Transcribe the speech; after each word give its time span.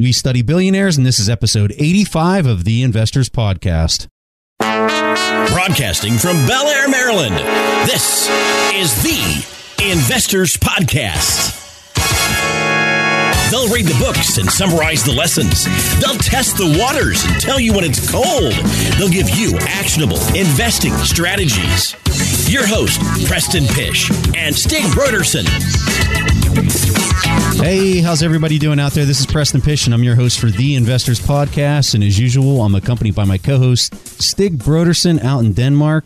We 0.00 0.10
study 0.10 0.42
billionaires, 0.42 0.96
and 0.96 1.06
this 1.06 1.20
is 1.20 1.28
episode 1.28 1.72
85 1.78 2.46
of 2.46 2.64
the 2.64 2.82
Investors 2.82 3.28
Podcast. 3.28 4.08
Broadcasting 4.58 6.14
from 6.14 6.44
Bel 6.46 6.66
Air, 6.66 6.88
Maryland, 6.88 7.36
this 7.86 8.28
is 8.74 8.92
the 9.04 9.46
Investors 9.88 10.56
Podcast. 10.56 11.60
They'll 13.52 13.72
read 13.72 13.86
the 13.86 13.96
books 14.00 14.38
and 14.38 14.50
summarize 14.50 15.04
the 15.04 15.12
lessons. 15.12 15.64
They'll 16.00 16.18
test 16.18 16.56
the 16.56 16.76
waters 16.76 17.24
and 17.24 17.40
tell 17.40 17.60
you 17.60 17.72
when 17.72 17.84
it's 17.84 18.10
cold. 18.10 18.52
They'll 18.98 19.08
give 19.08 19.30
you 19.30 19.56
actionable 19.60 20.18
investing 20.34 20.94
strategies. 20.94 21.94
Your 22.48 22.66
host, 22.66 23.00
Preston 23.26 23.64
Pysh 23.66 24.10
and 24.36 24.54
Stig 24.54 24.84
Brodersen. 24.92 25.44
Hey, 27.60 28.00
how's 28.00 28.22
everybody 28.22 28.58
doing 28.58 28.78
out 28.78 28.92
there? 28.92 29.04
This 29.04 29.18
is 29.18 29.26
Preston 29.26 29.60
Pysh, 29.60 29.86
and 29.86 29.94
I'm 29.94 30.02
your 30.04 30.14
host 30.14 30.38
for 30.38 30.46
the 30.46 30.76
Investors 30.76 31.18
Podcast. 31.20 31.94
And 31.94 32.04
as 32.04 32.18
usual, 32.18 32.62
I'm 32.62 32.74
accompanied 32.74 33.14
by 33.14 33.24
my 33.24 33.38
co 33.38 33.58
host, 33.58 33.94
Stig 34.20 34.58
Brodersen, 34.58 35.22
out 35.24 35.40
in 35.44 35.52
Denmark. 35.54 36.04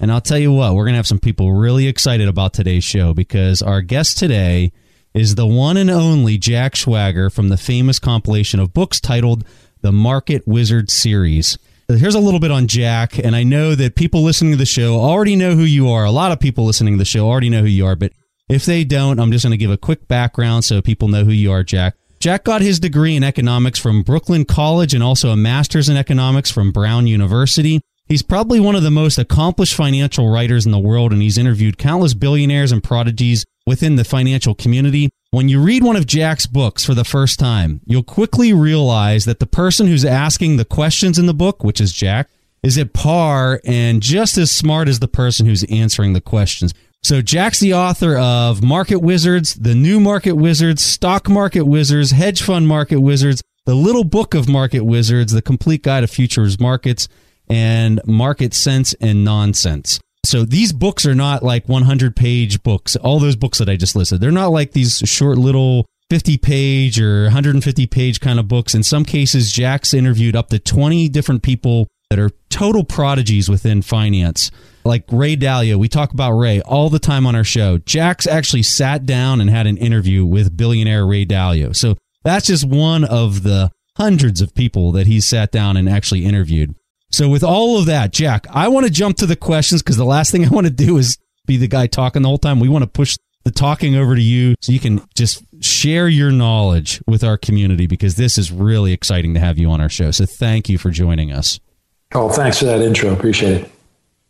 And 0.00 0.12
I'll 0.12 0.20
tell 0.20 0.38
you 0.38 0.52
what, 0.52 0.74
we're 0.74 0.84
going 0.84 0.94
to 0.94 0.98
have 0.98 1.06
some 1.06 1.20
people 1.20 1.52
really 1.52 1.86
excited 1.86 2.28
about 2.28 2.52
today's 2.52 2.84
show 2.84 3.14
because 3.14 3.62
our 3.62 3.80
guest 3.80 4.18
today 4.18 4.72
is 5.14 5.36
the 5.36 5.46
one 5.46 5.76
and 5.76 5.90
only 5.90 6.38
Jack 6.38 6.74
Schwager 6.74 7.32
from 7.32 7.48
the 7.48 7.56
famous 7.56 7.98
compilation 7.98 8.60
of 8.60 8.74
books 8.74 9.00
titled 9.00 9.44
The 9.80 9.92
Market 9.92 10.46
Wizard 10.46 10.90
Series. 10.90 11.56
Here's 11.90 12.14
a 12.14 12.20
little 12.20 12.38
bit 12.38 12.50
on 12.50 12.66
Jack, 12.66 13.18
and 13.18 13.34
I 13.34 13.44
know 13.44 13.74
that 13.74 13.94
people 13.94 14.22
listening 14.22 14.52
to 14.52 14.58
the 14.58 14.66
show 14.66 15.00
already 15.00 15.36
know 15.36 15.54
who 15.54 15.62
you 15.62 15.88
are. 15.88 16.04
A 16.04 16.10
lot 16.10 16.32
of 16.32 16.38
people 16.38 16.66
listening 16.66 16.92
to 16.92 16.98
the 16.98 17.06
show 17.06 17.26
already 17.26 17.48
know 17.48 17.62
who 17.62 17.66
you 17.66 17.86
are, 17.86 17.96
but 17.96 18.12
if 18.46 18.66
they 18.66 18.84
don't, 18.84 19.18
I'm 19.18 19.32
just 19.32 19.42
going 19.42 19.52
to 19.52 19.56
give 19.56 19.70
a 19.70 19.78
quick 19.78 20.06
background 20.06 20.66
so 20.66 20.82
people 20.82 21.08
know 21.08 21.24
who 21.24 21.30
you 21.30 21.50
are, 21.50 21.64
Jack. 21.64 21.94
Jack 22.20 22.44
got 22.44 22.60
his 22.60 22.78
degree 22.78 23.16
in 23.16 23.24
economics 23.24 23.78
from 23.78 24.02
Brooklyn 24.02 24.44
College 24.44 24.92
and 24.92 25.02
also 25.02 25.30
a 25.30 25.36
master's 25.36 25.88
in 25.88 25.96
economics 25.96 26.50
from 26.50 26.72
Brown 26.72 27.06
University. 27.06 27.80
He's 28.04 28.22
probably 28.22 28.60
one 28.60 28.74
of 28.74 28.82
the 28.82 28.90
most 28.90 29.16
accomplished 29.16 29.74
financial 29.74 30.28
writers 30.28 30.66
in 30.66 30.72
the 30.72 30.78
world, 30.78 31.10
and 31.14 31.22
he's 31.22 31.38
interviewed 31.38 31.78
countless 31.78 32.12
billionaires 32.12 32.70
and 32.70 32.84
prodigies 32.84 33.46
within 33.66 33.96
the 33.96 34.04
financial 34.04 34.54
community. 34.54 35.08
When 35.30 35.50
you 35.50 35.60
read 35.60 35.84
one 35.84 35.96
of 35.96 36.06
Jack's 36.06 36.46
books 36.46 36.86
for 36.86 36.94
the 36.94 37.04
first 37.04 37.38
time, 37.38 37.82
you'll 37.84 38.02
quickly 38.02 38.54
realize 38.54 39.26
that 39.26 39.40
the 39.40 39.46
person 39.46 39.86
who's 39.86 40.02
asking 40.02 40.56
the 40.56 40.64
questions 40.64 41.18
in 41.18 41.26
the 41.26 41.34
book, 41.34 41.62
which 41.62 41.82
is 41.82 41.92
Jack, 41.92 42.30
is 42.62 42.78
at 42.78 42.94
par 42.94 43.60
and 43.62 44.00
just 44.02 44.38
as 44.38 44.50
smart 44.50 44.88
as 44.88 45.00
the 45.00 45.06
person 45.06 45.44
who's 45.44 45.64
answering 45.64 46.14
the 46.14 46.22
questions. 46.22 46.72
So 47.02 47.20
Jack's 47.20 47.60
the 47.60 47.74
author 47.74 48.16
of 48.16 48.62
Market 48.62 49.00
Wizards, 49.00 49.52
The 49.56 49.74
New 49.74 50.00
Market 50.00 50.32
Wizards, 50.32 50.82
Stock 50.82 51.28
Market 51.28 51.64
Wizards, 51.64 52.12
Hedge 52.12 52.40
Fund 52.40 52.66
Market 52.66 53.00
Wizards, 53.00 53.42
The 53.66 53.74
Little 53.74 54.04
Book 54.04 54.32
of 54.32 54.48
Market 54.48 54.86
Wizards, 54.86 55.34
The 55.34 55.42
Complete 55.42 55.82
Guide 55.82 56.00
to 56.00 56.06
Futures 56.06 56.58
Markets, 56.58 57.06
and 57.50 58.00
Market 58.06 58.54
Sense 58.54 58.94
and 58.94 59.26
Nonsense. 59.26 60.00
So 60.24 60.44
these 60.44 60.72
books 60.72 61.06
are 61.06 61.14
not 61.14 61.42
like 61.42 61.68
100 61.68 62.16
page 62.16 62.62
books. 62.62 62.96
All 62.96 63.18
those 63.18 63.36
books 63.36 63.58
that 63.58 63.68
I 63.68 63.76
just 63.76 63.96
listed, 63.96 64.20
they're 64.20 64.30
not 64.30 64.48
like 64.48 64.72
these 64.72 64.98
short 64.98 65.38
little 65.38 65.86
50 66.10 66.38
page 66.38 67.00
or 67.00 67.24
150 67.24 67.86
page 67.86 68.20
kind 68.20 68.38
of 68.38 68.48
books. 68.48 68.74
In 68.74 68.82
some 68.82 69.04
cases, 69.04 69.52
Jack's 69.52 69.94
interviewed 69.94 70.36
up 70.36 70.48
to 70.48 70.58
20 70.58 71.08
different 71.08 71.42
people 71.42 71.88
that 72.10 72.18
are 72.18 72.30
total 72.48 72.84
prodigies 72.84 73.48
within 73.48 73.82
finance. 73.82 74.50
Like 74.84 75.04
Ray 75.10 75.36
Dalio, 75.36 75.76
we 75.76 75.88
talk 75.88 76.12
about 76.12 76.32
Ray 76.32 76.62
all 76.62 76.88
the 76.88 76.98
time 76.98 77.26
on 77.26 77.34
our 77.34 77.44
show. 77.44 77.78
Jack's 77.78 78.26
actually 78.26 78.62
sat 78.62 79.04
down 79.04 79.40
and 79.40 79.50
had 79.50 79.66
an 79.66 79.76
interview 79.76 80.24
with 80.24 80.56
billionaire 80.56 81.06
Ray 81.06 81.26
Dalio. 81.26 81.76
So 81.76 81.96
that's 82.24 82.46
just 82.46 82.64
one 82.64 83.04
of 83.04 83.42
the 83.42 83.70
hundreds 83.98 84.40
of 84.40 84.54
people 84.54 84.92
that 84.92 85.06
he 85.06 85.20
sat 85.20 85.52
down 85.52 85.76
and 85.76 85.88
actually 85.88 86.24
interviewed. 86.24 86.74
So 87.10 87.28
with 87.28 87.42
all 87.42 87.78
of 87.78 87.86
that, 87.86 88.12
Jack, 88.12 88.46
I 88.50 88.68
want 88.68 88.86
to 88.86 88.92
jump 88.92 89.16
to 89.18 89.26
the 89.26 89.36
questions 89.36 89.82
because 89.82 89.96
the 89.96 90.04
last 90.04 90.30
thing 90.30 90.44
I 90.44 90.48
want 90.48 90.66
to 90.66 90.72
do 90.72 90.98
is 90.98 91.18
be 91.46 91.56
the 91.56 91.68
guy 91.68 91.86
talking 91.86 92.22
the 92.22 92.28
whole 92.28 92.38
time. 92.38 92.60
We 92.60 92.68
want 92.68 92.82
to 92.82 92.90
push 92.90 93.16
the 93.44 93.50
talking 93.50 93.96
over 93.96 94.14
to 94.14 94.20
you 94.20 94.54
so 94.60 94.72
you 94.72 94.80
can 94.80 95.00
just 95.14 95.42
share 95.60 96.06
your 96.08 96.30
knowledge 96.30 97.00
with 97.06 97.24
our 97.24 97.38
community 97.38 97.86
because 97.86 98.16
this 98.16 98.36
is 98.36 98.52
really 98.52 98.92
exciting 98.92 99.32
to 99.34 99.40
have 99.40 99.58
you 99.58 99.70
on 99.70 99.80
our 99.80 99.88
show. 99.88 100.10
So 100.10 100.26
thank 100.26 100.68
you 100.68 100.76
for 100.76 100.90
joining 100.90 101.32
us. 101.32 101.58
Oh, 102.14 102.28
thanks 102.28 102.58
for 102.58 102.66
that 102.66 102.82
intro. 102.82 103.12
Appreciate 103.12 103.62
it. 103.62 103.70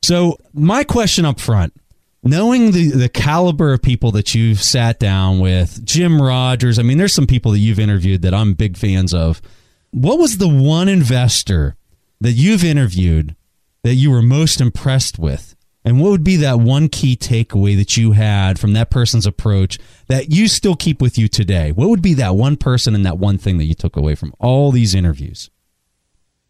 So 0.03 0.38
my 0.54 0.84
question 0.84 1.24
up 1.24 1.41
front, 1.41 1.74
knowing 2.22 2.70
the, 2.70 2.91
the 2.91 3.08
caliber 3.08 3.72
of 3.72 3.82
people 3.82 4.12
that 4.12 4.34
you've 4.34 4.62
sat 4.62 5.00
down 5.00 5.41
with, 5.41 5.84
Jim 5.84 6.22
Rogers, 6.22 6.78
I 6.78 6.82
mean, 6.82 6.98
there's 6.98 7.14
some 7.14 7.26
people 7.26 7.53
that 7.53 7.58
you've 7.58 7.80
interviewed 7.80 8.22
that 8.22 8.34
I'm 8.34 8.54
big 8.54 8.76
fans 8.76 9.12
of. 9.12 9.42
What 9.91 10.19
was 10.19 10.38
the 10.38 10.48
one 10.48 10.88
investor 10.88 11.76
that 12.20 12.32
you've 12.32 12.64
interviewed 12.64 13.36
that 13.82 13.94
you 13.94 14.10
were 14.10 14.22
most 14.22 14.60
impressed 14.60 15.18
with? 15.18 15.54
And 15.84 16.00
what 16.00 16.10
would 16.10 16.24
be 16.24 16.36
that 16.36 16.60
one 16.60 16.88
key 16.88 17.16
takeaway 17.16 17.76
that 17.76 17.96
you 17.96 18.12
had 18.12 18.58
from 18.58 18.72
that 18.74 18.90
person's 18.90 19.26
approach 19.26 19.78
that 20.08 20.30
you 20.30 20.48
still 20.48 20.76
keep 20.76 21.00
with 21.00 21.16
you 21.16 21.28
today? 21.28 21.72
What 21.72 21.88
would 21.88 22.02
be 22.02 22.14
that 22.14 22.34
one 22.34 22.56
person 22.56 22.94
and 22.94 23.06
that 23.06 23.18
one 23.18 23.38
thing 23.38 23.58
that 23.58 23.64
you 23.64 23.74
took 23.74 23.96
away 23.96 24.14
from 24.14 24.34
all 24.38 24.70
these 24.70 24.94
interviews? 24.94 25.50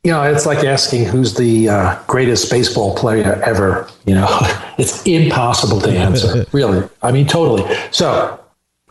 You 0.05 0.13
know, 0.13 0.23
it's 0.23 0.47
like 0.47 0.65
asking 0.65 1.05
who's 1.05 1.35
the 1.35 1.69
uh, 1.69 2.03
greatest 2.07 2.51
baseball 2.51 2.97
player 2.97 3.41
ever. 3.45 3.89
You 4.07 4.15
know, 4.15 4.27
it's 4.79 5.05
impossible 5.07 5.81
to 5.83 5.91
answer, 5.91 6.47
really. 6.53 6.89
I 7.03 7.13
mean, 7.13 7.27
totally. 7.27 7.73
So 7.91 8.43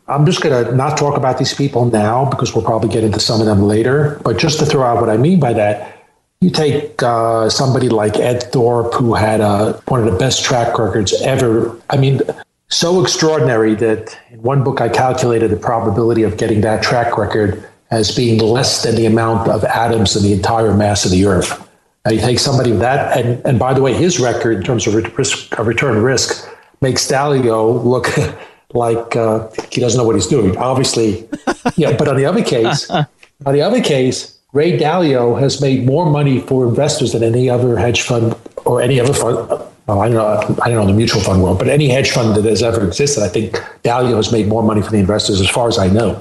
I'm 0.07 0.25
just 0.25 0.41
going 0.41 0.65
to 0.65 0.75
not 0.75 0.97
talk 0.97 1.17
about 1.17 1.37
these 1.37 1.53
people 1.53 1.85
now 1.85 2.29
because 2.29 2.55
we'll 2.55 2.63
probably 2.63 2.89
get 2.89 3.03
into 3.03 3.19
some 3.19 3.41
of 3.41 3.47
them 3.47 3.63
later. 3.63 4.21
But 4.23 4.37
just 4.37 4.59
to 4.59 4.65
throw 4.65 4.83
out 4.83 5.01
what 5.01 5.09
I 5.09 5.17
mean 5.17 5.39
by 5.39 5.53
that, 5.53 5.96
you 6.41 6.49
take 6.49 7.01
uh, 7.01 7.49
somebody 7.49 7.89
like 7.89 8.17
Ed 8.17 8.43
Thorp, 8.51 8.93
who 8.93 9.15
had 9.15 9.41
uh, 9.41 9.73
one 9.87 10.05
of 10.05 10.11
the 10.11 10.17
best 10.17 10.43
track 10.45 10.77
records 10.77 11.19
ever. 11.21 11.79
I 11.89 11.97
mean, 11.97 12.21
so 12.69 13.01
extraordinary 13.01 13.73
that 13.75 14.17
in 14.29 14.41
one 14.41 14.63
book 14.63 14.79
I 14.79 14.89
calculated 14.89 15.49
the 15.49 15.57
probability 15.57 16.23
of 16.23 16.37
getting 16.37 16.61
that 16.61 16.83
track 16.83 17.17
record 17.17 17.67
as 17.89 18.15
being 18.15 18.39
less 18.39 18.83
than 18.83 18.95
the 18.95 19.05
amount 19.05 19.49
of 19.49 19.63
atoms 19.63 20.15
in 20.15 20.23
the 20.23 20.33
entire 20.33 20.75
mass 20.75 21.05
of 21.05 21.11
the 21.11 21.25
Earth. 21.25 21.67
Now 22.05 22.11
you 22.11 22.19
take 22.19 22.39
somebody 22.39 22.71
with 22.71 22.81
that, 22.81 23.17
and, 23.17 23.43
and 23.45 23.57
by 23.57 23.73
the 23.73 23.81
way, 23.81 23.93
his 23.93 24.19
record 24.19 24.57
in 24.57 24.63
terms 24.63 24.85
of 24.85 24.93
risk, 25.17 25.57
of 25.57 25.65
return 25.65 26.03
risk 26.03 26.47
makes 26.81 27.07
Dalio 27.07 27.83
look 27.83 28.09
like 28.73 29.15
uh, 29.15 29.49
he 29.71 29.81
doesn't 29.81 29.97
know 29.97 30.05
what 30.05 30.15
he's 30.15 30.27
doing. 30.27 30.55
Obviously, 30.57 31.27
yeah. 31.75 31.95
But 31.97 32.07
on 32.07 32.17
the 32.17 32.25
other 32.25 32.43
case, 32.43 32.89
on 32.89 33.07
the 33.45 33.61
other 33.61 33.81
case, 33.81 34.36
Ray 34.57 34.75
Dalio 34.75 35.39
has 35.39 35.61
made 35.61 35.85
more 35.85 36.09
money 36.09 36.39
for 36.39 36.67
investors 36.67 37.13
than 37.13 37.21
any 37.21 37.47
other 37.47 37.77
hedge 37.77 38.01
fund 38.01 38.35
or 38.65 38.81
any 38.81 38.99
other 38.99 39.13
fund. 39.13 39.47
Well, 39.85 40.01
I 40.01 40.09
don't 40.09 40.15
know. 40.15 40.63
I 40.63 40.69
don't 40.69 40.77
know 40.81 40.87
the 40.87 40.97
mutual 40.97 41.21
fund 41.21 41.43
world, 41.43 41.59
but 41.59 41.67
any 41.67 41.89
hedge 41.89 42.09
fund 42.09 42.35
that 42.35 42.43
has 42.45 42.63
ever 42.63 42.83
existed, 42.87 43.23
I 43.23 43.27
think 43.27 43.51
Dalio 43.83 44.15
has 44.15 44.31
made 44.31 44.47
more 44.47 44.63
money 44.63 44.81
for 44.81 44.89
the 44.89 44.97
investors, 44.97 45.39
as 45.39 45.47
far 45.47 45.67
as 45.67 45.77
I 45.77 45.89
know. 45.89 46.19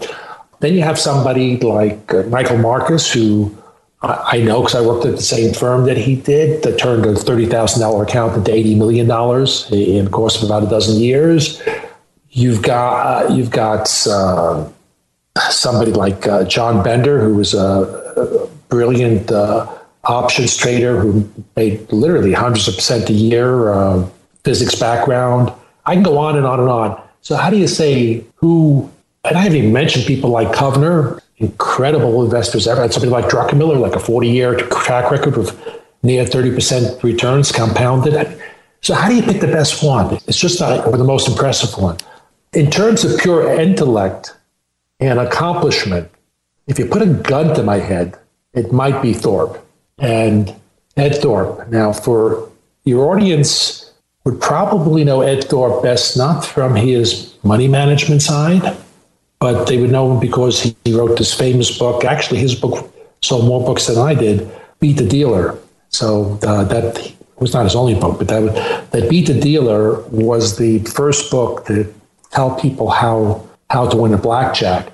Then 0.61 0.75
you 0.75 0.83
have 0.83 0.99
somebody 0.99 1.57
like 1.57 2.13
uh, 2.13 2.25
Michael 2.25 2.59
Marcus, 2.59 3.11
who 3.11 3.57
I, 4.03 4.41
know 4.41 4.61
because 4.61 4.75
I 4.75 4.83
worked 4.87 5.07
at 5.07 5.17
the 5.17 5.23
same 5.23 5.55
firm 5.55 5.87
that 5.87 5.97
he 5.97 6.17
did, 6.17 6.63
that 6.63 6.79
turned 6.79 7.07
a 7.07 7.15
thirty 7.15 7.47
thousand 7.47 7.81
dollar 7.81 8.03
account 8.03 8.37
into 8.37 8.53
eighty 8.53 8.75
million 8.75 9.07
dollars 9.07 9.67
in 9.73 10.05
the 10.05 10.11
course 10.11 10.37
of 10.37 10.43
about 10.43 10.63
a 10.63 10.67
dozen 10.67 11.01
years. 11.01 11.63
You've 12.29 12.61
got 12.61 12.93
uh, 13.07 13.35
you've 13.35 13.51
got 13.51 13.89
uh, 14.07 14.69
somebody 15.49 15.93
like 15.93 16.27
uh, 16.27 16.45
John 16.45 16.85
Bender, 16.85 17.19
who 17.19 17.35
was 17.35 17.55
a 17.55 18.06
brilliant 18.69 19.31
uh, 19.31 19.67
options 20.05 20.57
trader 20.57 20.99
who 20.99 21.29
made 21.57 21.91
literally 21.93 22.33
hundreds 22.33 22.69
of 22.69 22.75
percent 22.75 23.09
a 23.11 23.13
year, 23.13 23.73
uh, 23.73 24.09
physics 24.45 24.75
background. 24.75 25.53
I 25.87 25.95
can 25.95 26.03
go 26.03 26.19
on 26.19 26.37
and 26.37 26.47
on 26.47 26.61
and 26.61 26.69
on. 26.69 27.01
So, 27.21 27.37
how 27.37 27.51
do 27.51 27.57
you 27.57 27.69
say 27.69 28.25
who? 28.37 28.91
And 29.25 29.37
I 29.37 29.41
haven't 29.41 29.59
even 29.59 29.73
mentioned 29.73 30.07
people 30.07 30.31
like 30.31 30.49
Kovner, 30.49 31.21
incredible 31.39 32.25
investors 32.25 32.69
ever. 32.69 32.91
somebody 32.91 33.11
like 33.11 33.27
Druckenmiller, 33.27 33.81
like 33.81 33.95
a 33.95 34.01
40 34.01 34.29
year 34.29 34.57
track 34.57 35.11
record 35.11 35.37
with 35.37 35.59
near 36.03 36.25
30% 36.25 37.03
returns 37.03 37.51
compounded. 37.51 38.41
So, 38.83 38.95
how 38.95 39.09
do 39.09 39.17
you 39.17 39.23
pick 39.23 39.41
the 39.41 39.49
best 39.49 39.83
one? 39.83 40.15
It's 40.27 40.39
just 40.39 40.61
not 40.61 40.91
the 40.91 41.05
most 41.05 41.29
impressive 41.29 41.77
one. 41.81 41.97
In 42.53 42.71
terms 42.71 43.05
of 43.05 43.19
pure 43.19 43.53
intellect 43.61 44.33
and 45.01 45.19
accomplishment, 45.19 46.09
if 46.67 46.79
you 46.79 46.87
put 46.87 47.03
a 47.03 47.07
gun 47.07 47.55
to 47.55 47.63
my 47.63 47.79
head, 47.79 48.19
it 48.55 48.73
might 48.73 49.03
be 49.03 49.13
Thorp 49.13 49.65
and 49.99 50.55
Ed 50.97 51.15
Thorp. 51.17 51.69
Now, 51.69 51.93
for 51.93 52.51
your 52.85 53.13
audience, 53.13 53.87
would 54.27 54.41
probably 54.41 55.05
know 55.05 55.21
Ed 55.21 55.45
Thorp 55.45 55.85
best 55.85 56.17
not 56.17 56.45
from 56.45 56.75
his 56.75 57.33
money 57.45 57.69
management 57.69 58.23
side, 58.23 58.77
but 59.39 59.67
they 59.67 59.81
would 59.81 59.93
know 59.93 60.13
him 60.13 60.19
because 60.19 60.75
he, 60.85 60.93
wrote 60.93 61.17
this 61.17 61.33
famous 61.33 61.79
book. 61.79 62.05
Actually, 62.05 62.41
his 62.41 62.57
book 62.57 62.93
sold 63.23 63.47
more 63.47 63.65
books 63.65 63.87
than 63.87 63.99
I 63.99 64.15
did. 64.15 64.51
Beat 64.81 64.97
the 64.97 65.07
Dealer. 65.07 65.57
So 65.91 66.41
uh, 66.43 66.65
that 66.65 67.13
was 67.39 67.53
not 67.53 67.65
his 67.65 67.77
only 67.77 67.95
book, 67.95 68.19
but 68.19 68.27
that 68.27 68.91
that 68.91 69.09
Beat 69.09 69.29
the 69.29 69.41
Dealer 69.41 70.01
was 70.09 70.57
the 70.57 70.81
first 70.81 71.31
book 71.31 71.65
to 71.67 71.93
tell 72.33 72.59
people 72.59 72.91
how 72.91 73.47
how 73.71 73.89
to 73.89 73.97
win 73.97 74.13
a 74.13 74.19
blackjack. 74.19 74.93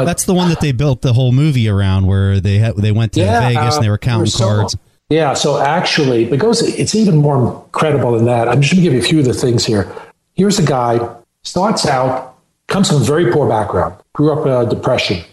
But 0.00 0.04
That's 0.06 0.24
the 0.24 0.34
one 0.34 0.48
that 0.48 0.60
they 0.60 0.72
built 0.72 1.02
the 1.02 1.12
whole 1.12 1.32
movie 1.32 1.68
around, 1.68 2.06
where 2.06 2.40
they 2.40 2.58
had, 2.58 2.76
they 2.76 2.92
went 2.92 3.12
to 3.14 3.20
Yeah, 3.20 3.48
Vegas 3.48 3.76
and 3.76 3.84
they 3.84 3.90
were 3.90 3.98
counting 3.98 4.26
so- 4.26 4.44
cards. 4.44 4.76
Yeah, 5.10 5.32
so 5.32 5.58
actually, 5.58 6.30
it 6.30 6.36
goes. 6.36 6.60
It's 6.62 6.94
even 6.94 7.16
more 7.16 7.64
incredible 7.64 8.12
than 8.12 8.26
that. 8.26 8.46
I'm 8.46 8.60
just 8.60 8.74
going 8.74 8.84
to 8.84 8.90
give 8.90 8.92
you 8.92 9.00
a 9.00 9.02
few 9.02 9.20
of 9.20 9.24
the 9.24 9.32
things 9.32 9.64
here. 9.64 9.90
Here's 10.34 10.58
a 10.58 10.62
guy 10.62 11.00
starts 11.44 11.86
out, 11.86 12.36
comes 12.66 12.88
from 12.88 12.98
a 13.00 13.04
very 13.04 13.32
poor 13.32 13.48
background, 13.48 13.94
grew 14.12 14.30
up 14.32 14.44
in 14.46 14.52
a 14.52 14.68
depression, 14.68 15.24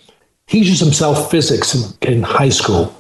teaches 0.48 0.80
himself 0.80 1.30
physics 1.30 1.76
in, 1.76 2.14
in 2.14 2.24
high 2.24 2.48
school, 2.48 2.96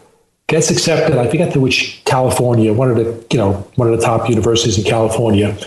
gets 0.47 0.69
accepted. 0.69 1.17
I 1.17 1.29
forget 1.29 1.53
to 1.53 1.61
which 1.61 2.01
California, 2.03 2.73
one 2.73 2.91
of 2.91 2.97
the 2.97 3.25
you 3.31 3.37
know 3.37 3.53
one 3.75 3.87
of 3.91 3.97
the 3.97 4.05
top 4.05 4.29
universities 4.29 4.77
in 4.77 4.83
California. 4.83 5.57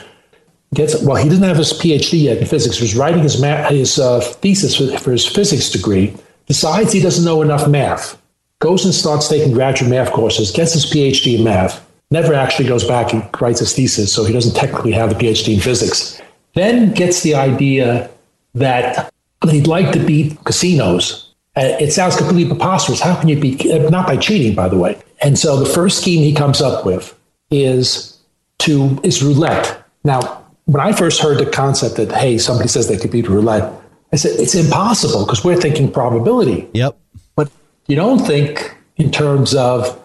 Gets 0.74 1.02
well. 1.02 1.16
He 1.16 1.28
doesn't 1.28 1.44
have 1.44 1.56
his 1.56 1.72
PhD 1.72 2.22
yet 2.24 2.38
in 2.38 2.46
physics. 2.46 2.76
He 2.76 2.84
was 2.84 2.94
writing 2.94 3.22
his 3.22 3.40
ma- 3.40 3.68
his 3.68 3.98
uh, 3.98 4.20
thesis 4.20 4.76
for, 4.76 4.98
for 4.98 5.12
his 5.12 5.26
physics 5.26 5.70
degree. 5.70 6.14
Decides 6.46 6.92
he 6.92 7.00
doesn't 7.00 7.24
know 7.24 7.42
enough 7.42 7.68
math 7.68 8.18
goes 8.60 8.84
and 8.84 8.94
starts 8.94 9.28
taking 9.28 9.52
graduate 9.52 9.90
math 9.90 10.12
courses, 10.12 10.50
gets 10.50 10.72
his 10.72 10.86
PhD 10.86 11.38
in 11.38 11.44
math, 11.44 11.84
never 12.10 12.34
actually 12.34 12.68
goes 12.68 12.84
back 12.84 13.12
and 13.12 13.28
writes 13.40 13.60
his 13.60 13.74
thesis, 13.74 14.12
so 14.12 14.24
he 14.24 14.32
doesn't 14.32 14.54
technically 14.54 14.92
have 14.92 15.10
the 15.10 15.14
PhD 15.14 15.54
in 15.54 15.60
physics. 15.60 16.20
Then 16.54 16.92
gets 16.92 17.22
the 17.22 17.34
idea 17.34 18.10
that 18.54 19.12
he'd 19.48 19.66
like 19.66 19.92
to 19.92 20.00
beat 20.00 20.42
casinos. 20.44 21.32
Uh, 21.56 21.76
It 21.80 21.92
sounds 21.92 22.16
completely 22.16 22.46
preposterous. 22.46 23.00
How 23.00 23.14
can 23.14 23.28
you 23.28 23.38
beat, 23.38 23.64
uh, 23.66 23.88
not 23.90 24.06
by 24.06 24.16
cheating, 24.16 24.54
by 24.54 24.68
the 24.68 24.78
way. 24.78 25.00
And 25.22 25.38
so 25.38 25.56
the 25.56 25.66
first 25.66 26.00
scheme 26.00 26.22
he 26.22 26.32
comes 26.32 26.60
up 26.60 26.84
with 26.84 27.14
is 27.50 28.18
to, 28.60 28.98
is 29.02 29.22
roulette. 29.22 29.84
Now, 30.04 30.44
when 30.68 30.82
I 30.82 30.92
first 30.92 31.22
heard 31.22 31.38
the 31.38 31.46
concept 31.46 31.96
that, 31.96 32.12
hey, 32.12 32.36
somebody 32.36 32.68
says 32.68 32.88
they 32.88 32.98
could 32.98 33.10
beat 33.10 33.26
roulette, 33.26 33.72
I 34.12 34.16
said, 34.16 34.38
it's 34.38 34.54
impossible 34.54 35.24
because 35.24 35.42
we're 35.42 35.56
thinking 35.60 35.90
probability 35.90 36.68
Yep. 36.74 36.96
but 37.36 37.50
you 37.86 37.96
don't 37.96 38.18
think 38.18 38.76
in 38.96 39.10
terms 39.10 39.54
of 39.54 39.98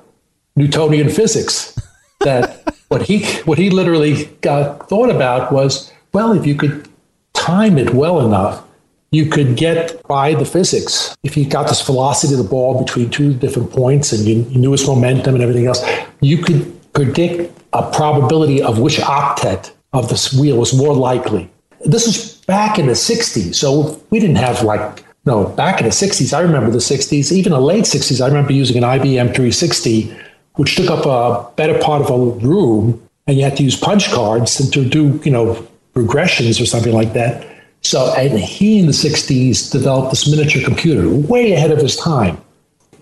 Newtonian 0.56 1.10
physics 1.10 1.77
that 2.21 2.63
what 2.88 3.01
he 3.01 3.25
what 3.44 3.57
he 3.57 3.69
literally 3.69 4.25
got 4.42 4.88
thought 4.88 5.10
about 5.10 5.51
was 5.51 5.92
well 6.13 6.31
if 6.31 6.45
you 6.45 6.56
could 6.56 6.88
time 7.33 7.77
it 7.77 7.94
well 7.94 8.21
enough 8.25 8.63
you 9.12 9.25
could 9.25 9.56
get 9.57 10.01
by 10.07 10.33
the 10.33 10.45
physics 10.45 11.16
if 11.24 11.36
you 11.36 11.45
got 11.45 11.68
this 11.68 11.81
velocity 11.81 12.33
of 12.33 12.42
the 12.44 12.50
ball 12.50 12.81
between 12.83 13.09
two 13.09 13.33
different 13.33 13.71
points 13.71 14.12
and 14.13 14.25
you, 14.25 14.44
you 14.50 14.59
knew 14.59 14.74
its 14.74 14.86
momentum 14.88 15.33
and 15.33 15.44
everything 15.44 15.66
else 15.66 15.83
you 16.21 16.38
could 16.38 16.62
predict 16.94 17.51
a 17.74 17.92
probability 17.92 18.62
of 18.62 18.80
which 18.80 18.98
octet 18.98 19.71
of 19.94 20.10
this 20.10 20.34
wheel 20.34 20.57
was 20.57 20.74
more 20.74 20.94
likely. 20.94 21.50
This 21.86 22.07
was 22.07 22.38
back 22.45 22.78
in 22.78 22.88
the 22.88 22.94
60s 22.94 23.56
so 23.56 24.01
we 24.10 24.19
didn't 24.19 24.36
have 24.36 24.63
like 24.63 25.04
no 25.25 25.45
back 25.45 25.80
in 25.80 25.86
the 25.86 25.92
60s 25.92 26.38
i 26.38 26.42
remember 26.42 26.69
the 26.69 26.78
60s 26.78 27.31
even 27.31 27.54
the 27.54 27.62
late 27.62 27.86
60s 27.86 28.22
i 28.22 28.28
remember 28.28 28.51
using 28.51 28.75
an 28.75 28.84
ibm 28.84 29.28
360 29.28 30.13
which 30.56 30.75
took 30.75 30.90
up 30.90 31.06
a 31.06 31.56
better 31.56 31.80
part 31.80 32.01
of 32.01 32.10
a 32.10 32.45
room 32.45 33.01
and 33.28 33.38
you 33.38 33.44
had 33.44 33.56
to 33.57 33.63
use 33.63 33.78
punch 33.78 34.12
cards 34.12 34.69
to 34.69 34.86
do 34.86 35.19
you 35.24 35.31
know 35.31 35.66
regressions 35.95 36.62
or 36.62 36.66
something 36.66 36.94
like 36.94 37.13
that. 37.13 37.48
So 37.81 38.13
and 38.18 38.40
he 38.40 38.80
in 38.80 38.86
the 38.86 38.92
60s 38.92 39.72
developed 39.72 40.12
this 40.12 40.30
miniature 40.30 40.63
computer 40.63 41.10
way 41.10 41.54
ahead 41.54 41.72
of 41.72 41.80
his 41.80 41.95
time. 41.95 42.42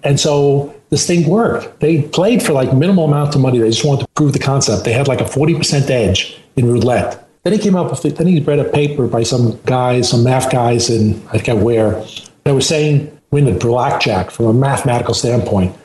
And 0.04 0.20
so 0.20 0.74
this 0.92 1.08
thing 1.08 1.28
worked. 1.28 1.80
They 1.80 2.04
played 2.04 2.44
for 2.44 2.54
like 2.54 2.74
minimal 2.74 3.06
amount 3.06 3.34
of 3.34 3.42
money. 3.42 3.58
They 3.58 3.70
just 3.70 3.86
wanted 3.86 4.02
to 4.02 4.08
prove 4.10 4.34
the 4.34 4.40
concept. 4.40 4.84
They 4.86 4.94
had 4.94 5.08
like 5.08 5.22
a 5.22 5.26
40% 5.26 5.90
edge 5.90 6.38
in 6.58 6.68
roulette. 6.68 7.28
Then 7.44 7.54
he 7.54 7.60
came 7.60 7.76
up 7.76 7.90
with 7.90 8.06
it. 8.06 8.18
Then 8.18 8.28
he 8.28 8.40
read 8.42 8.60
a 8.60 8.66
paper 8.66 9.08
by 9.08 9.24
some 9.24 9.60
guys, 9.66 10.10
some 10.10 10.24
math 10.24 10.52
guys 10.52 10.90
in 10.90 11.16
I 11.30 11.40
forget 11.40 11.58
where, 11.58 12.04
that 12.44 12.54
was 12.54 12.68
saying 12.68 13.18
win 13.32 13.46
the 13.46 13.54
blackjack 13.54 14.30
from 14.30 14.46
a 14.46 14.54
mathematical 14.54 15.14
standpoint. 15.14 15.76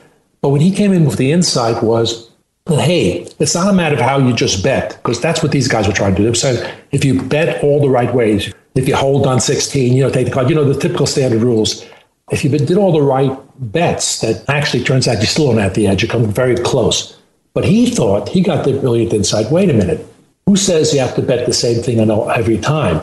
But 0.41 0.49
when 0.49 0.61
he 0.61 0.71
came 0.71 0.91
in 0.91 1.05
with 1.05 1.17
the 1.17 1.31
insight 1.31 1.81
was, 1.81 2.29
hey, 2.67 3.25
it's 3.39 3.55
not 3.55 3.69
a 3.69 3.73
matter 3.73 3.95
of 3.95 4.01
how 4.01 4.19
you 4.19 4.33
just 4.33 4.61
bet, 4.63 4.97
because 4.97 5.21
that's 5.21 5.41
what 5.41 5.53
these 5.53 5.69
guys 5.69 5.87
were 5.87 5.93
trying 5.93 6.11
to 6.11 6.17
do. 6.17 6.23
They 6.23 6.29
were 6.29 6.35
saying 6.35 6.73
if 6.91 7.05
you 7.05 7.21
bet 7.23 7.63
all 7.63 7.81
the 7.81 7.89
right 7.89 8.13
ways, 8.13 8.53
if 8.75 8.87
you 8.87 8.95
hold 8.95 9.25
on 9.25 9.39
16, 9.39 9.93
you 9.93 10.03
know, 10.03 10.09
take 10.09 10.27
the 10.27 10.33
card, 10.33 10.49
you 10.49 10.55
know, 10.55 10.65
the 10.65 10.79
typical 10.79 11.07
standard 11.07 11.41
rules. 11.41 11.85
If 12.31 12.43
you 12.43 12.49
did 12.49 12.77
all 12.77 12.91
the 12.91 13.01
right 13.01 13.31
bets, 13.71 14.19
that 14.19 14.43
actually 14.49 14.83
turns 14.83 15.07
out 15.07 15.21
you 15.21 15.27
still 15.27 15.47
don't 15.47 15.59
have 15.59 15.75
the 15.75 15.87
edge. 15.87 16.03
You 16.03 16.09
come 16.09 16.25
very 16.25 16.57
close. 16.57 17.17
But 17.53 17.65
he 17.65 17.89
thought 17.89 18.29
he 18.29 18.41
got 18.41 18.65
the 18.65 18.77
brilliant 18.77 19.13
insight. 19.13 19.51
Wait 19.51 19.69
a 19.69 19.73
minute, 19.73 20.05
who 20.45 20.55
says 20.55 20.93
you 20.93 20.99
have 20.99 21.15
to 21.15 21.21
bet 21.21 21.45
the 21.45 21.53
same 21.53 21.81
thing 21.81 21.99
every 21.99 22.57
time? 22.57 23.01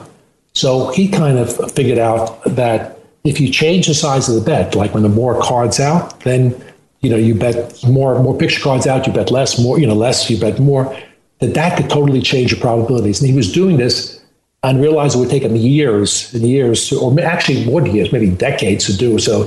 So 0.53 0.89
he 0.93 1.09
kind 1.09 1.39
of 1.39 1.73
figured 1.73 1.99
out 1.99 2.43
that 2.45 2.99
if 3.25 3.41
you 3.41 3.51
change 3.51 3.87
the 3.87 3.95
size 3.95 4.29
of 4.29 4.37
the 4.37 4.41
bet, 4.43 4.75
like 4.75 4.95
when 4.95 5.03
the 5.03 5.09
more 5.09 5.41
cards 5.43 5.81
out, 5.81 6.21
then 6.21 6.55
you 7.01 7.11
know 7.11 7.17
you 7.17 7.35
bet 7.35 7.83
more 7.85 8.23
more 8.23 8.37
picture 8.39 8.63
cards 8.63 8.87
out, 8.87 9.07
you 9.07 9.13
bet 9.13 9.31
less, 9.31 9.59
more 9.59 9.81
you 9.81 9.87
know 9.87 9.95
less, 9.95 10.31
you 10.31 10.39
bet 10.39 10.61
more. 10.61 10.97
That 11.41 11.55
that 11.55 11.77
could 11.77 11.91
totally 11.91 12.23
change 12.23 12.53
your 12.53 12.61
probabilities. 12.61 13.21
And 13.21 13.29
he 13.29 13.37
was 13.37 13.53
doing 13.53 13.77
this 13.77 14.24
and 14.65 14.81
realized 14.81 15.15
it 15.15 15.19
would 15.19 15.29
take 15.29 15.43
him 15.43 15.55
years 15.55 16.33
and 16.33 16.43
years, 16.43 16.91
or 16.91 17.21
actually 17.21 17.65
more 17.67 17.83
than 17.83 17.95
years, 17.95 18.11
maybe 18.11 18.31
decades 18.31 18.87
to 18.87 18.97
do. 18.97 19.19
So 19.19 19.45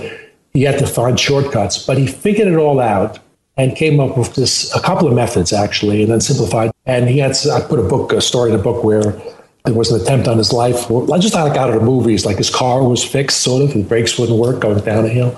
he 0.53 0.61
had 0.61 0.77
to 0.77 0.85
find 0.85 1.19
shortcuts, 1.19 1.83
but 1.85 1.97
he 1.97 2.05
figured 2.05 2.47
it 2.47 2.55
all 2.55 2.79
out 2.79 3.19
and 3.57 3.75
came 3.75 3.99
up 3.99 4.15
with 4.15 4.35
this 4.35 4.73
a 4.75 4.79
couple 4.79 5.07
of 5.07 5.15
methods 5.15 5.51
actually, 5.51 6.03
and 6.03 6.11
then 6.11 6.21
simplified. 6.21 6.71
And 6.85 7.09
he 7.09 7.17
had 7.17 7.35
I 7.51 7.61
put 7.61 7.79
a 7.79 7.83
book, 7.83 8.13
a 8.13 8.21
story 8.21 8.51
in 8.51 8.59
a 8.59 8.61
book 8.61 8.83
where 8.83 9.19
there 9.65 9.73
was 9.73 9.91
an 9.91 9.99
attempt 9.99 10.27
on 10.27 10.37
his 10.37 10.53
life. 10.53 10.87
Just 11.19 11.33
like 11.33 11.57
out 11.57 11.69
of 11.69 11.75
the 11.75 11.85
movies, 11.85 12.23
like 12.23 12.37
his 12.37 12.51
car 12.51 12.87
was 12.87 13.03
fixed, 13.03 13.41
sort 13.41 13.63
of, 13.63 13.73
the 13.73 13.83
brakes 13.83 14.19
wouldn't 14.19 14.37
work 14.37 14.61
going 14.61 14.79
down 14.83 15.03
a 15.03 15.09
hill. 15.09 15.37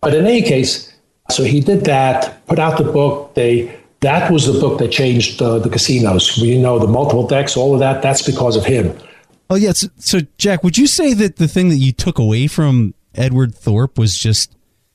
But 0.00 0.14
in 0.14 0.24
any 0.26 0.40
case, 0.40 0.90
so 1.30 1.44
he 1.44 1.60
did 1.60 1.84
that, 1.84 2.46
put 2.46 2.58
out 2.58 2.78
the 2.78 2.90
book. 2.90 3.34
They 3.34 3.76
that 4.00 4.32
was 4.32 4.46
the 4.46 4.58
book 4.58 4.78
that 4.78 4.90
changed 4.90 5.42
uh, 5.42 5.58
the 5.58 5.68
casinos. 5.68 6.38
We 6.40 6.56
know 6.56 6.78
the 6.78 6.86
multiple 6.86 7.26
decks, 7.26 7.58
all 7.58 7.74
of 7.74 7.80
that. 7.80 8.00
That's 8.00 8.22
because 8.22 8.56
of 8.56 8.64
him. 8.64 8.96
Oh 9.50 9.56
yeah. 9.56 9.72
So, 9.72 9.88
so 9.98 10.20
Jack, 10.36 10.62
would 10.62 10.76
you 10.76 10.86
say 10.86 11.14
that 11.14 11.36
the 11.36 11.48
thing 11.48 11.68
that 11.70 11.76
you 11.76 11.92
took 11.92 12.18
away 12.18 12.46
from 12.46 12.94
Edward 13.14 13.54
Thorp 13.54 13.98
was 13.98 14.16
just 14.16 14.54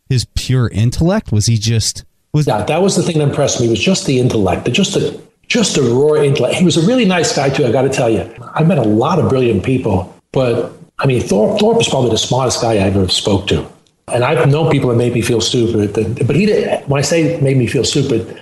his 0.09 0.25
pure 0.35 0.69
intellect? 0.69 1.31
Was 1.31 1.47
he 1.47 1.57
just 1.57 2.05
was 2.33 2.47
Yeah, 2.47 2.63
that 2.63 2.81
was 2.81 2.95
the 2.95 3.03
thing 3.03 3.17
that 3.19 3.27
impressed 3.29 3.59
me 3.61 3.69
was 3.69 3.79
just 3.79 4.05
the 4.05 4.19
intellect, 4.19 4.69
just 4.71 4.95
a 4.95 5.19
just 5.47 5.77
a 5.77 5.81
raw 5.81 6.15
intellect. 6.15 6.55
He 6.55 6.65
was 6.65 6.77
a 6.77 6.85
really 6.85 7.05
nice 7.05 7.35
guy 7.35 7.49
too. 7.49 7.65
I 7.65 7.71
got 7.71 7.83
to 7.83 7.89
tell 7.89 8.09
you, 8.09 8.29
I 8.53 8.63
met 8.63 8.77
a 8.77 8.83
lot 8.83 9.19
of 9.19 9.29
brilliant 9.29 9.63
people, 9.63 10.13
but 10.31 10.71
I 10.99 11.05
mean, 11.07 11.21
Thorp, 11.21 11.59
Thorp 11.59 11.81
is 11.81 11.89
probably 11.89 12.11
the 12.11 12.17
smartest 12.17 12.61
guy 12.61 12.73
I 12.73 12.77
ever 12.77 13.07
spoke 13.09 13.47
to. 13.47 13.67
And 14.07 14.23
I've 14.23 14.49
known 14.49 14.69
people 14.71 14.89
that 14.89 14.95
made 14.95 15.13
me 15.13 15.21
feel 15.21 15.41
stupid, 15.41 15.93
that- 15.95 16.27
but 16.27 16.35
he 16.35 16.45
did. 16.45 16.81
When 16.87 16.99
I 16.99 17.01
say 17.01 17.39
made 17.41 17.57
me 17.57 17.67
feel 17.67 17.83
stupid, 17.83 18.39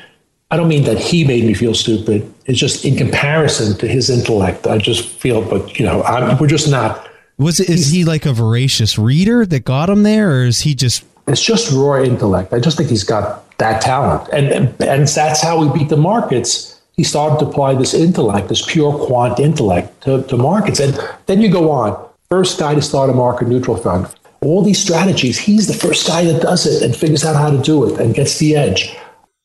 I 0.51 0.57
don't 0.57 0.67
mean 0.67 0.83
that 0.83 0.99
he 0.99 1.23
made 1.23 1.45
me 1.45 1.53
feel 1.53 1.73
stupid. 1.73 2.30
It's 2.45 2.59
just 2.59 2.85
in 2.85 2.95
comparison 2.95 3.77
to 3.77 3.87
his 3.87 4.09
intellect, 4.09 4.67
I 4.67 4.77
just 4.77 5.07
feel. 5.07 5.41
But 5.41 5.79
you 5.79 5.85
know, 5.85 6.03
I'm, 6.03 6.37
we're 6.37 6.47
just 6.47 6.69
not. 6.69 7.07
was 7.37 7.59
it? 7.59 7.69
Is 7.69 7.91
he 7.91 8.03
like 8.03 8.25
a 8.25 8.33
voracious 8.33 8.97
reader 8.97 9.45
that 9.45 9.65
got 9.65 9.89
him 9.89 10.03
there, 10.03 10.31
or 10.31 10.45
is 10.45 10.61
he 10.61 10.75
just? 10.75 11.03
It's 11.27 11.41
just 11.41 11.71
raw 11.71 12.01
intellect. 12.01 12.51
I 12.53 12.59
just 12.59 12.77
think 12.77 12.89
he's 12.89 13.03
got 13.03 13.57
that 13.59 13.81
talent, 13.81 14.27
and 14.33 14.47
and, 14.47 14.81
and 14.81 15.07
that's 15.07 15.41
how 15.41 15.63
we 15.63 15.77
beat 15.77 15.89
the 15.89 15.97
markets. 15.97 16.81
He 16.93 17.03
started 17.03 17.39
to 17.39 17.49
apply 17.49 17.75
this 17.75 17.93
intellect, 17.93 18.49
this 18.49 18.63
pure 18.65 18.93
quant 19.07 19.39
intellect, 19.39 20.03
to, 20.03 20.23
to 20.23 20.37
markets, 20.37 20.79
and 20.79 20.99
then 21.25 21.41
you 21.41 21.49
go 21.49 21.71
on. 21.71 21.97
First 22.29 22.59
guy 22.59 22.75
to 22.75 22.81
start 22.81 23.09
a 23.09 23.13
market 23.13 23.47
neutral 23.47 23.77
fund. 23.77 24.07
All 24.41 24.61
these 24.61 24.79
strategies, 24.79 25.37
he's 25.37 25.67
the 25.67 25.73
first 25.73 26.07
guy 26.07 26.25
that 26.25 26.41
does 26.41 26.65
it 26.65 26.83
and 26.83 26.95
figures 26.95 27.23
out 27.23 27.35
how 27.35 27.49
to 27.49 27.61
do 27.61 27.87
it 27.87 27.99
and 27.99 28.13
gets 28.13 28.39
the 28.39 28.55
edge. 28.55 28.95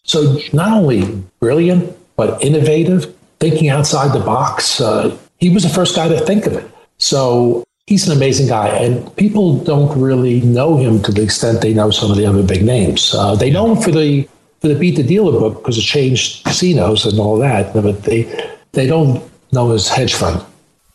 So 0.05 0.38
not 0.53 0.73
only 0.73 1.23
brilliant, 1.41 1.97
but 2.16 2.42
innovative, 2.42 3.14
thinking 3.40 3.68
outside 3.68 4.12
the 4.12 4.25
box. 4.25 4.80
Uh, 4.80 5.16
he 5.38 5.50
was 5.50 5.62
the 5.62 5.68
first 5.68 5.94
guy 5.94 6.08
to 6.08 6.18
think 6.20 6.46
of 6.46 6.54
it. 6.54 6.70
So 6.99 7.64
he's 7.87 8.08
an 8.08 8.16
amazing 8.16 8.49
guy, 8.49 8.68
and 8.68 9.14
people 9.16 9.58
don't 9.58 9.96
really 9.99 10.40
know 10.40 10.76
him 10.76 11.02
to 11.02 11.12
the 11.12 11.23
extent 11.23 11.61
they 11.61 11.75
know 11.75 11.90
some 11.90 12.11
of 12.11 12.16
the 12.16 12.26
other 12.26 12.42
big 12.42 12.64
names. 12.64 13.14
Uh, 13.14 13.35
they 13.35 13.50
know 13.50 13.75
him 13.75 13.82
for 13.82 13.90
the 13.90 14.28
for 14.61 14.68
the 14.68 14.75
Beat 14.75 14.96
the 14.96 15.02
Dealer 15.02 15.32
book 15.32 15.58
because 15.58 15.78
it 15.78 15.82
changed 15.82 16.44
casinos 16.44 17.04
and 17.04 17.18
all 17.20 17.37
that, 17.38 17.75
but 17.75 18.02
they 18.04 18.23
they 18.73 18.87
don't 18.87 19.23
know 19.52 19.70
his 19.70 19.88
hedge 19.88 20.14
fund. 20.14 20.44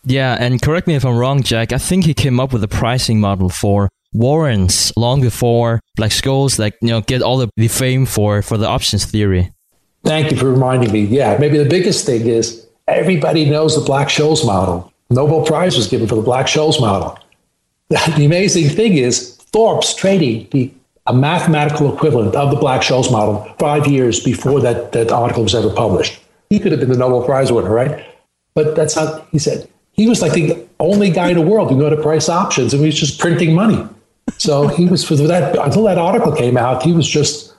Yeah, 0.04 0.36
and 0.40 0.62
correct 0.62 0.88
me 0.88 0.96
if 0.96 1.06
I'm 1.06 1.16
wrong, 1.16 1.44
Jack. 1.44 1.72
I 1.72 1.78
think 1.78 2.06
he 2.06 2.14
came 2.14 2.40
up 2.40 2.54
with 2.54 2.64
a 2.64 2.68
pricing 2.68 3.20
model 3.20 3.50
for 3.50 3.90
warrants 4.14 4.92
long 4.98 5.22
before 5.22 5.80
Black 5.96 6.12
Scholes, 6.12 6.58
like 6.58 6.76
you 6.82 6.90
know, 6.90 7.02
get 7.02 7.22
all 7.22 7.38
the, 7.38 7.50
the 7.56 7.68
fame 7.68 8.06
for 8.06 8.42
for 8.42 8.58
the 8.58 8.68
options 8.68 9.06
theory. 9.06 9.52
Thank 10.04 10.32
you 10.32 10.38
for 10.38 10.52
reminding 10.52 10.92
me. 10.92 11.02
Yeah, 11.02 11.38
maybe 11.40 11.58
the 11.58 11.70
biggest 11.70 12.06
thing 12.06 12.28
is 12.28 12.68
everybody 12.88 13.50
knows 13.50 13.76
the 13.76 13.86
Black 13.86 14.08
Scholes 14.08 14.46
model. 14.46 14.92
Nobel 15.10 15.46
Prize 15.46 15.76
was 15.76 15.88
given 15.88 16.08
for 16.08 16.16
the 16.16 16.22
Black 16.22 16.48
Scholes 16.48 16.80
model. 16.80 17.18
The 18.16 18.26
amazing 18.26 18.70
thing 18.70 18.98
is 18.98 19.36
Thorp's 19.36 19.94
trading 19.94 20.48
the 20.52 20.72
a 21.08 21.14
mathematical 21.14 21.94
equivalent 21.94 22.36
of 22.36 22.52
the 22.52 22.58
Black 22.58 22.82
Scholes 22.82 23.12
model 23.12 23.44
five 23.58 23.88
years 23.88 24.20
before 24.20 24.62
that, 24.62 24.92
that 24.92 25.12
article 25.12 25.44
was 25.44 25.56
ever 25.56 25.70
published. 25.70 26.22
He 26.50 26.60
could 26.60 26.72
have 26.72 26.80
been 26.80 26.92
the 26.92 26.98
Nobel 26.98 27.26
Prize 27.26 27.52
winner, 27.52 27.74
right? 27.74 28.06
But 28.54 28.76
that's 28.76 28.96
not, 28.96 29.28
he 29.32 29.40
said, 29.40 29.68
he 29.94 30.08
was 30.08 30.22
like 30.22 30.34
the 30.34 30.68
only 30.80 31.10
guy 31.10 31.30
in 31.30 31.38
the 31.38 31.46
world 31.46 31.70
who 31.70 31.78
knew 31.78 31.86
how 31.86 31.90
to 31.90 32.02
price 32.02 32.30
options 32.30 32.74
and 32.74 32.82
he 32.82 32.88
was 32.88 33.00
just 33.00 33.20
printing 33.20 33.56
money. 33.56 33.88
so 34.38 34.68
he 34.68 34.86
was 34.86 35.04
for 35.04 35.16
that 35.16 35.58
until 35.58 35.84
that 35.84 35.98
article 35.98 36.36
came 36.36 36.58
out. 36.58 36.84
He 36.84 36.94
was 36.94 37.08
just 37.08 37.54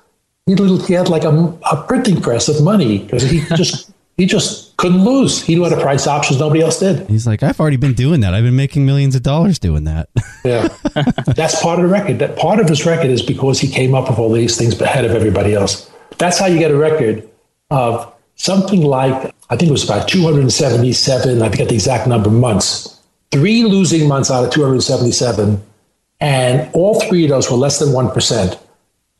he, 0.47 0.55
he 0.87 0.93
had 0.95 1.09
like 1.09 1.25
a, 1.25 1.59
a 1.71 1.85
printing 1.87 2.21
press 2.21 2.49
of 2.49 2.63
money 2.63 2.99
because 2.99 3.23
he 3.23 3.41
just 3.57 3.93
he 4.17 4.27
just 4.27 4.77
couldn't 4.77 5.05
lose. 5.05 5.43
He 5.43 5.55
knew 5.55 5.65
how 5.65 5.71
to 5.71 5.81
price 5.81 6.07
options 6.07 6.39
nobody 6.39 6.61
else 6.61 6.79
did. 6.79 7.09
He's 7.09 7.27
like, 7.27 7.43
I've 7.43 7.59
already 7.59 7.77
been 7.77 7.95
doing 7.95 8.21
that. 8.21 8.35
I've 8.35 8.45
been 8.45 8.57
making 8.57 8.85
millions 8.85 9.15
of 9.15 9.23
dollars 9.23 9.59
doing 9.59 9.85
that. 9.85 10.09
yeah, 10.45 10.69
that's 11.35 11.61
part 11.63 11.79
of 11.79 11.87
the 11.87 11.91
record. 11.91 12.19
That 12.19 12.37
part 12.37 12.61
of 12.61 12.69
his 12.69 12.85
record 12.85 13.11
is 13.11 13.23
because 13.23 13.59
he 13.59 13.69
came 13.69 13.95
up 13.95 14.11
with 14.11 14.19
all 14.19 14.33
these 14.33 14.57
things 14.57 14.79
ahead 14.81 15.05
of 15.05 15.13
everybody 15.13 15.55
else. 15.55 15.91
That's 16.19 16.39
how 16.39 16.47
you 16.47 16.59
get 16.59 16.71
a 16.71 16.77
record 16.77 17.29
of 17.71 18.13
something 18.35 18.83
like 18.83 19.35
I 19.49 19.57
think 19.57 19.69
it 19.69 19.73
was 19.73 19.85
about 19.85 20.09
277. 20.09 21.41
I 21.43 21.49
forget 21.49 21.69
the 21.69 21.75
exact 21.75 22.07
number 22.07 22.31
months. 22.31 23.01
Three 23.31 23.65
losing 23.65 24.09
months 24.09 24.31
out 24.31 24.45
of 24.45 24.51
277, 24.51 25.63
and 26.21 26.71
all 26.75 27.01
three 27.01 27.25
of 27.25 27.31
those 27.31 27.51
were 27.51 27.57
less 27.57 27.79
than 27.79 27.93
one 27.93 28.11
percent. 28.11 28.59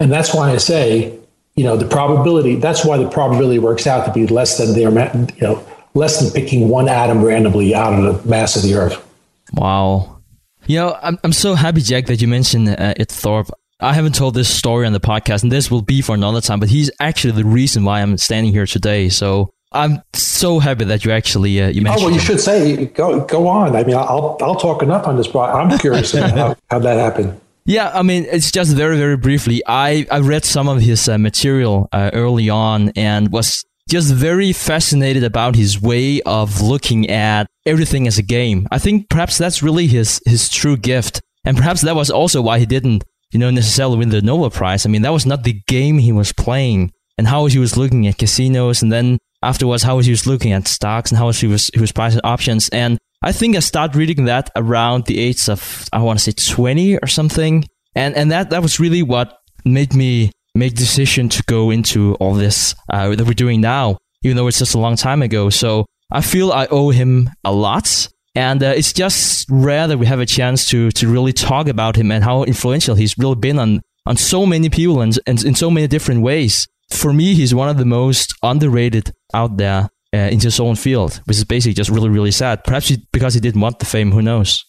And 0.03 0.13
that's 0.13 0.35
why 0.35 0.51
I 0.51 0.59
say 0.59 1.19
you 1.55 1.65
know 1.65 1.77
the 1.77 1.87
probability 1.87 2.57
that's 2.57 2.85
why 2.85 2.97
the 2.97 3.09
probability 3.09 3.59
works 3.59 3.87
out 3.87 4.07
to 4.07 4.13
be 4.13 4.27
less 4.27 4.59
than 4.59 4.75
their 4.75 4.91
you 5.37 5.41
know 5.41 5.65
less 5.95 6.21
than 6.21 6.31
picking 6.33 6.69
one 6.69 6.89
atom 6.89 7.23
randomly 7.23 7.75
out 7.75 7.93
of 7.93 8.23
the 8.23 8.29
mass 8.29 8.57
of 8.57 8.63
the 8.63 8.75
earth 8.75 9.05
wow 9.53 10.19
you 10.67 10.77
know 10.77 10.97
i'm, 11.03 11.19
I'm 11.25 11.33
so 11.33 11.55
happy 11.55 11.81
jack 11.81 12.07
that 12.07 12.21
you 12.21 12.29
mentioned 12.29 12.69
uh, 12.69 12.95
Ed 12.97 13.09
Thorp 13.09 13.51
i 13.81 13.93
haven't 13.93 14.15
told 14.15 14.35
this 14.35 14.49
story 14.49 14.87
on 14.87 14.93
the 14.93 15.01
podcast 15.01 15.43
and 15.43 15.53
this 15.53 15.71
will 15.71 15.83
be 15.83 16.01
for 16.01 16.15
another 16.15 16.41
time 16.41 16.61
but 16.61 16.71
he's 16.71 16.91
actually 17.01 17.33
the 17.33 17.45
reason 17.45 17.85
why 17.85 18.01
i'm 18.01 18.17
standing 18.17 18.53
here 18.53 18.67
today 18.67 19.09
so 19.09 19.51
I'm 19.75 20.03
so 20.13 20.59
happy 20.59 20.85
that 20.85 21.03
you 21.03 21.13
actually 21.13 21.63
uh, 21.63 21.69
you 21.69 21.81
mentioned. 21.81 22.03
Oh 22.03 22.05
well, 22.09 22.15
you 22.15 22.21
should 22.21 22.41
say 22.41 22.85
go 22.85 23.25
go 23.25 23.49
on. 23.49 23.75
I 23.75 23.85
mean, 23.85 23.97
I'll 23.97 24.37
I'll 24.43 24.57
talk 24.57 24.83
enough 24.83 25.07
on 25.07 25.17
this, 25.17 25.27
but 25.27 25.49
I'm 25.49 25.79
curious 25.79 26.13
about 26.13 26.31
how, 26.37 26.57
how 26.69 26.79
that 26.81 26.99
happened. 26.99 27.41
Yeah, 27.65 27.91
I 27.95 28.03
mean, 28.03 28.27
it's 28.31 28.51
just 28.51 28.75
very, 28.75 28.97
very 28.97 29.17
briefly. 29.17 29.63
I, 29.67 30.07
I 30.11 30.19
read 30.19 30.45
some 30.45 30.69
of 30.69 30.81
his 30.81 31.09
uh, 31.09 31.17
material 31.19 31.89
uh, 31.93 32.11
early 32.13 32.51
on 32.51 32.91
and 32.97 33.31
was 33.31 33.65
just 33.89 34.13
very 34.13 34.53
fascinated 34.53 35.23
about 35.23 35.55
his 35.55 35.81
way 35.81 36.21
of 36.23 36.61
looking 36.61 37.09
at 37.09 37.47
everything 37.65 38.07
as 38.07 38.19
a 38.19 38.23
game. 38.23 38.67
I 38.71 38.79
think 38.79 39.09
perhaps 39.09 39.39
that's 39.39 39.63
really 39.63 39.87
his, 39.87 40.21
his 40.27 40.49
true 40.49 40.77
gift. 40.77 41.21
And 41.45 41.57
perhaps 41.57 41.83
that 41.83 41.95
was 41.95 42.11
also 42.11 42.43
why 42.43 42.59
he 42.59 42.67
didn't, 42.67 43.05
you 43.31 43.39
know, 43.39 43.51
necessarily 43.51 43.99
win 43.99 44.09
the 44.09 44.23
Nobel 44.23 44.51
Prize. 44.51 44.85
I 44.85 44.89
mean, 44.89 45.03
that 45.03 45.13
was 45.13 45.27
not 45.27 45.45
the 45.45 45.61
game 45.69 45.99
he 45.99 46.13
was 46.13 46.33
playing 46.33 46.93
and 47.17 47.29
how 47.29 47.47
he 47.47 47.59
was 47.59 47.77
looking 47.77 48.07
at 48.09 48.19
casinos 48.19 48.83
and 48.83 48.93
then 48.93 49.19
afterwards 49.43 49.83
how 49.83 49.99
he 50.01 50.11
was 50.11 50.27
looking 50.27 50.53
at 50.53 50.67
stocks 50.67 51.11
and 51.11 51.19
how 51.19 51.31
he 51.31 51.47
was, 51.47 51.71
he 51.75 51.81
was 51.81 51.93
pricing 51.93 52.21
options. 52.25 52.69
And 52.71 52.99
I 53.25 53.31
think 53.31 53.55
I 53.55 53.61
started 53.61 53.97
reading 53.97 54.25
that 54.25 54.51
around 54.57 55.07
the 55.07 55.21
age 55.21 55.49
of 55.49 55.89
I 55.93 56.01
want 56.03 56.19
to 56.19 56.25
say 56.25 56.33
20 56.33 56.99
or 56.99 57.07
something, 57.07 57.65
and 57.95 58.17
and 58.17 58.33
that 58.33 58.51
that 58.51 58.63
was 58.63 58.81
really 58.81 59.03
what 59.03 59.39
made 59.65 59.95
me 59.95 60.33
make 60.55 60.75
the 60.75 60.81
decision 60.81 61.29
to 61.29 61.43
go 61.47 61.71
into 61.71 62.15
all 62.17 62.35
this 62.35 62.75
uh, 62.93 63.15
that 63.15 63.25
we're 63.25 63.33
doing 63.33 63.61
now, 63.61 63.99
even 64.25 64.37
though 64.37 64.49
it's 64.49 64.59
just 64.59 64.75
a 64.75 64.79
long 64.79 64.97
time 64.97 65.23
ago. 65.23 65.51
So 65.51 65.87
I 66.11 66.21
feel 66.21 66.53
I 66.53 66.67
owe 66.71 66.91
him 66.91 67.31
a 67.45 67.53
lot. 67.53 68.09
And 68.35 68.63
uh, 68.63 68.73
it's 68.75 68.95
just 68.95 69.47
rare 69.51 69.87
that 69.87 69.99
we 69.99 70.07
have 70.07 70.21
a 70.21 70.27
chance 70.27 70.67
to 70.69 70.91
to 70.93 71.07
really 71.07 71.33
talk 71.33 71.69
about 71.69 71.97
him 71.97 72.11
and 72.11 72.25
how 72.25 72.45
influential 72.45 72.97
he's 72.97 73.17
really 73.19 73.37
been 73.37 73.59
on 73.59 73.83
on 74.05 74.17
so 74.17 74.47
many 74.47 74.69
people 74.69 75.01
and, 75.01 75.17
and 75.27 75.45
in 75.45 75.55
so 75.55 75.71
many 75.71 75.87
different 75.87 76.23
ways. 76.23 76.67
For 76.91 77.13
me, 77.13 77.35
he's 77.35 77.55
one 77.55 77.69
of 77.69 77.77
the 77.77 77.85
most 77.85 78.35
underrated 78.43 79.13
out 79.33 79.59
there 79.59 79.91
uh, 80.15 80.19
into 80.19 80.47
his 80.47 80.61
own 80.61 80.77
field, 80.77 81.21
which 81.25 81.37
is 81.37 81.45
basically 81.45 81.75
just 81.75 81.91
really, 81.91 82.09
really 82.09 82.31
sad. 82.31 82.65
Perhaps 82.65 82.89
he, 82.89 83.07
because 83.13 83.35
he 83.35 83.41
didn't 83.41 83.61
want 83.61 83.79
the 83.79 83.87
fame, 83.87 84.13
who 84.13 84.23
knows? 84.23 84.65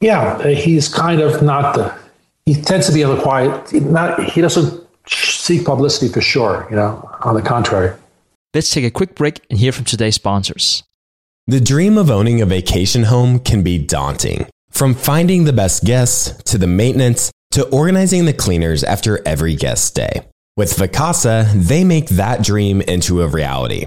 Yeah, 0.00 0.46
he's 0.48 0.88
kind 0.88 1.20
of 1.20 1.42
not 1.42 1.74
the. 1.74 1.94
He 2.44 2.54
tends 2.54 2.86
to 2.86 2.92
be 2.92 3.02
on 3.02 3.16
the 3.16 3.22
quiet. 3.22 3.72
Not 3.72 4.22
he 4.22 4.40
doesn't 4.40 4.86
seek 5.08 5.64
publicity 5.64 6.12
for 6.12 6.20
sure. 6.20 6.66
You 6.70 6.76
know, 6.76 7.10
on 7.22 7.34
the 7.34 7.42
contrary. 7.42 7.96
Let's 8.54 8.70
take 8.70 8.84
a 8.84 8.90
quick 8.90 9.14
break 9.14 9.44
and 9.50 9.58
hear 9.58 9.72
from 9.72 9.84
today's 9.84 10.14
sponsors. 10.14 10.82
The 11.46 11.60
dream 11.60 11.98
of 11.98 12.10
owning 12.10 12.40
a 12.40 12.46
vacation 12.46 13.04
home 13.04 13.38
can 13.38 13.62
be 13.62 13.78
daunting. 13.78 14.46
From 14.70 14.94
finding 14.94 15.44
the 15.44 15.52
best 15.52 15.84
guests 15.84 16.42
to 16.44 16.58
the 16.58 16.66
maintenance 16.66 17.30
to 17.52 17.66
organizing 17.68 18.24
the 18.24 18.32
cleaners 18.32 18.84
after 18.84 19.26
every 19.26 19.54
guest 19.54 19.84
stay. 19.84 20.22
With 20.56 20.74
Vacasa, 20.74 21.52
they 21.52 21.84
make 21.84 22.08
that 22.08 22.42
dream 22.42 22.80
into 22.82 23.22
a 23.22 23.28
reality. 23.28 23.86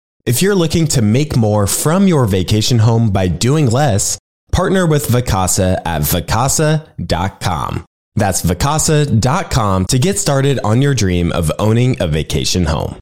If 0.23 0.43
you're 0.43 0.53
looking 0.53 0.85
to 0.89 1.01
make 1.01 1.35
more 1.35 1.65
from 1.65 2.07
your 2.07 2.27
vacation 2.27 2.77
home 2.77 3.09
by 3.09 3.27
doing 3.27 3.67
less, 3.67 4.19
partner 4.51 4.85
with 4.85 5.07
Vacasa 5.07 5.81
at 5.83 6.03
vacasa.com. 6.03 7.85
That's 8.15 8.43
vacasa.com 8.43 9.85
to 9.87 9.97
get 9.97 10.19
started 10.19 10.59
on 10.63 10.79
your 10.79 10.93
dream 10.93 11.31
of 11.31 11.51
owning 11.57 11.99
a 11.99 12.07
vacation 12.07 12.65
home. 12.65 12.99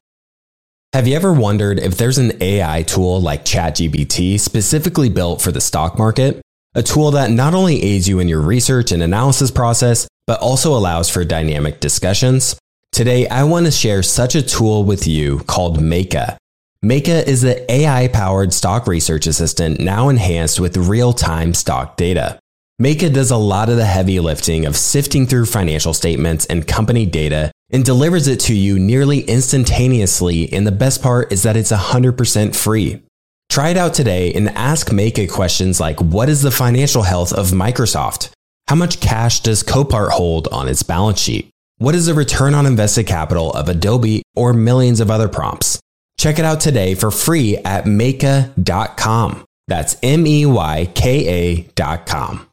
Have 0.94 1.06
you 1.06 1.14
ever 1.14 1.32
wondered 1.32 1.78
if 1.78 1.98
there's 1.98 2.16
an 2.16 2.42
AI 2.42 2.82
tool 2.84 3.20
like 3.20 3.44
ChatGPT 3.44 4.40
specifically 4.40 5.10
built 5.10 5.42
for 5.42 5.52
the 5.52 5.60
stock 5.60 5.98
market? 5.98 6.40
A 6.74 6.82
tool 6.82 7.10
that 7.10 7.30
not 7.30 7.52
only 7.52 7.82
aids 7.82 8.08
you 8.08 8.18
in 8.18 8.28
your 8.28 8.40
research 8.40 8.92
and 8.92 9.02
analysis 9.02 9.50
process, 9.50 10.08
but 10.26 10.40
also 10.40 10.72
allows 10.72 11.10
for 11.10 11.24
dynamic 11.24 11.80
discussions? 11.80 12.58
Today, 12.92 13.28
I 13.28 13.44
want 13.44 13.66
to 13.66 13.72
share 13.72 14.02
such 14.02 14.34
a 14.34 14.42
tool 14.42 14.84
with 14.84 15.06
you 15.06 15.40
called 15.40 15.80
Meyka. 15.80 16.38
Meyka 16.82 17.26
is 17.26 17.42
the 17.42 17.70
AI 17.70 18.08
powered 18.08 18.54
stock 18.54 18.86
research 18.86 19.26
assistant 19.26 19.80
now 19.80 20.08
enhanced 20.08 20.58
with 20.58 20.78
real 20.78 21.12
time 21.12 21.52
stock 21.52 21.98
data. 21.98 22.38
Meyka 22.80 23.12
does 23.12 23.30
a 23.30 23.36
lot 23.36 23.68
of 23.68 23.76
the 23.76 23.84
heavy 23.84 24.18
lifting 24.18 24.64
of 24.64 24.78
sifting 24.78 25.26
through 25.26 25.44
financial 25.44 25.92
statements 25.92 26.46
and 26.46 26.66
company 26.66 27.04
data 27.04 27.52
and 27.68 27.84
delivers 27.84 28.26
it 28.28 28.40
to 28.40 28.54
you 28.54 28.78
nearly 28.78 29.20
instantaneously. 29.20 30.50
And 30.54 30.66
the 30.66 30.72
best 30.72 31.02
part 31.02 31.30
is 31.30 31.42
that 31.42 31.54
it's 31.54 31.70
100% 31.70 32.56
free. 32.56 33.02
Try 33.50 33.68
it 33.68 33.76
out 33.76 33.92
today 33.92 34.32
and 34.32 34.48
ask 34.48 34.88
Meyka 34.88 35.30
questions 35.30 35.80
like 35.80 36.00
What 36.00 36.30
is 36.30 36.40
the 36.40 36.50
financial 36.50 37.02
health 37.02 37.34
of 37.34 37.48
Microsoft? 37.48 38.30
How 38.68 38.76
much 38.76 39.00
cash 39.00 39.40
does 39.40 39.62
Copart 39.62 40.12
hold 40.12 40.48
on 40.48 40.66
its 40.66 40.82
balance 40.82 41.20
sheet? 41.20 41.50
What 41.76 41.94
is 41.94 42.06
the 42.06 42.14
return 42.14 42.54
on 42.54 42.64
invested 42.64 43.06
capital 43.06 43.52
of 43.52 43.68
Adobe 43.68 44.22
or 44.34 44.54
millions 44.54 45.00
of 45.00 45.10
other 45.10 45.28
prompts? 45.28 45.78
Check 46.20 46.38
it 46.38 46.44
out 46.44 46.60
today 46.60 46.94
for 46.94 47.10
free 47.10 47.56
at 47.56 47.86
Meyka.com. 47.86 49.42
That's 49.68 49.96
M 50.02 50.26
E 50.26 50.44
Y 50.44 50.92
K 50.94 51.64
A.com. 51.78 52.46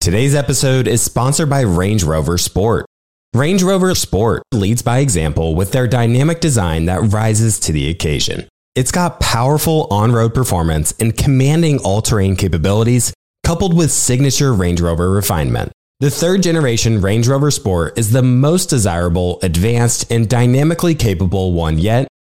Today's 0.00 0.34
episode 0.34 0.88
is 0.88 1.00
sponsored 1.00 1.48
by 1.48 1.60
Range 1.60 2.02
Rover 2.02 2.36
Sport. 2.36 2.84
Range 3.32 3.62
Rover 3.62 3.94
Sport 3.94 4.42
leads 4.52 4.82
by 4.82 4.98
example 4.98 5.54
with 5.54 5.70
their 5.70 5.86
dynamic 5.86 6.40
design 6.40 6.86
that 6.86 7.12
rises 7.12 7.60
to 7.60 7.70
the 7.70 7.88
occasion. 7.90 8.48
It's 8.74 8.90
got 8.90 9.20
powerful 9.20 9.86
on 9.92 10.10
road 10.10 10.34
performance 10.34 10.94
and 10.98 11.16
commanding 11.16 11.78
all 11.78 12.02
terrain 12.02 12.34
capabilities, 12.34 13.14
coupled 13.44 13.76
with 13.76 13.92
signature 13.92 14.52
Range 14.52 14.80
Rover 14.80 15.12
refinement. 15.12 15.70
The 16.00 16.10
third 16.10 16.42
generation 16.42 17.00
Range 17.00 17.28
Rover 17.28 17.52
Sport 17.52 17.96
is 17.96 18.10
the 18.10 18.24
most 18.24 18.68
desirable, 18.68 19.38
advanced, 19.44 20.10
and 20.10 20.28
dynamically 20.28 20.96
capable 20.96 21.52
one 21.52 21.78
yet, 21.78 22.08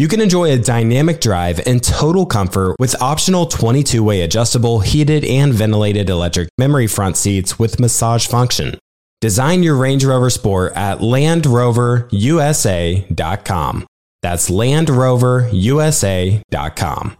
You 0.00 0.08
can 0.08 0.20
enjoy 0.22 0.50
a 0.50 0.56
dynamic 0.56 1.20
drive 1.20 1.60
and 1.66 1.84
total 1.84 2.24
comfort 2.24 2.76
with 2.78 3.02
optional 3.02 3.44
22 3.44 4.02
way 4.02 4.22
adjustable, 4.22 4.80
heated, 4.80 5.26
and 5.26 5.52
ventilated 5.52 6.08
electric 6.08 6.48
memory 6.56 6.86
front 6.86 7.18
seats 7.18 7.58
with 7.58 7.78
massage 7.78 8.26
function. 8.26 8.78
Design 9.20 9.62
your 9.62 9.76
Range 9.76 10.02
Rover 10.02 10.30
Sport 10.30 10.72
at 10.74 11.00
LandRoverUSA.com. 11.00 13.86
That's 14.22 14.48
LandRoverUSA.com. 14.48 17.16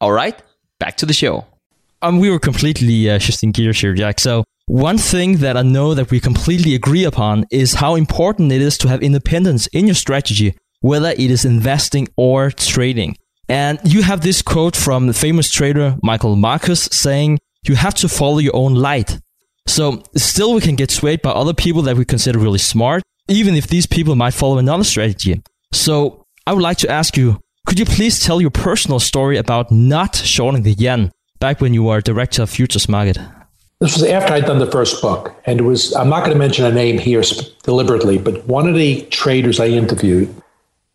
All 0.00 0.12
right, 0.12 0.42
back 0.78 0.96
to 0.96 1.04
the 1.04 1.12
show. 1.12 1.44
Um, 2.00 2.20
we 2.20 2.30
were 2.30 2.38
completely 2.38 3.10
uh, 3.10 3.18
shifting 3.18 3.52
gears 3.52 3.82
here, 3.82 3.92
Jack. 3.92 4.18
So 4.18 4.44
one 4.64 4.96
thing 4.96 5.40
that 5.40 5.58
I 5.58 5.62
know 5.62 5.92
that 5.92 6.10
we 6.10 6.20
completely 6.20 6.74
agree 6.74 7.04
upon 7.04 7.44
is 7.50 7.74
how 7.74 7.96
important 7.96 8.50
it 8.50 8.62
is 8.62 8.78
to 8.78 8.88
have 8.88 9.02
independence 9.02 9.66
in 9.66 9.86
your 9.86 9.94
strategy, 9.94 10.56
whether 10.80 11.10
it 11.10 11.30
is 11.30 11.44
investing 11.44 12.08
or 12.16 12.50
trading. 12.50 13.16
And 13.48 13.80
you 13.84 14.02
have 14.02 14.20
this 14.20 14.42
quote 14.42 14.76
from 14.76 15.06
the 15.06 15.14
famous 15.14 15.50
trader 15.50 15.96
Michael 16.02 16.36
Marcus 16.36 16.88
saying, 16.92 17.38
you 17.66 17.74
have 17.76 17.94
to 17.96 18.08
follow 18.08 18.38
your 18.38 18.54
own 18.54 18.74
light. 18.74 19.18
So 19.66 20.02
still 20.16 20.54
we 20.54 20.60
can 20.60 20.76
get 20.76 20.90
swayed 20.90 21.22
by 21.22 21.30
other 21.30 21.54
people 21.54 21.82
that 21.82 21.96
we 21.96 22.04
consider 22.04 22.38
really 22.38 22.58
smart, 22.58 23.02
even 23.28 23.54
if 23.54 23.66
these 23.66 23.86
people 23.86 24.16
might 24.16 24.34
follow 24.34 24.58
another 24.58 24.84
strategy. 24.84 25.42
So 25.72 26.24
I 26.46 26.52
would 26.52 26.62
like 26.62 26.78
to 26.78 26.90
ask 26.90 27.16
you, 27.16 27.40
could 27.66 27.78
you 27.78 27.84
please 27.84 28.20
tell 28.20 28.40
your 28.40 28.50
personal 28.50 28.98
story 28.98 29.36
about 29.36 29.70
not 29.70 30.16
shorting 30.16 30.62
the 30.62 30.72
yen 30.72 31.12
back 31.38 31.60
when 31.60 31.74
you 31.74 31.82
were 31.82 32.00
director 32.00 32.42
of 32.42 32.50
futures 32.50 32.88
market? 32.88 33.18
This 33.80 33.94
was 33.94 34.04
after 34.04 34.32
I'd 34.32 34.46
done 34.46 34.58
the 34.58 34.70
first 34.70 35.00
book, 35.02 35.36
and 35.44 35.60
it 35.60 35.62
was. 35.62 35.94
I'm 35.94 36.08
not 36.08 36.20
going 36.20 36.32
to 36.32 36.38
mention 36.38 36.64
a 36.64 36.72
name 36.72 36.98
here 36.98 37.22
deliberately, 37.62 38.18
but 38.18 38.44
one 38.46 38.66
of 38.66 38.74
the 38.74 39.02
traders 39.10 39.60
I 39.60 39.66
interviewed 39.66 40.34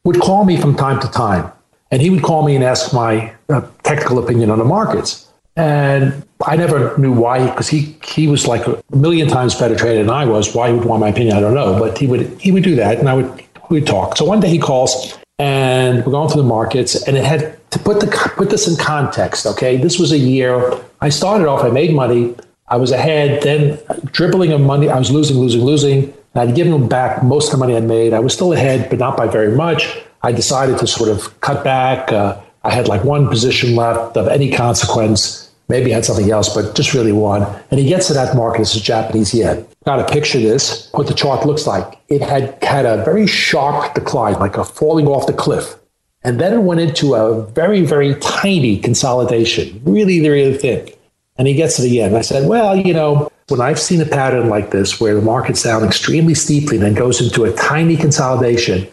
would 0.03 0.19
call 0.19 0.45
me 0.45 0.57
from 0.57 0.75
time 0.75 0.99
to 0.99 1.07
time, 1.09 1.51
and 1.91 2.01
he 2.01 2.09
would 2.09 2.23
call 2.23 2.45
me 2.45 2.55
and 2.55 2.63
ask 2.63 2.93
my 2.93 3.33
uh, 3.49 3.61
technical 3.83 4.19
opinion 4.19 4.49
on 4.49 4.59
the 4.59 4.65
markets. 4.65 5.27
And 5.55 6.25
I 6.45 6.55
never 6.55 6.97
knew 6.97 7.13
why, 7.13 7.47
because 7.49 7.69
he 7.69 7.95
he 8.03 8.27
was 8.27 8.47
like 8.47 8.65
a 8.67 8.81
million 8.95 9.27
times 9.27 9.53
better 9.55 9.75
trader 9.75 10.03
than 10.03 10.09
I 10.09 10.25
was. 10.25 10.55
Why 10.55 10.69
he 10.69 10.75
would 10.75 10.85
want 10.85 11.01
my 11.01 11.09
opinion, 11.09 11.37
I 11.37 11.39
don't 11.39 11.53
know. 11.53 11.77
But 11.77 11.97
he 11.97 12.07
would 12.07 12.27
he 12.41 12.51
would 12.51 12.63
do 12.63 12.75
that, 12.75 12.97
and 12.99 13.07
I 13.07 13.13
would 13.13 13.43
we'd 13.69 13.85
talk. 13.85 14.17
So 14.17 14.25
one 14.25 14.39
day 14.39 14.49
he 14.49 14.59
calls, 14.59 15.17
and 15.39 16.03
we're 16.05 16.11
going 16.11 16.29
through 16.29 16.41
the 16.41 16.47
markets, 16.47 17.07
and 17.07 17.15
it 17.15 17.23
had 17.23 17.57
to 17.71 17.79
put 17.79 17.99
the 17.99 18.07
put 18.35 18.49
this 18.49 18.67
in 18.67 18.75
context. 18.77 19.45
Okay, 19.45 19.77
this 19.77 19.99
was 19.99 20.11
a 20.11 20.17
year 20.17 20.73
I 21.01 21.09
started 21.09 21.47
off. 21.47 21.63
I 21.63 21.69
made 21.69 21.93
money. 21.93 22.35
I 22.67 22.77
was 22.77 22.91
ahead. 22.91 23.43
Then 23.43 23.77
dribbling 24.11 24.51
of 24.51 24.61
money, 24.61 24.89
I 24.89 24.97
was 24.97 25.11
losing, 25.11 25.37
losing, 25.37 25.61
losing. 25.61 26.13
I'd 26.35 26.55
given 26.55 26.73
him 26.73 26.87
back 26.87 27.23
most 27.23 27.47
of 27.47 27.51
the 27.51 27.57
money 27.57 27.75
I'd 27.75 27.83
made. 27.83 28.13
I 28.13 28.19
was 28.19 28.33
still 28.33 28.53
ahead, 28.53 28.89
but 28.89 28.99
not 28.99 29.15
by 29.15 29.27
very 29.27 29.55
much. 29.55 30.01
I 30.23 30.31
decided 30.31 30.79
to 30.79 30.87
sort 30.87 31.09
of 31.09 31.39
cut 31.41 31.63
back. 31.63 32.11
Uh, 32.11 32.41
I 32.63 32.71
had 32.71 32.87
like 32.87 33.03
one 33.03 33.27
position 33.27 33.75
left 33.75 34.17
of 34.17 34.27
any 34.27 34.51
consequence. 34.51 35.51
Maybe 35.69 35.91
I 35.91 35.95
had 35.95 36.05
something 36.05 36.29
else, 36.31 36.53
but 36.53 36.75
just 36.75 36.93
really 36.93 37.11
one. 37.11 37.43
And 37.69 37.79
he 37.79 37.87
gets 37.87 38.07
to 38.07 38.13
that 38.13 38.35
market. 38.35 38.59
This 38.59 38.75
is 38.75 38.81
Japanese 38.81 39.33
yen. 39.33 39.65
Got 39.85 40.07
to 40.07 40.13
picture 40.13 40.39
this, 40.39 40.89
what 40.91 41.07
the 41.07 41.13
chart 41.13 41.45
looks 41.45 41.67
like. 41.67 41.99
It 42.09 42.21
had 42.21 42.61
had 42.63 42.85
a 42.85 43.03
very 43.03 43.27
sharp 43.27 43.93
decline, 43.93 44.35
like 44.35 44.57
a 44.57 44.63
falling 44.63 45.07
off 45.07 45.27
the 45.27 45.33
cliff. 45.33 45.75
And 46.23 46.39
then 46.39 46.53
it 46.53 46.61
went 46.61 46.79
into 46.79 47.15
a 47.15 47.45
very, 47.47 47.81
very 47.81 48.15
tiny 48.15 48.79
consolidation, 48.79 49.81
really, 49.83 50.21
really 50.27 50.57
thin. 50.57 50.89
And 51.37 51.47
he 51.47 51.53
gets 51.55 51.79
it 51.79 51.87
again. 51.87 52.15
I 52.15 52.21
said, 52.21 52.47
well, 52.47 52.75
you 52.75 52.93
know, 52.93 53.31
when 53.49 53.59
I've 53.59 53.79
seen 53.79 54.01
a 54.01 54.05
pattern 54.05 54.49
like 54.49 54.71
this 54.71 54.99
where 54.99 55.15
the 55.15 55.21
market's 55.21 55.63
down 55.63 55.83
extremely 55.83 56.33
steeply 56.33 56.77
and 56.77 56.85
then 56.85 56.93
goes 56.93 57.21
into 57.21 57.43
a 57.43 57.53
tiny 57.53 57.97
consolidation, 57.97 58.87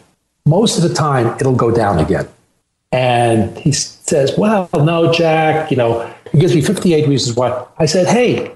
most 0.45 0.77
of 0.77 0.87
the 0.87 0.93
time 0.93 1.35
it'll 1.39 1.55
go 1.55 1.71
down 1.71 1.99
again. 1.99 2.27
And 2.91 3.57
he 3.57 3.71
says, 3.71 4.33
well, 4.37 4.69
no, 4.73 5.13
Jack, 5.13 5.71
you 5.71 5.77
know, 5.77 6.13
he 6.31 6.39
gives 6.39 6.53
me 6.53 6.61
58 6.61 7.07
reasons 7.07 7.37
why. 7.37 7.65
I 7.77 7.85
said, 7.85 8.07
hey, 8.07 8.51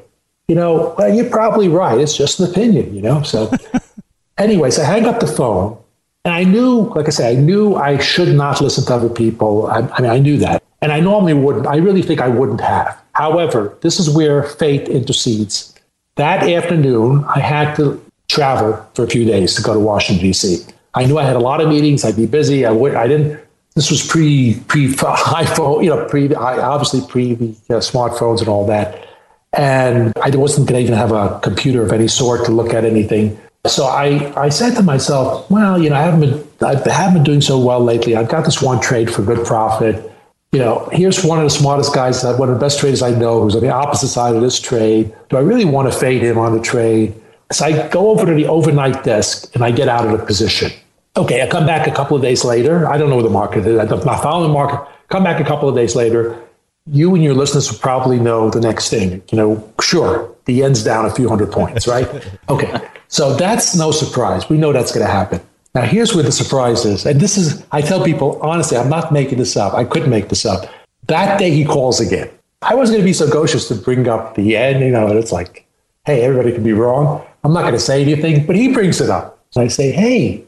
you 0.48 0.56
know, 0.56 0.94
well, 0.98 1.14
you're 1.14 1.30
probably 1.30 1.70
right. 1.70 2.00
It's 2.00 2.18
just 2.18 2.40
an 2.40 2.50
opinion, 2.50 2.94
you 2.94 3.02
know? 3.02 3.24
So, 3.24 3.52
anyways, 4.38 4.78
I 4.78 4.84
hang 4.84 5.06
up 5.06 5.20
the 5.20 5.28
phone 5.28 5.78
and 6.26 6.34
I 6.34 6.44
knew, 6.44 6.92
like 6.96 7.08
I 7.08 7.12
said, 7.12 7.38
I 7.38 7.40
knew 7.40 7.76
I 7.76 7.98
should 8.00 8.36
not 8.36 8.60
listen 8.60 8.86
to 8.86 8.94
other 8.94 9.10
people. 9.10 9.68
I, 9.68 9.80
I 9.80 10.02
mean, 10.02 10.12
I 10.12 10.20
knew 10.20 10.38
that. 10.38 10.64
And 10.86 10.94
I 10.94 11.00
normally 11.00 11.34
wouldn't. 11.34 11.66
I 11.66 11.78
really 11.78 12.04
think 12.04 12.22
I 12.22 12.28
wouldn't 12.28 12.62
have. 12.62 12.96
However, 13.14 13.76
this 13.82 14.00
is 14.00 14.08
where 14.08 14.44
fate 14.44 14.88
intercedes. 14.88 15.74
That 16.14 16.48
afternoon, 16.48 17.24
I 17.24 17.40
had 17.40 17.74
to 17.78 18.00
travel 18.28 18.88
for 18.94 19.04
a 19.04 19.08
few 19.08 19.26
days 19.26 19.56
to 19.56 19.64
go 19.64 19.74
to 19.74 19.80
Washington 19.80 20.24
D.C. 20.24 20.64
I 20.94 21.06
knew 21.06 21.18
I 21.18 21.24
had 21.24 21.36
a 21.36 21.40
lot 21.40 21.60
of 21.60 21.70
meetings. 21.70 22.06
I'd 22.06 22.16
be 22.16 22.28
busy. 22.28 22.68
I 22.68 22.72
would. 22.72 22.94
I 22.94 23.08
didn't. 23.08 23.40
This 23.74 23.90
was 23.90 24.06
pre 24.06 24.60
pre 24.68 24.90
iPhone. 24.94 25.84
You 25.84 25.90
know, 25.90 26.06
pre 26.06 26.32
obviously 26.36 27.02
pre 27.10 27.34
the 27.34 27.48
uh, 27.78 27.80
smartphones 27.80 28.38
and 28.38 28.48
all 28.48 28.68
that. 28.68 29.08
And 29.54 30.14
I 30.22 30.30
wasn't 30.38 30.70
going 30.70 30.82
to 30.82 30.84
even 30.84 31.00
have 31.00 31.12
a 31.12 31.40
computer 31.40 31.82
of 31.82 31.94
any 31.94 32.08
sort 32.08 32.46
to 32.46 32.52
look 32.52 32.76
at 32.76 32.86
anything. 32.86 33.42
So 33.66 33.88
I, 33.88 34.32
I 34.40 34.50
said 34.50 34.76
to 34.76 34.84
myself, 34.84 35.50
well, 35.50 35.82
you 35.82 35.90
know, 35.90 35.96
I 35.96 36.04
haven't 36.04 36.20
been 36.20 36.48
I 36.62 36.76
haven't 36.76 37.16
been 37.16 37.24
doing 37.24 37.42
so 37.42 37.58
well 37.58 37.84
lately. 37.84 38.16
I've 38.16 38.30
got 38.30 38.46
this 38.46 38.62
one 38.62 38.80
trade 38.80 39.12
for 39.12 39.24
good 39.24 39.44
profit 39.48 40.12
you 40.56 40.62
know, 40.62 40.88
here's 40.94 41.22
one 41.22 41.38
of 41.38 41.44
the 41.44 41.50
smartest 41.50 41.94
guys, 41.94 42.24
uh, 42.24 42.34
one 42.38 42.48
of 42.48 42.56
the 42.56 42.62
best 42.62 42.80
traders 42.80 43.02
I 43.02 43.12
know 43.12 43.42
who's 43.42 43.56
on 43.56 43.62
the 43.62 43.74
opposite 43.74 44.08
side 44.08 44.38
of 44.38 44.42
this 44.42 44.58
trade. 44.58 45.14
Do 45.28 45.36
I 45.36 45.42
really 45.42 45.66
want 45.66 45.92
to 45.92 46.00
fade 46.00 46.22
him 46.22 46.38
on 46.38 46.56
the 46.56 46.62
trade? 46.62 47.14
So 47.52 47.66
I 47.66 47.90
go 47.90 48.10
over 48.10 48.26
to 48.26 48.34
the 48.34 48.48
overnight 48.48 49.04
desk 49.04 49.54
and 49.54 49.66
I 49.66 49.72
get 49.72 49.90
out 49.90 50.06
of 50.06 50.18
the 50.18 50.26
position. 50.26 50.72
Okay, 51.18 51.42
I 51.42 51.48
come 51.48 51.66
back 51.66 51.88
a 51.88 51.92
couple 51.92 52.16
of 52.16 52.24
days 52.24 52.46
later. 52.46 52.88
I 52.88 52.98
don't 52.98 53.10
know 53.10 53.18
where 53.18 53.24
the 53.26 53.30
market 53.30 53.68
is. 53.68 53.78
I'm 53.78 54.06
not 54.06 54.24
following 54.24 54.48
the 54.48 54.54
market. 54.54 54.80
Come 55.10 55.26
back 55.26 55.42
a 55.42 55.44
couple 55.44 55.68
of 55.68 55.76
days 55.76 55.94
later. 55.94 56.42
You 56.90 57.14
and 57.16 57.22
your 57.22 57.34
listeners 57.34 57.70
will 57.70 57.80
probably 57.80 58.18
know 58.18 58.50
the 58.50 58.62
next 58.62 58.90
thing. 58.90 59.22
You 59.32 59.38
know, 59.38 59.74
sure, 59.82 60.34
the 60.46 60.54
yen's 60.54 60.86
down 60.86 61.04
a 61.04 61.14
few 61.14 61.28
hundred 61.28 61.52
points, 61.52 61.86
right? 61.86 62.08
Okay, 62.48 62.80
so 63.10 63.36
that's 63.36 63.76
no 63.76 63.92
surprise. 63.92 64.48
We 64.50 64.58
know 64.58 64.72
that's 64.72 64.94
going 64.94 65.06
to 65.06 65.12
happen. 65.12 65.42
Now, 65.76 65.82
here's 65.82 66.16
where 66.16 66.24
the 66.24 66.32
surprise 66.32 66.86
is. 66.86 67.06
And 67.06 67.20
this 67.20 67.38
is, 67.38 67.64
I 67.74 67.82
tell 67.82 68.02
people, 68.04 68.40
honestly, 68.42 68.78
I'm 68.78 68.90
not 68.90 69.12
making 69.12 69.38
this 69.38 69.58
up. 69.58 69.74
I 69.74 69.84
couldn't 69.84 70.10
make 70.10 70.30
this 70.30 70.46
up. 70.46 70.70
That 71.08 71.38
day 71.38 71.52
he 71.52 71.66
calls 71.66 72.00
again. 72.00 72.30
I 72.62 72.74
wasn't 72.74 72.96
going 72.96 73.04
to 73.04 73.10
be 73.10 73.14
so 73.14 73.28
gauchious 73.28 73.68
to 73.68 73.76
bring 73.76 74.08
up 74.08 74.36
the 74.36 74.42
yen, 74.42 74.82
you 74.82 74.90
know, 74.90 75.08
it's 75.10 75.34
like, 75.34 75.68
hey, 76.06 76.24
everybody 76.24 76.54
can 76.54 76.64
be 76.64 76.72
wrong. 76.72 77.24
I'm 77.44 77.54
not 77.54 77.62
going 77.62 77.74
to 77.74 77.80
say 77.80 78.02
anything, 78.02 78.46
but 78.46 78.56
he 78.56 78.70
brings 78.70 79.02
it 79.02 79.10
up. 79.10 79.44
And 79.54 79.66
I 79.66 79.68
say, 79.68 79.92
hey, 79.92 80.46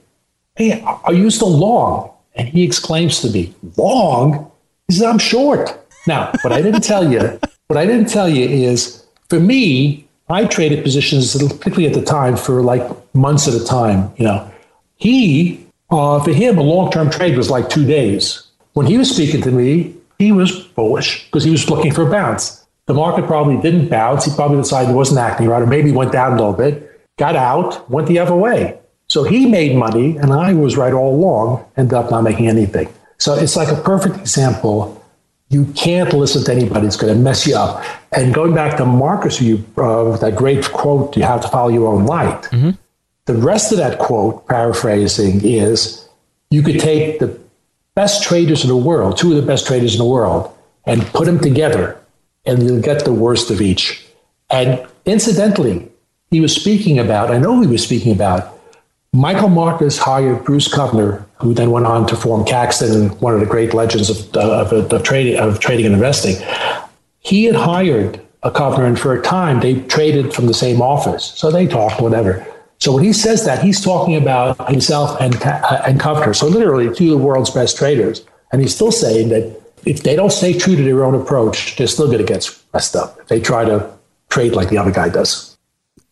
hey, 0.56 0.82
are 0.82 1.14
you 1.14 1.30
still 1.30 1.52
long? 1.52 2.10
And 2.36 2.48
he 2.48 2.64
exclaims 2.64 3.20
to 3.22 3.30
me, 3.30 3.54
long? 3.76 4.50
He 4.88 4.96
says, 4.96 5.04
I'm 5.04 5.20
short. 5.20 5.78
Now, 6.08 6.32
what 6.42 6.54
I 6.54 6.62
didn't 6.62 6.82
tell 6.84 7.12
you, 7.12 7.20
what 7.68 7.78
I 7.78 7.86
didn't 7.86 8.08
tell 8.08 8.30
you 8.30 8.48
is 8.48 9.06
for 9.30 9.42
me, 9.42 10.08
I 10.30 10.46
traded 10.46 10.84
positions, 10.84 11.36
particularly 11.36 11.88
at 11.88 11.94
the 11.94 12.04
time, 12.04 12.38
for 12.38 12.62
like 12.62 12.84
months 13.14 13.48
at 13.48 13.54
a 13.54 13.66
time, 13.66 14.12
you 14.16 14.24
know. 14.24 14.50
He, 14.98 15.66
uh, 15.90 16.20
for 16.24 16.34
him, 16.34 16.58
a 16.58 16.64
long 16.64 16.92
term 16.92 17.10
trade 17.10 17.38
was 17.38 17.50
like 17.50 17.70
two 17.70 17.86
days. 17.86 18.44
When 18.74 18.86
he 18.86 18.98
was 18.98 19.10
speaking 19.10 19.42
to 19.42 19.52
me, 19.52 19.96
he 20.20 20.32
was 20.32 20.52
bullish 20.52 21.26
because 21.26 21.44
he 21.44 21.52
was 21.52 21.70
looking 21.70 21.94
for 21.94 22.08
a 22.08 22.12
bounce. 22.12 22.66
The 22.88 22.94
market 22.94 23.26
probably 23.28 23.58
didn't 23.58 23.90
bounce. 23.90 24.26
He 24.26 24.36
probably 24.36 24.58
decided 24.58 24.92
it 24.92 24.94
wasn't 24.94 25.20
acting 25.20 25.48
right, 25.48 25.62
or 25.62 25.68
maybe 25.68 25.92
went 25.92 26.12
down 26.12 26.34
a 26.34 26.36
little 26.36 26.54
bit, 26.54 27.02
got 27.18 27.36
out, 27.36 27.90
went 27.90 28.08
the 28.08 28.20
other 28.20 28.36
way. 28.36 28.80
So 29.10 29.24
he 29.24 29.46
made 29.46 29.76
money, 29.76 30.18
and 30.18 30.34
I 30.34 30.54
was 30.54 30.76
right 30.78 30.94
all 30.94 31.16
along, 31.16 31.66
ended 31.78 31.94
up 31.94 32.12
not 32.12 32.24
making 32.24 32.48
anything. 32.48 32.90
So 33.20 33.34
it's 33.36 33.56
like 33.56 33.70
a 33.70 33.82
perfect 33.82 34.18
example. 34.18 35.04
You 35.50 35.66
can't 35.76 36.12
listen 36.14 36.44
to 36.46 36.52
anybody; 36.52 36.88
it's 36.88 36.98
going 36.98 37.14
to 37.14 37.20
mess 37.20 37.48
you 37.48 37.56
up. 37.56 37.84
And 38.12 38.34
going 38.34 38.54
back 38.54 38.78
to 38.78 38.86
Marcus, 38.86 39.42
you 39.42 39.64
uh, 39.78 40.18
that 40.18 40.36
great 40.36 40.66
quote, 40.72 41.16
"You 41.16 41.24
have 41.24 41.42
to 41.42 41.48
follow 41.48 41.70
your 41.70 41.88
own 41.88 42.06
light." 42.06 42.44
Mm-hmm. 42.44 42.72
The 43.28 43.36
rest 43.36 43.74
of 43.74 43.78
that 43.78 44.00
quote, 44.00 44.48
paraphrasing, 44.48 45.42
is 45.44 46.08
you 46.50 46.64
could 46.64 46.80
take 46.80 47.20
the 47.20 47.38
best 47.94 48.24
traders 48.24 48.64
in 48.64 48.70
the 48.70 48.78
world, 48.78 49.18
two 49.18 49.32
of 49.32 49.36
the 49.36 49.46
best 49.46 49.68
traders 49.68 49.96
in 49.96 50.00
the 50.00 50.06
world, 50.06 50.56
and 50.86 51.06
put 51.08 51.26
them 51.26 51.38
together, 51.38 52.00
and 52.46 52.64
you'll 52.64 52.82
get 52.82 53.04
the 53.04 53.14
worst 53.14 53.52
of 53.52 53.60
each. 53.60 54.06
And 54.50 54.88
incidentally, 55.06 55.92
he 56.32 56.40
was 56.40 56.56
speaking 56.56 57.00
about, 57.00 57.30
I 57.30 57.38
know 57.38 57.60
he 57.60 57.68
was 57.68 57.84
speaking 57.84 58.14
about, 58.14 58.58
Michael 59.12 59.50
Marcus 59.50 59.98
hired 59.98 60.46
Bruce 60.46 60.74
Kovner, 60.74 61.26
who 61.40 61.54
then 61.54 61.72
went 61.72 61.86
on 61.86 62.08
to 62.08 62.16
form 62.16 62.46
Caxton, 62.46 63.10
one 63.20 63.34
of 63.34 63.42
the 63.42 63.46
great 63.46 63.74
legends 63.74 64.10
of, 64.10 64.38
of, 64.38 64.94
of, 64.94 65.04
trading, 65.04 65.38
of 65.38 65.60
trading 65.60 65.86
and 65.86 65.96
investing. 65.96 66.38
He 67.20 67.44
had 67.44 67.56
hired 67.56 68.22
a 68.44 68.52
Kovner, 68.52 68.86
and 68.86 68.98
for 68.98 69.14
a 69.14 69.22
time 69.22 69.60
they 69.60 69.82
traded 69.82 70.34
from 70.34 70.48
the 70.48 70.54
same 70.54 70.82
office. 70.82 71.34
So 71.36 71.52
they 71.52 71.68
talked, 71.68 72.00
whatever. 72.00 72.46
So 72.80 72.94
when 72.94 73.04
he 73.04 73.14
says 73.14 73.46
that, 73.46 73.64
he's 73.64 73.82
talking 73.82 74.16
about 74.16 74.70
himself 74.70 75.20
and 75.20 75.36
uh, 75.44 75.82
and 75.88 76.00
Kovner. 76.00 76.36
So 76.36 76.48
literally, 76.48 76.94
two 76.94 77.14
of 77.14 77.20
the 77.20 77.26
world's 77.26 77.50
best 77.50 77.78
traders, 77.78 78.26
and 78.52 78.62
he's 78.62 78.76
still 78.76 78.92
saying 78.92 79.30
that 79.30 79.60
if 79.86 80.04
they 80.04 80.16
don't 80.16 80.32
stay 80.32 80.58
true 80.58 80.76
to 80.76 80.84
their 80.84 81.04
own 81.04 81.16
approach, 81.16 81.76
they're 81.78 81.88
still 81.88 82.08
going 82.08 82.20
to 82.20 82.24
get 82.24 82.50
messed 82.74 82.96
up. 82.96 83.20
If 83.22 83.28
they 83.28 83.40
try 83.40 83.66
to 83.66 83.92
trade 84.30 84.54
like 84.54 84.70
the 84.70 84.78
other 84.78 84.92
guy 84.92 85.10
does. 85.10 85.58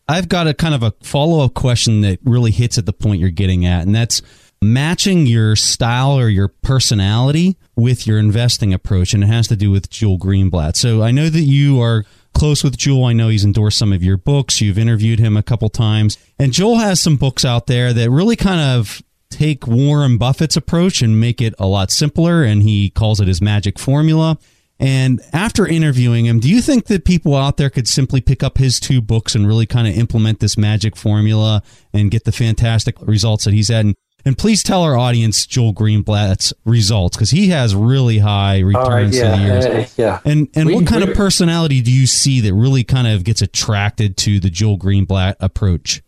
I've 0.08 0.28
got 0.28 0.46
a 0.46 0.54
kind 0.54 0.74
of 0.74 0.82
a 0.82 0.92
follow 1.02 1.44
up 1.44 1.54
question 1.54 2.00
that 2.02 2.18
really 2.24 2.52
hits 2.52 2.78
at 2.78 2.86
the 2.86 2.92
point 2.92 3.20
you're 3.20 3.30
getting 3.30 3.66
at, 3.66 3.82
and 3.82 3.94
that's 3.94 4.22
matching 4.62 5.26
your 5.26 5.56
style 5.56 6.18
or 6.18 6.28
your 6.28 6.48
personality 6.48 7.56
with 7.74 8.06
your 8.06 8.18
investing 8.18 8.72
approach, 8.72 9.14
and 9.14 9.24
it 9.24 9.26
has 9.26 9.48
to 9.48 9.56
do 9.56 9.70
with 9.70 9.90
Joel 9.90 10.18
Greenblatt. 10.18 10.76
So 10.76 11.02
I 11.02 11.10
know 11.10 11.28
that 11.28 11.42
you 11.42 11.80
are 11.80 12.04
close 12.36 12.62
with 12.62 12.76
Joel. 12.76 13.06
I 13.06 13.12
know 13.14 13.28
he's 13.28 13.44
endorsed 13.44 13.78
some 13.78 13.92
of 13.92 14.04
your 14.04 14.18
books. 14.18 14.60
You've 14.60 14.78
interviewed 14.78 15.18
him 15.18 15.36
a 15.36 15.42
couple 15.42 15.70
times. 15.70 16.18
And 16.38 16.52
Joel 16.52 16.76
has 16.76 17.00
some 17.00 17.16
books 17.16 17.44
out 17.44 17.66
there 17.66 17.94
that 17.94 18.10
really 18.10 18.36
kind 18.36 18.60
of 18.60 19.02
take 19.30 19.66
Warren 19.66 20.18
Buffett's 20.18 20.56
approach 20.56 21.00
and 21.00 21.18
make 21.18 21.40
it 21.40 21.54
a 21.58 21.66
lot 21.66 21.90
simpler, 21.90 22.44
and 22.44 22.62
he 22.62 22.90
calls 22.90 23.20
it 23.20 23.28
his 23.28 23.40
magic 23.40 23.78
formula. 23.78 24.38
And 24.78 25.22
after 25.32 25.66
interviewing 25.66 26.26
him, 26.26 26.38
do 26.38 26.50
you 26.50 26.60
think 26.60 26.86
that 26.86 27.06
people 27.06 27.34
out 27.34 27.56
there 27.56 27.70
could 27.70 27.88
simply 27.88 28.20
pick 28.20 28.42
up 28.42 28.58
his 28.58 28.78
two 28.78 29.00
books 29.00 29.34
and 29.34 29.46
really 29.48 29.64
kind 29.64 29.88
of 29.88 29.96
implement 29.96 30.40
this 30.40 30.58
magic 30.58 30.94
formula 30.94 31.62
and 31.94 32.10
get 32.10 32.24
the 32.24 32.32
fantastic 32.32 32.96
results 33.00 33.44
that 33.44 33.54
he's 33.54 33.68
had? 33.68 33.86
And, 33.86 33.94
and 34.26 34.36
please 34.36 34.62
tell 34.64 34.82
our 34.82 34.98
audience 34.98 35.46
Joel 35.46 35.72
Greenblatt's 35.72 36.52
results 36.64 37.16
because 37.16 37.30
he 37.30 37.48
has 37.48 37.76
really 37.76 38.18
high 38.18 38.58
returns 38.58 39.16
yeah, 39.16 39.30
to 39.30 39.36
the 39.36 39.42
years. 39.46 39.64
uh, 39.64 39.86
yeah. 39.96 40.20
And 40.24 40.48
and 40.54 40.66
We- 40.66 40.74
what 40.74 40.86
kind 40.86 41.04
of 41.04 41.14
personality 41.14 41.80
do 41.80 41.92
you 41.92 42.06
see 42.06 42.40
that 42.40 42.52
really 42.52 42.82
kind 42.82 43.06
of 43.06 43.22
gets 43.22 43.40
attracted 43.40 44.16
to 44.18 44.40
the 44.40 44.50
Joel 44.50 44.78
Greenblatt 44.78 45.36
approach? 45.40 46.02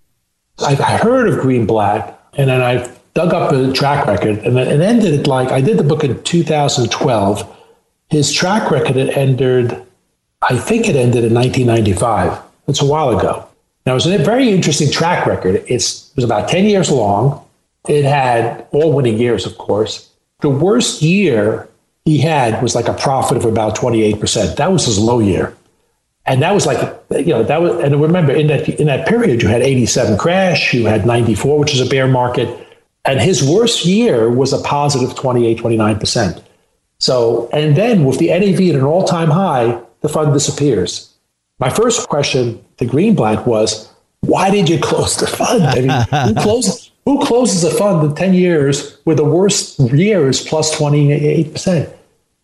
I've 0.58 0.80
heard 0.80 1.28
of 1.28 1.36
Greenblatt, 1.36 2.12
and 2.34 2.50
then 2.50 2.60
I 2.60 2.90
dug 3.14 3.32
up 3.32 3.50
the 3.52 3.72
track 3.72 4.06
record, 4.06 4.38
and 4.38 4.58
it 4.58 4.80
ended 4.80 5.28
like 5.28 5.52
I 5.52 5.60
did 5.60 5.78
the 5.78 5.84
book 5.84 6.02
in 6.02 6.20
2012. 6.24 7.56
His 8.10 8.32
track 8.32 8.70
record 8.72 8.96
had 8.96 9.10
ended, 9.10 9.80
I 10.42 10.58
think 10.58 10.88
it 10.88 10.96
ended 10.96 11.24
in 11.24 11.34
1995. 11.34 12.42
That's 12.66 12.82
a 12.82 12.86
while 12.86 13.16
ago. 13.16 13.46
Now, 13.86 13.92
it 13.92 13.94
was 13.94 14.06
a 14.06 14.18
very 14.18 14.50
interesting 14.50 14.90
track 14.90 15.26
record. 15.26 15.62
It's, 15.68 16.10
it 16.10 16.16
was 16.16 16.24
about 16.24 16.48
10 16.48 16.64
years 16.64 16.90
long. 16.90 17.44
It 17.86 18.04
had 18.04 18.66
all 18.72 18.92
winning 18.92 19.18
years, 19.18 19.46
of 19.46 19.58
course. 19.58 20.10
The 20.40 20.48
worst 20.48 21.02
year 21.02 21.68
he 22.04 22.18
had 22.18 22.62
was 22.62 22.74
like 22.74 22.88
a 22.88 22.94
profit 22.94 23.36
of 23.36 23.44
about 23.44 23.76
28%. 23.76 24.56
That 24.56 24.72
was 24.72 24.86
his 24.86 24.98
low 24.98 25.20
year. 25.20 25.54
And 26.26 26.42
that 26.42 26.52
was 26.52 26.66
like, 26.66 26.78
you 27.10 27.26
know, 27.26 27.42
that 27.42 27.62
was, 27.62 27.82
and 27.82 28.00
remember 28.00 28.32
in 28.32 28.48
that, 28.48 28.68
in 28.68 28.86
that 28.86 29.08
period, 29.08 29.42
you 29.42 29.48
had 29.48 29.62
87 29.62 30.18
crash, 30.18 30.74
you 30.74 30.84
had 30.84 31.06
94, 31.06 31.58
which 31.58 31.74
is 31.74 31.80
a 31.80 31.86
bear 31.86 32.06
market. 32.06 32.66
And 33.06 33.20
his 33.20 33.42
worst 33.42 33.86
year 33.86 34.30
was 34.30 34.52
a 34.52 34.58
positive 34.58 35.14
28, 35.14 35.58
29%. 35.58 36.42
So, 36.98 37.48
and 37.52 37.76
then 37.76 38.04
with 38.04 38.18
the 38.18 38.28
NAV 38.28 38.60
at 38.68 38.74
an 38.74 38.82
all 38.82 39.04
time 39.04 39.30
high, 39.30 39.80
the 40.00 40.08
fund 40.08 40.34
disappears. 40.34 41.14
My 41.58 41.70
first 41.70 42.08
question 42.08 42.62
to 42.76 42.84
Greenblatt 42.84 43.46
was, 43.46 43.90
why 44.20 44.50
did 44.50 44.68
you 44.68 44.78
close 44.82 45.16
the 45.16 45.26
fund? 45.26 45.62
I 45.64 45.80
mean, 45.80 46.34
who 46.34 46.40
closes, 46.42 46.87
who 47.08 47.24
closes 47.24 47.64
a 47.64 47.70
fund 47.70 48.04
in 48.06 48.14
10 48.14 48.34
years 48.34 48.98
where 49.04 49.16
the 49.16 49.24
worst 49.24 49.80
year 49.80 50.28
is 50.28 50.42
plus 50.42 50.74
28%? 50.76 51.90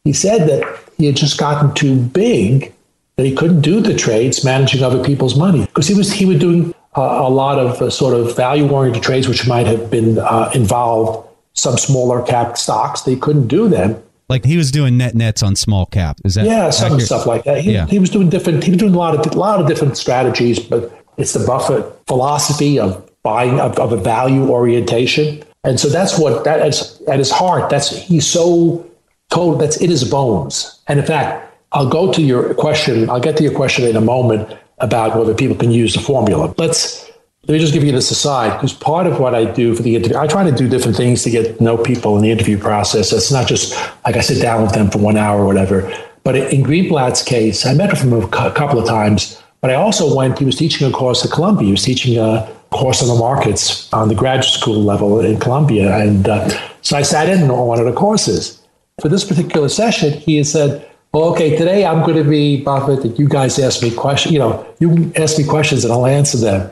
He 0.05 0.12
said 0.14 0.48
that 0.48 0.79
he 0.96 1.05
had 1.05 1.16
just 1.16 1.37
gotten 1.38 1.74
too 1.74 1.96
big, 2.00 2.72
that 3.16 3.27
he 3.27 3.35
couldn't 3.35 3.61
do 3.61 3.81
the 3.83 3.94
trades 3.94 4.42
managing 4.42 4.83
other 4.83 5.05
people's 5.05 5.37
money 5.37 5.66
because 5.66 5.87
he 5.87 5.94
was 5.94 6.11
he 6.12 6.24
was 6.24 6.38
doing 6.38 6.74
uh, 6.96 7.03
a 7.03 7.29
lot 7.29 7.59
of 7.59 7.83
uh, 7.83 7.90
sort 7.90 8.14
of 8.14 8.35
value 8.35 8.66
oriented 8.70 9.03
trades, 9.03 9.29
which 9.29 9.46
might 9.46 9.66
have 9.66 9.90
been 9.90 10.18
uh, 10.18 10.50
involved 10.55 11.29
some 11.53 11.77
smaller 11.77 12.22
cap 12.22 12.57
stocks. 12.57 13.03
They 13.03 13.16
couldn't 13.16 13.48
do 13.48 13.68
them. 13.68 14.03
Like 14.31 14.46
he 14.46 14.57
was 14.57 14.70
doing 14.70 14.96
net 14.96 15.14
nets 15.14 15.42
on 15.42 15.57
small 15.57 15.85
cap. 15.85 16.18
Is 16.24 16.37
that 16.37 16.46
Yeah, 16.46 16.70
some 16.70 16.87
accurate? 16.87 17.03
stuff 17.07 17.27
like 17.27 17.44
that. 17.44 17.61
He, 17.61 17.72
Yeah. 17.74 17.87
he 17.87 17.98
was 17.98 18.09
doing 18.09 18.31
different. 18.31 18.64
He 18.64 18.70
was 18.70 18.79
doing 18.79 18.94
a 18.94 18.98
lot 18.98 19.14
of 19.14 19.31
a 19.31 19.38
lot 19.38 19.61
of 19.61 19.66
different 19.68 19.98
strategies, 19.98 20.59
but 20.59 20.90
it's 21.18 21.35
the 21.35 21.44
Buffett 21.46 21.85
philosophy 22.07 22.79
of 22.79 23.04
buying 23.24 23.58
of, 23.58 23.76
of 23.78 23.92
a 23.92 23.96
value 23.96 24.48
orientation, 24.48 25.42
and 25.64 25.80
so 25.80 25.88
that's 25.88 26.18
what 26.18 26.44
that 26.44 26.64
is 26.66 27.02
at 27.08 27.18
his 27.18 27.30
heart. 27.30 27.70
That's 27.70 27.90
he's 27.90 28.26
so 28.26 28.88
told. 29.30 29.60
That's 29.60 29.78
in 29.78 29.90
his 29.90 30.04
bones. 30.04 30.80
And 30.87 31.00
in 31.00 31.06
fact, 31.06 31.52
I'll 31.72 31.88
go 31.88 32.12
to 32.12 32.22
your 32.22 32.54
question. 32.54 33.10
I'll 33.10 33.20
get 33.20 33.37
to 33.38 33.42
your 33.42 33.54
question 33.54 33.84
in 33.84 33.96
a 33.96 34.00
moment 34.00 34.56
about 34.78 35.18
whether 35.18 35.34
people 35.34 35.56
can 35.56 35.72
use 35.72 35.94
the 35.94 36.00
formula. 36.00 36.54
Let's 36.56 37.10
let 37.46 37.54
me 37.54 37.58
just 37.58 37.74
give 37.74 37.84
you 37.84 37.92
this 37.92 38.10
aside 38.10 38.52
because 38.54 38.72
part 38.72 39.06
of 39.06 39.20
what 39.20 39.34
I 39.34 39.44
do 39.44 39.74
for 39.74 39.82
the 39.82 39.96
interview, 39.96 40.16
I 40.16 40.26
try 40.26 40.48
to 40.48 40.52
do 40.52 40.66
different 40.66 40.96
things 40.96 41.22
to 41.24 41.30
get 41.30 41.58
to 41.58 41.62
know 41.62 41.76
people 41.76 42.16
in 42.16 42.22
the 42.22 42.30
interview 42.30 42.58
process. 42.58 43.12
It's 43.12 43.30
not 43.30 43.46
just 43.46 43.74
like 44.06 44.16
I 44.16 44.20
sit 44.20 44.40
down 44.40 44.62
with 44.62 44.72
them 44.72 44.90
for 44.90 44.98
one 44.98 45.18
hour 45.18 45.40
or 45.42 45.46
whatever. 45.46 45.92
But 46.22 46.37
in 46.37 46.62
Greenblatt's 46.62 47.22
case, 47.22 47.66
I 47.66 47.74
met 47.74 47.94
him 47.98 48.14
a 48.14 48.28
couple 48.28 48.78
of 48.78 48.87
times. 48.87 49.42
But 49.60 49.70
I 49.70 49.74
also 49.74 50.14
went. 50.14 50.38
He 50.38 50.44
was 50.44 50.56
teaching 50.56 50.88
a 50.88 50.90
course 50.90 51.24
at 51.24 51.32
Columbia. 51.32 51.66
He 51.66 51.72
was 51.72 51.82
teaching 51.82 52.18
a 52.18 52.50
course 52.74 53.00
on 53.02 53.08
the 53.08 53.14
markets 53.14 53.90
on 53.92 54.08
the 54.08 54.14
graduate 54.14 54.52
school 54.52 54.82
level 54.82 55.20
in 55.20 55.38
Columbia, 55.38 55.96
and 55.96 56.28
uh, 56.28 56.48
so 56.82 56.96
I 56.96 57.02
sat 57.02 57.28
in 57.28 57.50
on 57.50 57.66
one 57.66 57.78
of 57.78 57.87
the 57.87 57.92
courses. 57.92 58.60
For 59.00 59.08
this 59.08 59.24
particular 59.24 59.68
session, 59.68 60.12
he 60.12 60.44
said, 60.44 60.87
well, 61.12 61.24
okay, 61.32 61.56
today 61.56 61.87
I'm 61.87 62.04
going 62.04 62.22
to 62.22 62.28
be 62.28 62.62
Buffett, 62.62 63.02
that 63.02 63.18
you 63.18 63.28
guys 63.28 63.58
ask 63.58 63.82
me 63.82 63.90
questions, 63.94 64.32
you 64.32 64.38
know, 64.38 64.66
you 64.80 65.12
ask 65.16 65.38
me 65.38 65.44
questions 65.44 65.84
and 65.84 65.92
I'll 65.92 66.06
answer 66.06 66.38
them. 66.38 66.70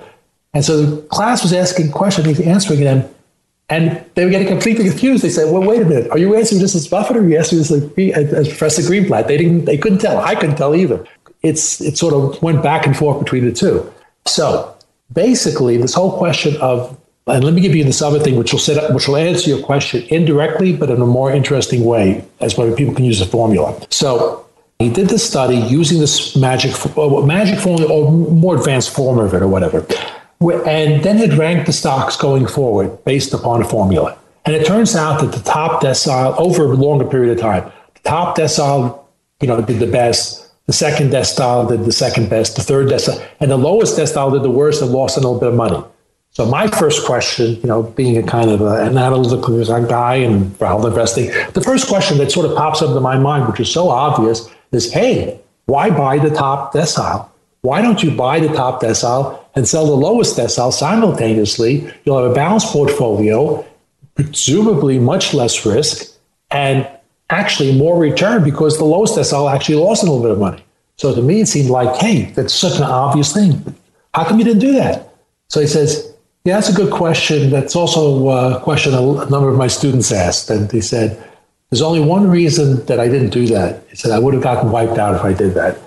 And 0.54 0.64
so 0.64 0.82
the 0.82 1.02
class 1.08 1.42
was 1.42 1.52
asking 1.52 1.92
questions, 1.92 2.26
he 2.26 2.32
was 2.32 2.40
answering 2.40 2.80
them, 2.80 3.08
and 3.68 4.04
they 4.14 4.24
were 4.24 4.30
getting 4.30 4.48
completely 4.48 4.84
confused. 4.84 5.24
They 5.24 5.30
said, 5.30 5.52
well, 5.52 5.62
wait 5.62 5.80
a 5.82 5.84
minute, 5.84 6.10
are 6.10 6.18
you 6.18 6.34
answering 6.36 6.60
this 6.60 6.74
as 6.74 6.86
Buffett 6.86 7.16
or 7.16 7.20
are 7.20 7.28
you 7.28 7.38
answering 7.38 7.62
this 7.62 7.70
like, 7.70 7.98
as 8.14 8.48
Professor 8.48 8.82
Greenblatt? 8.82 9.28
They 9.28 9.38
didn't, 9.38 9.64
they 9.64 9.78
couldn't 9.78 9.98
tell. 9.98 10.18
I 10.18 10.34
couldn't 10.34 10.56
tell 10.56 10.74
either. 10.74 11.06
It's, 11.42 11.80
it 11.80 11.96
sort 11.96 12.14
of 12.14 12.40
went 12.42 12.62
back 12.62 12.86
and 12.86 12.96
forth 12.96 13.18
between 13.18 13.44
the 13.46 13.52
two. 13.52 13.92
So 14.26 14.71
basically, 15.12 15.76
this 15.76 15.94
whole 15.94 16.16
question 16.18 16.56
of 16.56 16.98
and 17.26 17.44
let 17.44 17.54
me 17.54 17.60
give 17.60 17.74
you 17.74 17.84
this 17.84 18.02
other 18.02 18.18
thing, 18.18 18.36
which 18.36 18.52
will 18.52 18.58
set 18.58 18.82
up, 18.82 18.92
which 18.92 19.06
will 19.06 19.16
answer 19.16 19.48
your 19.48 19.62
question 19.62 20.04
indirectly, 20.08 20.74
but 20.74 20.90
in 20.90 21.00
a 21.00 21.06
more 21.06 21.30
interesting 21.30 21.84
way, 21.84 22.24
as 22.40 22.58
whether 22.58 22.74
people 22.74 22.94
can 22.94 23.04
use 23.04 23.20
the 23.20 23.26
formula. 23.26 23.80
So 23.90 24.44
he 24.80 24.90
did 24.90 25.08
this 25.08 25.26
study 25.26 25.56
using 25.56 26.00
this 26.00 26.34
magic, 26.34 26.74
uh, 26.98 27.20
magic 27.20 27.60
formula, 27.60 27.92
or 27.92 28.10
more 28.10 28.56
advanced 28.56 28.90
form 28.90 29.18
of 29.20 29.32
it, 29.34 29.42
or 29.42 29.46
whatever, 29.46 29.86
and 30.66 31.04
then 31.04 31.16
had 31.18 31.34
ranked 31.34 31.66
the 31.66 31.72
stocks 31.72 32.16
going 32.16 32.46
forward 32.46 33.04
based 33.04 33.32
upon 33.32 33.62
a 33.62 33.64
formula. 33.64 34.18
And 34.44 34.56
it 34.56 34.66
turns 34.66 34.96
out 34.96 35.20
that 35.20 35.30
the 35.30 35.42
top 35.44 35.82
decile, 35.82 36.34
over 36.36 36.64
a 36.64 36.74
longer 36.74 37.04
period 37.04 37.30
of 37.30 37.40
time, 37.40 37.70
the 37.94 38.00
top 38.00 38.36
decile, 38.36 38.98
you 39.40 39.46
know, 39.46 39.60
did 39.62 39.78
the 39.78 39.86
best. 39.86 40.41
The 40.66 40.72
second 40.72 41.10
decile 41.10 41.68
did 41.68 41.84
the 41.84 41.92
second 41.92 42.30
best. 42.30 42.56
The 42.56 42.62
third 42.62 42.88
decile, 42.88 43.24
and 43.40 43.50
the 43.50 43.56
lowest 43.56 43.98
decile 43.98 44.32
did 44.32 44.42
the 44.42 44.50
worst 44.50 44.80
and 44.80 44.92
lost 44.92 45.16
a 45.16 45.20
little 45.20 45.38
bit 45.38 45.48
of 45.48 45.54
money. 45.54 45.82
So 46.30 46.46
my 46.46 46.66
first 46.66 47.04
question, 47.04 47.56
you 47.56 47.66
know, 47.66 47.82
being 47.82 48.16
a 48.16 48.22
kind 48.22 48.50
of 48.50 48.62
an 48.62 48.96
analytical 48.96 49.62
guy 49.86 50.14
and 50.14 50.46
value 50.56 50.86
investing, 50.86 51.26
the 51.52 51.60
first 51.60 51.88
question 51.88 52.16
that 52.18 52.32
sort 52.32 52.46
of 52.46 52.56
pops 52.56 52.80
up 52.80 52.96
in 52.96 53.02
my 53.02 53.18
mind, 53.18 53.48
which 53.48 53.60
is 53.60 53.70
so 53.70 53.90
obvious, 53.90 54.48
is, 54.70 54.90
hey, 54.92 55.38
why 55.66 55.90
buy 55.90 56.18
the 56.18 56.30
top 56.30 56.72
decile? 56.72 57.28
Why 57.60 57.82
don't 57.82 58.02
you 58.02 58.10
buy 58.10 58.40
the 58.40 58.48
top 58.48 58.80
decile 58.80 59.38
and 59.54 59.68
sell 59.68 59.84
the 59.84 59.92
lowest 59.92 60.38
decile 60.38 60.72
simultaneously? 60.72 61.92
You'll 62.04 62.22
have 62.22 62.30
a 62.30 62.34
balanced 62.34 62.68
portfolio, 62.68 63.64
presumably 64.14 64.98
much 64.98 65.34
less 65.34 65.66
risk, 65.66 66.18
and 66.50 66.88
actually 67.30 67.76
more 67.76 67.98
return 67.98 68.44
because 68.44 68.78
the 68.78 68.84
lowest 68.84 69.16
decile 69.16 69.52
actually 69.52 69.76
lost 69.76 70.02
a 70.02 70.06
little 70.06 70.22
bit 70.22 70.32
of 70.32 70.38
money. 70.38 70.64
So 70.96 71.14
to 71.14 71.22
me, 71.22 71.40
it 71.40 71.46
seemed 71.46 71.70
like, 71.70 71.96
hey, 71.96 72.30
that's 72.32 72.54
such 72.54 72.76
an 72.76 72.84
obvious 72.84 73.32
thing. 73.32 73.74
How 74.14 74.24
come 74.24 74.38
you 74.38 74.44
didn't 74.44 74.60
do 74.60 74.72
that? 74.72 75.14
So 75.48 75.60
he 75.60 75.66
says, 75.66 76.14
yeah, 76.44 76.54
that's 76.54 76.68
a 76.68 76.74
good 76.74 76.92
question. 76.92 77.50
That's 77.50 77.76
also 77.76 78.28
a 78.28 78.60
question 78.60 78.94
a 78.94 79.00
number 79.30 79.48
of 79.48 79.56
my 79.56 79.68
students 79.68 80.10
asked. 80.12 80.50
And 80.50 80.70
he 80.70 80.80
said, 80.80 81.22
there's 81.70 81.82
only 81.82 82.00
one 82.00 82.28
reason 82.28 82.84
that 82.86 83.00
I 83.00 83.08
didn't 83.08 83.30
do 83.30 83.46
that. 83.46 83.82
He 83.88 83.96
said, 83.96 84.10
I 84.10 84.18
would 84.18 84.34
have 84.34 84.42
gotten 84.42 84.70
wiped 84.70 84.98
out 84.98 85.14
if 85.14 85.22
I 85.22 85.32
did 85.32 85.54
that. 85.54 85.78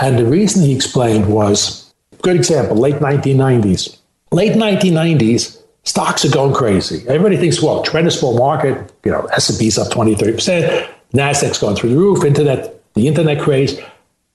And 0.00 0.18
the 0.18 0.26
reason 0.26 0.62
he 0.62 0.74
explained 0.74 1.26
was, 1.26 1.92
good 2.22 2.36
example, 2.36 2.76
late 2.76 2.96
1990s. 2.96 3.98
Late 4.30 4.52
1990s, 4.52 5.61
stocks 5.84 6.24
are 6.24 6.30
going 6.30 6.54
crazy. 6.54 7.04
Everybody 7.08 7.36
thinks, 7.36 7.62
well, 7.62 7.82
tremendous 7.82 8.20
bull 8.20 8.36
market, 8.36 8.92
you 9.04 9.10
know, 9.10 9.22
S&P's 9.26 9.78
up 9.78 9.90
20, 9.90 10.14
30%, 10.14 10.88
NASDAQ's 11.12 11.58
going 11.58 11.76
through 11.76 11.90
the 11.90 11.96
roof, 11.96 12.24
internet, 12.24 12.82
the 12.94 13.08
internet 13.08 13.40
craze, 13.40 13.80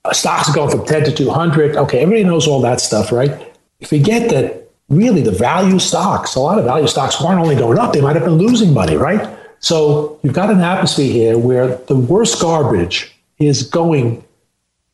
uh, 0.04 0.12
stocks 0.12 0.48
are 0.48 0.54
going 0.54 0.70
from 0.70 0.84
10 0.86 1.04
to 1.04 1.12
200. 1.12 1.76
Okay, 1.76 2.00
everybody 2.00 2.24
knows 2.24 2.46
all 2.46 2.60
that 2.60 2.80
stuff, 2.80 3.12
right? 3.12 3.30
If 3.80 3.92
You 3.92 3.98
forget 3.98 4.30
that 4.30 4.70
really 4.88 5.22
the 5.22 5.32
value 5.32 5.78
stocks, 5.78 6.34
a 6.34 6.40
lot 6.40 6.58
of 6.58 6.64
value 6.64 6.86
stocks 6.86 7.20
weren't 7.20 7.40
only 7.40 7.56
going 7.56 7.78
up, 7.78 7.92
they 7.92 8.00
might 8.00 8.16
have 8.16 8.24
been 8.24 8.38
losing 8.38 8.72
money, 8.72 8.96
right? 8.96 9.36
So 9.60 10.18
you've 10.22 10.34
got 10.34 10.50
an 10.50 10.60
atmosphere 10.60 11.12
here 11.12 11.38
where 11.38 11.76
the 11.76 11.96
worst 11.96 12.40
garbage 12.40 13.14
is 13.38 13.62
going 13.62 14.24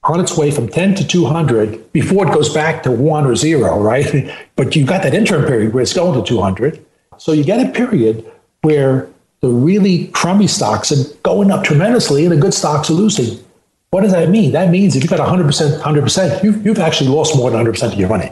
on 0.05 0.21
its 0.21 0.37
way 0.37 0.51
from 0.51 0.69
10 0.69 0.95
to 0.97 1.07
200 1.07 1.93
before 1.93 2.27
it 2.27 2.35
goes 2.35 2.53
back 2.53 2.83
to 2.83 2.91
one 2.91 3.27
or 3.27 3.35
zero, 3.35 3.81
right? 3.81 4.31
But 4.57 4.77
you've 4.77 4.89
got 4.89 5.03
that 5.03 5.15
interim 5.15 5.47
period 5.47 5.75
where 5.75 5.83
it's 5.83 5.93
going 5.93 6.15
to 6.15 6.27
200. 6.27 6.85
So 7.19 7.33
you 7.33 7.43
get 7.43 7.67
a 7.67 7.73
period 7.73 8.31
where 8.63 9.09
the 9.41 9.49
really 9.49 10.09
crummy 10.09 10.47
stocks 10.47 10.93
are 10.93 11.13
going 11.23 11.51
up 11.51 11.65
tremendously 11.65 12.25
and 12.25 12.33
the 12.33 12.37
good 12.37 12.55
stocks 12.55 12.89
are 12.89 12.95
losing. 12.95 13.43
What 13.91 14.03
does 14.03 14.13
that 14.13 14.29
mean? 14.29 14.53
That 14.53 14.71
means 14.71 14.95
if 14.95 15.03
you've 15.03 15.11
got 15.11 15.21
100%, 15.21 15.81
100%, 15.81 16.45
you've, 16.45 16.65
you've 16.65 16.79
actually 16.79 17.11
lost 17.11 17.37
more 17.37 17.51
than 17.51 17.65
100% 17.65 17.93
of 17.93 17.99
your 17.99 18.09
money. 18.09 18.31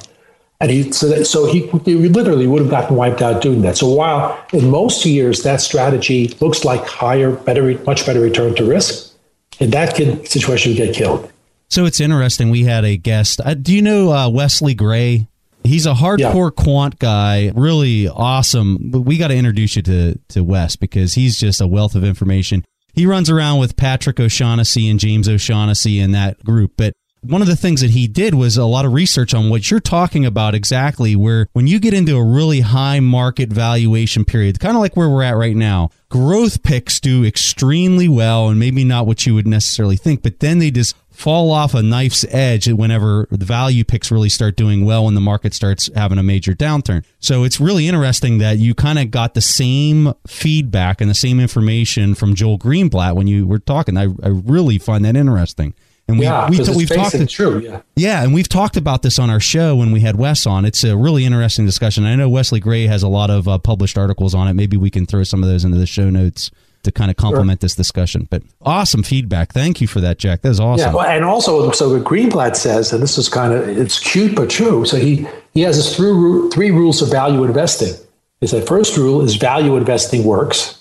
And 0.61 0.71
he 0.71 0.93
so, 0.93 1.09
that, 1.09 1.27
so 1.27 1.53
he, 1.53 1.67
he 1.85 1.97
literally 2.09 2.47
would 2.47 2.63
have 2.63 2.71
gotten 2.71 2.95
wiped 2.95 3.21
out 3.21 3.43
doing 3.43 3.63
that. 3.63 3.77
So 3.77 3.89
while 3.89 4.41
in 4.53 4.71
most 4.71 5.05
years 5.05 5.43
that 5.43 5.61
strategy 5.61 6.29
looks 6.41 6.65
like 6.65 6.87
higher, 6.87 7.33
better, 7.33 7.77
much 7.85 8.07
better 8.07 8.21
return 8.21 8.55
to 8.55 8.65
risk, 8.65 9.13
in 9.59 9.71
that 9.71 9.97
situation 10.27 10.71
you 10.71 10.77
get 10.77 10.95
killed. 10.95 11.32
So 11.73 11.87
it's 11.87 12.01
interesting. 12.01 12.51
We 12.51 12.65
had 12.65 12.85
a 12.85 12.99
guest. 12.99 13.41
Uh, 13.43 13.55
do 13.55 13.75
you 13.75 13.81
know 13.81 14.13
uh, 14.13 14.29
Wesley 14.29 14.75
Gray? 14.75 15.27
He's 15.65 15.87
a 15.87 15.95
hardcore 15.95 16.51
yeah. 16.55 16.65
quant 16.65 16.99
guy, 16.99 17.51
really 17.55 18.09
awesome. 18.09 18.91
But 18.91 19.01
we 19.01 19.17
got 19.17 19.29
to 19.29 19.37
introduce 19.37 19.77
you 19.77 19.83
to 19.85 20.19
to 20.29 20.45
Wes 20.45 20.77
because 20.77 21.15
he's 21.15 21.41
just 21.41 21.63
a 21.63 21.67
wealth 21.67 21.95
of 21.95 22.05
information. 22.05 22.63
He 22.93 23.07
runs 23.07 23.31
around 23.31 23.59
with 23.59 23.79
Patrick 23.79 24.21
O'Shaughnessy 24.21 24.87
and 24.91 25.01
James 25.01 25.31
O'Shaughnessy 25.31 25.99
in 25.99 26.13
that 26.13 26.45
group, 26.45 26.73
but 26.77 26.93
one 27.23 27.41
of 27.41 27.49
the 27.49 27.57
things 27.57 27.81
that 27.81 27.91
he 27.91 28.07
did 28.09 28.35
was 28.35 28.57
a 28.57 28.65
lot 28.65 28.85
of 28.85 28.93
research 28.93 29.33
on 29.33 29.49
what 29.49 29.71
you're 29.71 29.81
talking 29.81 30.27
about 30.27 30.55
exactly 30.55 31.15
where 31.15 31.47
when 31.53 31.67
you 31.67 31.79
get 31.79 31.95
into 31.95 32.17
a 32.17 32.25
really 32.25 32.61
high 32.61 33.01
market 33.01 33.49
valuation 33.49 34.25
period 34.25 34.59
kind 34.59 34.77
of 34.77 34.81
like 34.81 34.97
where 34.97 35.09
we're 35.09 35.23
at 35.23 35.37
right 35.37 35.57
now 35.57 35.89
growth 36.09 36.63
picks 36.63 36.99
do 36.99 37.25
extremely 37.25 38.09
well 38.09 38.49
and 38.49 38.59
maybe 38.59 38.85
not 38.85 39.07
what 39.07 39.25
you 39.25 39.35
would 39.35 39.47
necessarily 39.47 39.97
think 39.97 40.23
but 40.23 40.41
then 40.41 40.59
they 40.59 40.71
just 40.71 40.97
fall 41.13 41.51
off 41.51 41.75
a 41.75 41.83
knife's 41.83 42.25
edge 42.31 42.69
whenever 42.69 43.29
the 43.31 43.45
value 43.45 43.85
picks 43.85 44.11
really 44.11 44.29
start 44.29 44.57
doing 44.57 44.85
well 44.85 45.05
when 45.05 45.15
the 45.15 45.21
market 45.21 45.55
starts 45.55 45.91
having 45.95 46.19
a 46.19 46.23
major 46.23 46.53
downturn. 46.55 47.05
So 47.21 47.45
it's 47.45 47.61
really 47.61 47.87
interesting 47.87 48.39
that 48.39 48.59
you 48.59 48.75
kind 48.75 48.99
of 48.99 49.11
got 49.11 49.35
the 49.35 49.41
same 49.41 50.15
feedback 50.27 51.01
and 51.01 51.09
the 51.09 51.15
same 51.15 51.39
information 51.39 52.15
from 52.15 52.35
Joel 52.35 52.59
Greenblatt 52.59 53.15
when 53.15 53.27
you 53.27 53.47
were 53.47 53.59
talking. 53.59 53.97
I, 53.97 54.05
I 54.23 54.29
really 54.29 54.79
find 54.79 55.05
that 55.05 55.17
interesting. 55.17 55.75
And 56.09 56.19
we, 56.19 56.25
yeah, 56.25 56.51
we, 56.51 56.59
we, 56.59 56.77
we've 56.77 56.89
talked 56.89 57.13
to, 57.13 57.27
true, 57.27 57.61
yeah. 57.61 57.81
yeah, 57.95 58.23
and 58.23 58.35
we've 58.35 58.49
talked 58.49 58.77
about 58.77 59.03
this 59.03 59.19
on 59.19 59.31
our 59.31 59.39
show 59.39 59.77
when 59.77 59.93
we 59.93 60.01
had 60.01 60.17
Wes 60.17 60.47
on. 60.47 60.65
It's 60.65 60.83
a 60.83 60.97
really 60.97 61.25
interesting 61.25 61.65
discussion. 61.65 62.05
I 62.05 62.17
know 62.17 62.29
Wesley 62.29 62.59
Gray 62.61 62.87
has 62.87 63.03
a 63.03 63.09
lot 63.09 63.31
of 63.31 63.47
uh, 63.47 63.59
published 63.59 63.97
articles 63.97 64.35
on 64.35 64.49
it. 64.49 64.55
Maybe 64.55 64.77
we 64.77 64.91
can 64.91 65.07
throw 65.07 65.23
some 65.23 65.43
of 65.43 65.49
those 65.49 65.65
into 65.65 65.79
the 65.79 65.87
show 65.87 66.11
notes 66.11 66.51
to 66.83 66.91
kind 66.91 67.11
of 67.11 67.17
complement 67.17 67.61
sure. 67.61 67.67
this 67.67 67.75
discussion. 67.77 68.27
But 68.31 68.43
awesome 68.63 69.03
feedback. 69.03 69.53
Thank 69.53 69.81
you 69.81 69.87
for 69.87 70.01
that, 70.01 70.19
Jack. 70.19 70.43
That 70.43 70.51
is 70.51 70.61
awesome. 70.61 70.89
Yeah, 70.89 70.95
well, 70.95 71.07
and 71.07 71.25
also, 71.25 71.71
so 71.71 71.97
what 71.97 72.05
Greenblatt 72.05 72.57
says, 72.57 72.93
and 72.93 73.03
this 73.03 73.19
is 73.19 73.29
kind 73.29 73.53
of 73.53 73.69
it's 73.69 73.99
cute 74.01 74.35
but 74.35 74.51
true. 74.51 74.85
So 74.85 74.97
he 74.97 75.27
he 75.55 75.61
has 75.63 75.77
his 75.77 75.95
three 75.95 76.51
three 76.51 76.71
rules 76.71 77.01
of 77.01 77.11
value 77.11 77.45
investing. 77.45 77.95
Is 78.41 78.51
the 78.51 78.63
first 78.63 78.97
rule 78.97 79.23
is 79.23 79.37
value 79.37 79.77
investing 79.77 80.25
works. 80.25 80.81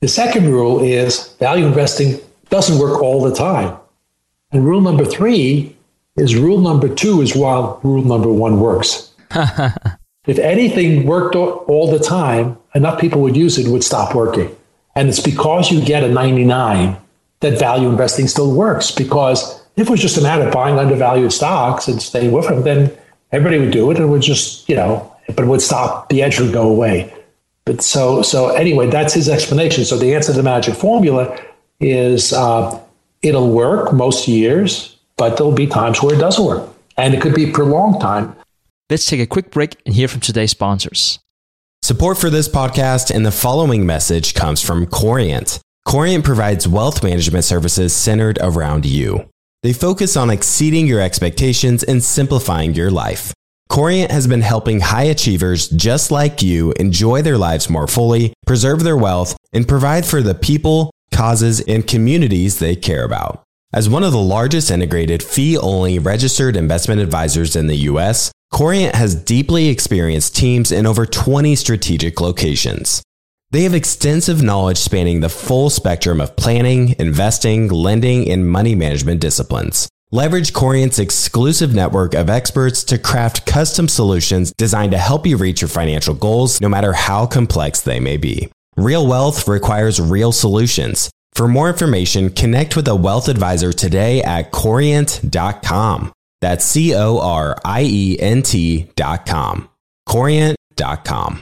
The 0.00 0.08
second 0.08 0.50
rule 0.50 0.82
is 0.82 1.32
value 1.38 1.66
investing 1.66 2.20
doesn't 2.50 2.78
work 2.78 3.02
all 3.02 3.22
the 3.22 3.34
time. 3.34 3.78
And 4.50 4.64
rule 4.64 4.80
number 4.80 5.04
three 5.04 5.76
is 6.16 6.34
rule 6.36 6.58
number 6.58 6.92
two 6.92 7.20
is 7.20 7.36
while 7.36 7.80
rule 7.82 8.02
number 8.02 8.32
one 8.32 8.60
works. 8.60 9.12
if 10.26 10.38
anything 10.38 11.06
worked 11.06 11.36
all 11.36 11.90
the 11.90 11.98
time, 11.98 12.56
enough 12.74 13.00
people 13.00 13.20
would 13.22 13.36
use 13.36 13.58
it, 13.58 13.66
it 13.66 13.70
would 13.70 13.84
stop 13.84 14.14
working. 14.14 14.54
And 14.94 15.08
it's 15.08 15.20
because 15.20 15.70
you 15.70 15.80
get 15.84 16.02
a 16.02 16.08
99 16.08 16.96
that 17.40 17.58
value 17.58 17.88
investing 17.88 18.26
still 18.26 18.52
works. 18.52 18.90
Because 18.90 19.62
if 19.76 19.86
it 19.86 19.90
was 19.90 20.00
just 20.00 20.16
a 20.16 20.22
matter 20.22 20.46
of 20.46 20.52
buying 20.52 20.78
undervalued 20.78 21.32
stocks 21.32 21.86
and 21.86 22.02
staying 22.02 22.32
with 22.32 22.48
them, 22.48 22.62
then 22.62 22.96
everybody 23.30 23.60
would 23.60 23.70
do 23.70 23.90
it. 23.90 23.98
And 23.98 24.06
it 24.06 24.08
would 24.08 24.22
just, 24.22 24.68
you 24.68 24.74
know, 24.74 25.14
but 25.28 25.40
it 25.40 25.46
would 25.46 25.62
stop, 25.62 26.08
the 26.08 26.22
edge 26.22 26.40
would 26.40 26.52
go 26.52 26.68
away. 26.68 27.14
But 27.64 27.82
so, 27.82 28.22
so 28.22 28.48
anyway, 28.48 28.88
that's 28.88 29.12
his 29.12 29.28
explanation. 29.28 29.84
So 29.84 29.98
the 29.98 30.14
answer 30.14 30.32
to 30.32 30.38
the 30.38 30.42
magic 30.42 30.74
formula 30.74 31.38
is 31.80 32.32
uh, 32.32 32.80
it'll 33.22 33.50
work 33.50 33.92
most 33.92 34.28
years, 34.28 34.96
but 35.16 35.36
there'll 35.36 35.52
be 35.52 35.66
times 35.66 36.02
where 36.02 36.14
it 36.14 36.18
doesn't 36.18 36.44
work. 36.44 36.68
And 36.96 37.14
it 37.14 37.20
could 37.20 37.34
be 37.34 37.52
for 37.52 37.62
a 37.62 37.66
long 37.66 38.00
time. 38.00 38.34
Let's 38.90 39.06
take 39.06 39.20
a 39.20 39.26
quick 39.26 39.50
break 39.50 39.76
and 39.84 39.94
hear 39.94 40.08
from 40.08 40.20
today's 40.20 40.50
sponsors. 40.50 41.18
Support 41.82 42.18
for 42.18 42.30
this 42.30 42.48
podcast 42.48 43.14
and 43.14 43.24
the 43.24 43.30
following 43.30 43.86
message 43.86 44.34
comes 44.34 44.62
from 44.62 44.86
Corient. 44.86 45.60
Corient 45.86 46.24
provides 46.24 46.68
wealth 46.68 47.02
management 47.02 47.44
services 47.44 47.94
centered 47.94 48.38
around 48.42 48.84
you. 48.84 49.28
They 49.62 49.72
focus 49.72 50.16
on 50.16 50.30
exceeding 50.30 50.86
your 50.86 51.00
expectations 51.00 51.82
and 51.82 52.02
simplifying 52.02 52.74
your 52.74 52.90
life. 52.90 53.32
Corient 53.68 54.10
has 54.10 54.26
been 54.26 54.40
helping 54.40 54.80
high 54.80 55.04
achievers 55.04 55.68
just 55.68 56.10
like 56.10 56.42
you 56.42 56.72
enjoy 56.72 57.22
their 57.22 57.38
lives 57.38 57.68
more 57.68 57.86
fully, 57.86 58.32
preserve 58.46 58.82
their 58.82 58.96
wealth, 58.96 59.36
and 59.52 59.68
provide 59.68 60.06
for 60.06 60.22
the 60.22 60.34
people, 60.34 60.90
causes, 61.18 61.60
and 61.62 61.84
communities 61.84 62.60
they 62.60 62.76
care 62.76 63.02
about. 63.02 63.42
As 63.72 63.88
one 63.88 64.04
of 64.04 64.12
the 64.12 64.18
largest 64.36 64.70
integrated 64.70 65.20
fee 65.20 65.58
only 65.58 65.98
registered 65.98 66.54
investment 66.54 67.00
advisors 67.00 67.56
in 67.56 67.66
the 67.66 67.88
US, 67.90 68.30
Corient 68.52 68.94
has 68.94 69.16
deeply 69.16 69.68
experienced 69.68 70.36
teams 70.36 70.70
in 70.70 70.86
over 70.86 71.04
20 71.04 71.56
strategic 71.56 72.20
locations. 72.20 73.02
They 73.50 73.64
have 73.64 73.74
extensive 73.74 74.42
knowledge 74.42 74.78
spanning 74.78 75.18
the 75.18 75.28
full 75.28 75.70
spectrum 75.70 76.20
of 76.20 76.36
planning, 76.36 76.94
investing, 77.00 77.66
lending, 77.66 78.30
and 78.30 78.48
money 78.48 78.76
management 78.76 79.20
disciplines. 79.20 79.88
Leverage 80.12 80.52
Corient's 80.52 81.00
exclusive 81.00 81.74
network 81.74 82.14
of 82.14 82.30
experts 82.30 82.84
to 82.84 82.96
craft 82.96 83.44
custom 83.44 83.88
solutions 83.88 84.52
designed 84.56 84.92
to 84.92 84.98
help 84.98 85.26
you 85.26 85.36
reach 85.36 85.62
your 85.62 85.68
financial 85.68 86.14
goals, 86.14 86.60
no 86.60 86.68
matter 86.68 86.92
how 86.92 87.26
complex 87.26 87.80
they 87.80 87.98
may 87.98 88.16
be. 88.16 88.48
Real 88.78 89.08
wealth 89.08 89.48
requires 89.48 90.00
real 90.00 90.30
solutions. 90.30 91.10
For 91.32 91.48
more 91.48 91.68
information, 91.68 92.30
connect 92.30 92.76
with 92.76 92.86
a 92.86 92.94
wealth 92.94 93.26
advisor 93.26 93.72
today 93.72 94.22
at 94.22 94.52
corient.com. 94.52 96.12
That's 96.40 96.64
C 96.64 96.94
O 96.94 97.18
R 97.18 97.56
I 97.64 97.82
E 97.82 98.16
N 98.20 98.44
T 98.44 98.88
dot 98.94 99.26
com. 99.26 99.68
Corient 100.06 100.56
dot 100.76 101.04
com. 101.04 101.40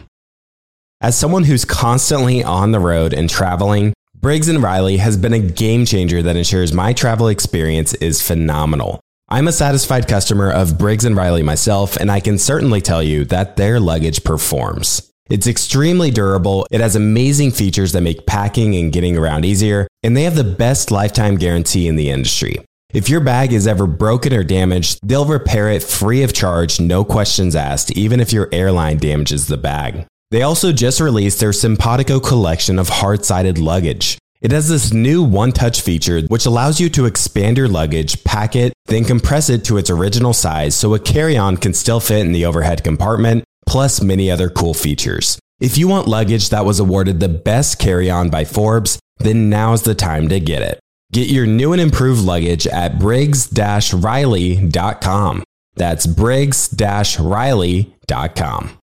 As 1.03 1.19
someone 1.19 1.45
who's 1.45 1.67
constantly 1.67 2.43
on 2.43 2.73
the 2.73 2.81
road 2.81 3.13
and 3.13 3.29
traveling, 3.29 3.93
Briggs 4.15 4.49
and 4.49 4.63
Riley 4.63 4.97
has 4.97 5.19
been 5.19 5.35
a 5.35 5.39
game 5.39 5.85
changer 5.85 6.23
that 6.23 6.37
ensures 6.37 6.73
my 6.73 6.95
travel 6.95 7.29
experience 7.29 7.93
is 7.93 8.27
phenomenal. 8.27 8.99
I'm 9.29 9.47
a 9.47 9.53
satisfied 9.53 10.09
customer 10.09 10.51
of 10.51 10.79
Briggs 10.79 11.05
and 11.05 11.15
Riley 11.15 11.43
myself, 11.43 11.99
and 11.99 12.11
I 12.11 12.21
can 12.21 12.39
certainly 12.39 12.81
tell 12.81 13.03
you 13.03 13.27
that 13.27 13.57
their 13.57 13.79
luggage 13.79 14.25
performs. 14.25 15.13
It's 15.29 15.49
extremely 15.49 16.13
durable, 16.13 16.69
it 16.71 16.81
has 16.81 16.95
amazing 16.95 17.51
features 17.51 17.91
that 17.93 18.03
make 18.03 18.27
packing 18.27 18.77
and 18.77 18.93
getting 18.93 19.17
around 19.17 19.45
easier, 19.45 19.89
and 20.05 20.17
they 20.17 20.23
have 20.23 20.37
the 20.37 20.45
best 20.45 20.93
lifetime 20.93 21.35
guarantee 21.35 21.89
in 21.89 21.97
the 21.97 22.11
industry. 22.11 22.57
If 22.95 23.09
your 23.09 23.21
bag 23.21 23.53
is 23.53 23.67
ever 23.67 23.89
broken 23.89 24.33
or 24.33 24.45
damaged, 24.45 25.01
they'll 25.03 25.25
repair 25.25 25.69
it 25.69 25.83
free 25.83 26.23
of 26.23 26.33
charge, 26.33 26.79
no 26.79 27.05
questions 27.05 27.57
asked, 27.57 27.91
even 27.97 28.21
if 28.21 28.33
your 28.33 28.49
airline 28.53 28.99
damages 28.99 29.49
the 29.49 29.57
bag. 29.57 30.07
They 30.31 30.43
also 30.43 30.73
just 30.73 31.01
released 31.01 31.41
their 31.41 31.53
Simpatico 31.53 32.21
collection 32.21 32.79
of 32.79 32.89
hard 32.89 33.25
sided 33.25 33.59
luggage. 33.59 34.19
It 34.41 34.53
has 34.53 34.69
this 34.69 34.93
new 34.93 35.25
one 35.25 35.51
touch 35.51 35.81
feature 35.81 36.23
which 36.29 36.47
allows 36.47 36.81
you 36.81 36.89
to 36.91 37.07
expand 37.07 37.59
your 37.59 37.69
luggage, 37.69 38.23
pack 38.23 38.55
it, 38.55 38.73
then 38.87 39.05
compress 39.05 39.51
it 39.51 39.65
to 39.65 39.77
its 39.77 39.91
original 39.91 40.33
size 40.33 40.77
so 40.77 40.95
a 40.95 41.01
carry 41.01 41.37
on 41.37 41.57
can 41.57 41.75
still 41.75 41.99
fit 41.99 42.21
in 42.21 42.31
the 42.33 42.45
overhead 42.45 42.85
compartment, 42.85 43.43
plus 43.67 44.01
many 44.01 44.31
other 44.31 44.49
cool 44.49 44.75
features. 44.75 45.41
If 45.61 45.77
you 45.79 45.89
want 45.89 46.07
luggage 46.07 46.51
that 46.51 46.65
was 46.65 46.79
awarded 46.81 47.21
the 47.21 47.29
best 47.29 47.79
carry 47.79 48.11
on 48.11 48.31
by 48.31 48.45
Forbes, 48.45 48.99
then 49.19 49.51
now's 49.51 49.83
the 49.83 49.95
time 49.95 50.29
to 50.29 50.41
get 50.41 50.63
it. 50.63 50.81
Get 51.13 51.29
your 51.29 51.47
new 51.47 51.73
and 51.73 51.81
improved 51.81 52.23
luggage 52.23 52.67
at 52.67 52.99
briggs-riley.com. 52.99 55.45
That's 55.75 56.07
briggs-riley.com. 56.07 58.79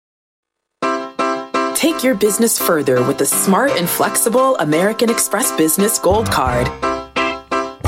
Take 1.74 2.02
your 2.02 2.14
business 2.16 2.58
further 2.58 3.06
with 3.06 3.18
the 3.18 3.26
smart 3.26 3.70
and 3.72 3.86
flexible 3.88 4.56
American 4.56 5.10
Express 5.10 5.56
Business 5.56 6.00
Gold 6.00 6.26
Card. 6.26 6.66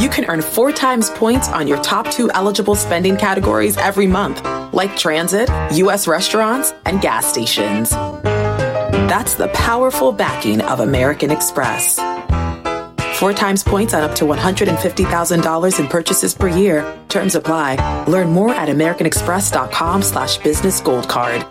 You 0.00 0.08
can 0.08 0.24
earn 0.30 0.40
four 0.40 0.72
times 0.72 1.10
points 1.10 1.50
on 1.50 1.68
your 1.68 1.76
top 1.82 2.10
two 2.10 2.30
eligible 2.30 2.74
spending 2.74 3.18
categories 3.18 3.76
every 3.76 4.06
month, 4.06 4.42
like 4.72 4.96
transit, 4.96 5.50
U.S. 5.72 6.08
restaurants, 6.08 6.72
and 6.86 7.02
gas 7.02 7.26
stations. 7.26 7.90
That's 7.90 9.34
the 9.34 9.48
powerful 9.48 10.10
backing 10.10 10.62
of 10.62 10.80
American 10.80 11.30
Express. 11.30 11.96
Four 13.18 13.34
times 13.34 13.62
points 13.62 13.92
on 13.92 14.02
up 14.02 14.14
to 14.14 14.24
$150,000 14.24 15.78
in 15.78 15.86
purchases 15.86 16.34
per 16.34 16.48
year. 16.48 16.98
Terms 17.10 17.34
apply. 17.34 18.04
Learn 18.06 18.30
more 18.30 18.54
at 18.54 18.70
americanexpress.com 18.70 20.00
slash 20.00 20.38
business 20.38 20.80
gold 20.80 21.10
card. 21.10 21.44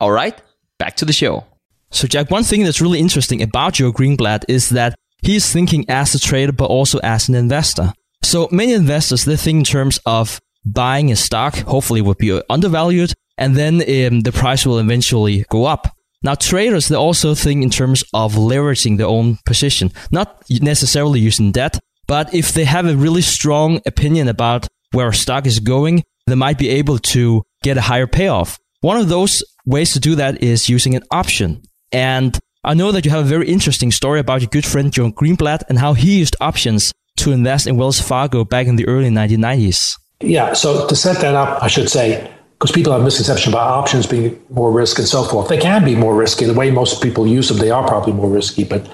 All 0.00 0.10
right, 0.10 0.36
back 0.80 0.96
to 0.96 1.04
the 1.04 1.12
show. 1.12 1.44
So, 1.92 2.08
Jack, 2.08 2.28
one 2.32 2.42
thing 2.42 2.64
that's 2.64 2.80
really 2.80 2.98
interesting 2.98 3.40
about 3.40 3.74
Joe 3.74 3.92
Greenblatt 3.92 4.46
is 4.48 4.70
that 4.70 4.96
he's 5.24 5.52
thinking 5.52 5.84
as 5.88 6.14
a 6.14 6.20
trader, 6.20 6.52
but 6.52 6.66
also 6.66 6.98
as 7.02 7.28
an 7.28 7.34
investor. 7.34 7.92
So 8.22 8.48
many 8.50 8.72
investors, 8.72 9.24
they 9.24 9.36
think 9.36 9.58
in 9.58 9.64
terms 9.64 9.98
of 10.06 10.40
buying 10.64 11.10
a 11.10 11.16
stock, 11.16 11.54
hopefully 11.56 12.00
would 12.00 12.18
be 12.18 12.40
undervalued, 12.48 13.12
and 13.36 13.56
then 13.56 13.74
um, 13.76 14.20
the 14.20 14.32
price 14.32 14.64
will 14.64 14.78
eventually 14.78 15.44
go 15.50 15.64
up. 15.64 15.94
Now, 16.22 16.34
traders, 16.34 16.88
they 16.88 16.96
also 16.96 17.34
think 17.34 17.62
in 17.62 17.68
terms 17.70 18.02
of 18.14 18.34
leveraging 18.34 18.96
their 18.96 19.06
own 19.06 19.38
position, 19.44 19.92
not 20.10 20.42
necessarily 20.48 21.20
using 21.20 21.52
debt, 21.52 21.78
but 22.06 22.32
if 22.32 22.52
they 22.52 22.64
have 22.64 22.86
a 22.86 22.96
really 22.96 23.20
strong 23.20 23.80
opinion 23.86 24.28
about 24.28 24.66
where 24.92 25.08
a 25.08 25.14
stock 25.14 25.46
is 25.46 25.60
going, 25.60 26.02
they 26.26 26.34
might 26.34 26.58
be 26.58 26.70
able 26.70 26.98
to 26.98 27.42
get 27.62 27.76
a 27.76 27.82
higher 27.82 28.06
payoff. 28.06 28.58
One 28.80 28.96
of 28.96 29.08
those 29.08 29.44
ways 29.66 29.92
to 29.92 30.00
do 30.00 30.14
that 30.14 30.42
is 30.42 30.68
using 30.68 30.94
an 30.94 31.02
option. 31.10 31.62
And 31.92 32.38
I 32.66 32.72
know 32.72 32.92
that 32.92 33.04
you 33.04 33.10
have 33.10 33.26
a 33.26 33.28
very 33.28 33.46
interesting 33.46 33.90
story 33.90 34.20
about 34.20 34.40
your 34.40 34.48
good 34.48 34.64
friend 34.64 34.90
John 34.90 35.12
Greenblatt 35.12 35.64
and 35.68 35.78
how 35.78 35.92
he 35.92 36.18
used 36.18 36.34
options 36.40 36.92
to 37.18 37.30
invest 37.30 37.66
in 37.66 37.76
Wells 37.76 38.00
Fargo 38.00 38.42
back 38.42 38.66
in 38.66 38.76
the 38.76 38.88
early 38.88 39.10
1990s. 39.10 39.98
Yeah. 40.20 40.54
So 40.54 40.86
to 40.86 40.96
set 40.96 41.20
that 41.20 41.34
up, 41.34 41.62
I 41.62 41.66
should 41.66 41.90
say, 41.90 42.32
because 42.58 42.72
people 42.72 42.92
have 42.94 43.02
misconception 43.02 43.52
about 43.52 43.66
options 43.66 44.06
being 44.06 44.42
more 44.48 44.72
risk 44.72 44.98
and 44.98 45.06
so 45.06 45.24
forth. 45.24 45.48
They 45.48 45.58
can 45.58 45.84
be 45.84 45.94
more 45.94 46.16
risky. 46.16 46.46
The 46.46 46.54
way 46.54 46.70
most 46.70 47.02
people 47.02 47.26
use 47.26 47.48
them, 47.48 47.58
they 47.58 47.70
are 47.70 47.86
probably 47.86 48.14
more 48.14 48.30
risky. 48.30 48.64
But 48.64 48.90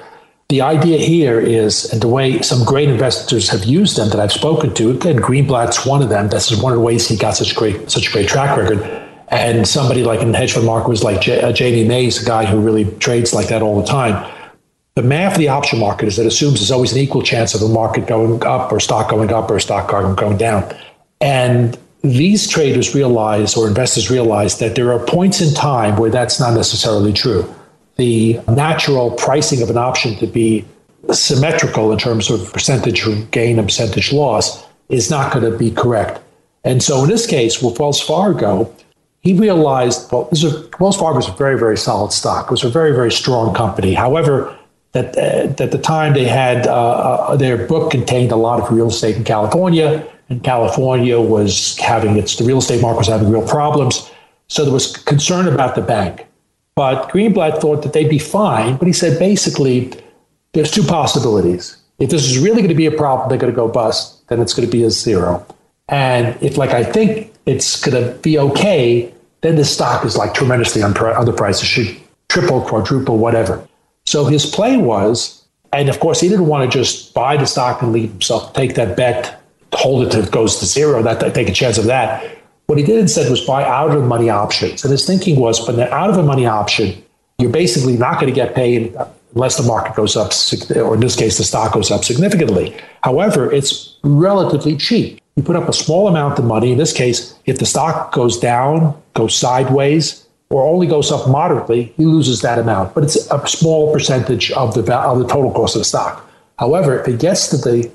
the 0.48 0.62
idea 0.62 0.98
here 0.98 1.38
is, 1.38 1.92
and 1.92 2.02
the 2.02 2.08
way 2.08 2.42
some 2.42 2.64
great 2.64 2.88
investors 2.88 3.50
have 3.50 3.62
used 3.62 3.96
them 3.96 4.08
that 4.08 4.18
I've 4.18 4.32
spoken 4.32 4.74
to, 4.74 4.90
and 4.90 5.22
Greenblatt's 5.22 5.86
one 5.86 6.02
of 6.02 6.08
them. 6.08 6.28
This 6.28 6.50
is 6.50 6.60
one 6.60 6.72
of 6.72 6.78
the 6.80 6.84
ways 6.84 7.06
he 7.06 7.16
got 7.16 7.36
such 7.36 7.54
great, 7.54 7.88
such 7.88 8.08
a 8.08 8.12
great 8.12 8.28
track 8.28 8.56
record. 8.56 9.09
And 9.30 9.66
somebody 9.66 10.02
like 10.02 10.20
in 10.20 10.34
hedge 10.34 10.52
fund 10.52 10.66
market 10.66 10.88
was 10.88 11.04
like 11.04 11.20
J- 11.20 11.40
uh, 11.40 11.52
Jamie 11.52 11.86
Mays, 11.86 12.22
a 12.22 12.26
guy 12.26 12.44
who 12.44 12.60
really 12.60 12.84
trades 12.96 13.32
like 13.32 13.48
that 13.48 13.62
all 13.62 13.80
the 13.80 13.86
time. 13.86 14.30
The 14.96 15.02
math 15.02 15.34
of 15.34 15.38
the 15.38 15.48
option 15.48 15.78
market 15.78 16.08
is 16.08 16.16
that 16.16 16.26
assumes 16.26 16.58
there's 16.58 16.72
always 16.72 16.92
an 16.92 16.98
equal 16.98 17.22
chance 17.22 17.54
of 17.54 17.62
a 17.62 17.68
market 17.68 18.06
going 18.06 18.44
up 18.44 18.72
or 18.72 18.80
stock 18.80 19.08
going 19.08 19.32
up 19.32 19.48
or 19.48 19.60
stock 19.60 19.88
going 19.88 20.36
down. 20.36 20.74
And 21.20 21.78
these 22.02 22.48
traders 22.48 22.94
realize 22.94 23.56
or 23.56 23.68
investors 23.68 24.10
realize 24.10 24.58
that 24.58 24.74
there 24.74 24.92
are 24.92 24.98
points 25.06 25.40
in 25.40 25.54
time 25.54 25.96
where 25.96 26.10
that's 26.10 26.40
not 26.40 26.54
necessarily 26.54 27.12
true. 27.12 27.54
The 27.96 28.40
natural 28.48 29.12
pricing 29.12 29.62
of 29.62 29.70
an 29.70 29.76
option 29.76 30.16
to 30.16 30.26
be 30.26 30.64
symmetrical 31.12 31.92
in 31.92 31.98
terms 31.98 32.30
of 32.30 32.52
percentage 32.52 33.04
gain 33.30 33.58
and 33.58 33.68
percentage 33.68 34.12
loss 34.12 34.66
is 34.88 35.10
not 35.10 35.32
going 35.32 35.50
to 35.50 35.56
be 35.56 35.70
correct. 35.70 36.20
And 36.64 36.82
so 36.82 37.02
in 37.02 37.08
this 37.08 37.26
case, 37.26 37.62
with 37.62 37.78
Wells 37.78 38.00
Fargo, 38.00 38.74
he 39.20 39.34
realized, 39.34 40.10
well, 40.10 40.28
this 40.30 40.42
is, 40.42 40.68
Wells 40.78 40.96
Fargo 40.96 41.18
is 41.18 41.28
a 41.28 41.32
very, 41.32 41.58
very 41.58 41.76
solid 41.76 42.12
stock. 42.12 42.46
It 42.46 42.50
was 42.50 42.64
a 42.64 42.70
very, 42.70 42.92
very 42.92 43.12
strong 43.12 43.54
company. 43.54 43.94
However, 43.94 44.56
that 44.92 45.16
uh, 45.16 45.62
at 45.62 45.70
the 45.70 45.78
time 45.78 46.14
they 46.14 46.24
had 46.24 46.66
uh, 46.66 46.72
uh, 46.72 47.36
their 47.36 47.66
book 47.66 47.90
contained 47.90 48.32
a 48.32 48.36
lot 48.36 48.60
of 48.60 48.72
real 48.72 48.88
estate 48.88 49.16
in 49.16 49.24
California 49.24 50.04
and 50.30 50.42
California 50.42 51.20
was 51.20 51.76
having 51.78 52.16
its 52.16 52.36
the 52.36 52.44
real 52.44 52.58
estate 52.58 52.80
market 52.80 52.98
was 52.98 53.08
having 53.08 53.30
real 53.30 53.46
problems. 53.46 54.10
So 54.48 54.64
there 54.64 54.72
was 54.72 54.96
concern 54.96 55.46
about 55.46 55.74
the 55.74 55.82
bank. 55.82 56.26
But 56.76 57.10
Greenblatt 57.10 57.60
thought 57.60 57.82
that 57.82 57.92
they'd 57.92 58.08
be 58.08 58.18
fine. 58.18 58.76
But 58.76 58.86
he 58.86 58.92
said 58.92 59.18
basically, 59.18 59.92
there's 60.52 60.70
two 60.70 60.84
possibilities. 60.84 61.76
If 61.98 62.10
this 62.10 62.24
is 62.24 62.38
really 62.38 62.58
going 62.58 62.68
to 62.68 62.74
be 62.74 62.86
a 62.86 62.92
problem, 62.92 63.28
they're 63.28 63.38
going 63.38 63.52
to 63.52 63.56
go 63.56 63.68
bust, 63.68 64.26
then 64.28 64.40
it's 64.40 64.54
going 64.54 64.66
to 64.66 64.72
be 64.72 64.84
a 64.84 64.90
zero. 64.90 65.44
And 65.88 66.40
if, 66.40 66.56
like 66.56 66.70
I 66.70 66.84
think 66.84 67.29
it's 67.46 67.80
going 67.80 68.02
to 68.02 68.18
be 68.18 68.38
okay, 68.38 69.12
then 69.40 69.56
the 69.56 69.64
stock 69.64 70.04
is 70.04 70.16
like 70.16 70.34
tremendously 70.34 70.82
underpriced. 70.82 71.62
It 71.62 71.66
should 71.66 71.96
triple, 72.28 72.60
quadruple, 72.60 73.18
whatever. 73.18 73.66
So 74.06 74.24
his 74.26 74.46
play 74.46 74.76
was, 74.76 75.44
and 75.72 75.88
of 75.88 76.00
course, 76.00 76.20
he 76.20 76.28
didn't 76.28 76.46
want 76.46 76.70
to 76.70 76.78
just 76.78 77.14
buy 77.14 77.36
the 77.36 77.46
stock 77.46 77.82
and 77.82 77.92
leave 77.92 78.10
himself, 78.10 78.52
take 78.52 78.74
that 78.74 78.96
bet 78.96 79.40
hold 79.72 80.06
it 80.06 80.10
till 80.10 80.22
it 80.24 80.30
goes 80.30 80.58
to 80.58 80.66
zero, 80.66 81.02
that 81.02 81.34
take 81.34 81.48
a 81.48 81.52
chance 81.52 81.78
of 81.78 81.84
that. 81.86 82.38
What 82.66 82.78
he 82.78 82.84
did 82.84 82.98
instead 82.98 83.30
was 83.30 83.44
buy 83.44 83.64
out 83.64 83.90
of 83.90 84.00
the 84.00 84.06
money 84.06 84.30
options. 84.30 84.84
And 84.84 84.90
his 84.90 85.06
thinking 85.06 85.38
was, 85.38 85.64
but 85.64 85.74
an 85.74 85.82
out 85.82 86.10
of 86.10 86.16
a 86.16 86.22
money 86.22 86.46
option, 86.46 87.02
you're 87.38 87.50
basically 87.50 87.96
not 87.96 88.20
going 88.20 88.32
to 88.32 88.34
get 88.34 88.54
paid 88.54 88.96
unless 89.34 89.56
the 89.56 89.62
market 89.62 89.94
goes 89.94 90.16
up, 90.16 90.32
or 90.76 90.94
in 90.94 91.00
this 91.00 91.16
case, 91.16 91.38
the 91.38 91.44
stock 91.44 91.72
goes 91.72 91.90
up 91.90 92.04
significantly. 92.04 92.76
However, 93.02 93.50
it's 93.50 93.96
relatively 94.02 94.76
cheap. 94.76 95.19
You 95.36 95.42
put 95.42 95.56
up 95.56 95.68
a 95.68 95.72
small 95.72 96.08
amount 96.08 96.38
of 96.38 96.44
money. 96.44 96.72
In 96.72 96.78
this 96.78 96.92
case, 96.92 97.34
if 97.46 97.58
the 97.58 97.66
stock 97.66 98.12
goes 98.12 98.38
down, 98.38 99.00
goes 99.14 99.34
sideways, 99.34 100.26
or 100.50 100.62
only 100.62 100.86
goes 100.86 101.12
up 101.12 101.28
moderately, 101.28 101.94
he 101.96 102.04
loses 102.04 102.42
that 102.42 102.58
amount. 102.58 102.94
But 102.94 103.04
it's 103.04 103.30
a 103.30 103.46
small 103.46 103.92
percentage 103.92 104.50
of 104.52 104.74
the 104.74 104.94
of 104.94 105.18
the 105.18 105.26
total 105.26 105.52
cost 105.52 105.76
of 105.76 105.80
the 105.80 105.84
stock. 105.84 106.28
However, 106.58 107.00
if 107.00 107.08
it 107.08 107.20
gets 107.20 107.48
to 107.48 107.56
the 107.56 107.90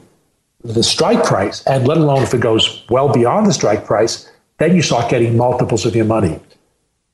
the 0.63 0.83
strike 0.83 1.23
price, 1.23 1.63
and 1.67 1.87
let 1.87 1.97
alone 1.97 2.23
if 2.23 2.33
it 2.33 2.41
goes 2.41 2.83
well 2.89 3.13
beyond 3.13 3.45
the 3.45 3.53
strike 3.53 3.85
price, 3.85 4.29
then 4.57 4.75
you 4.75 4.81
start 4.81 5.11
getting 5.11 5.37
multiples 5.37 5.85
of 5.85 5.95
your 5.95 6.05
money. 6.05 6.39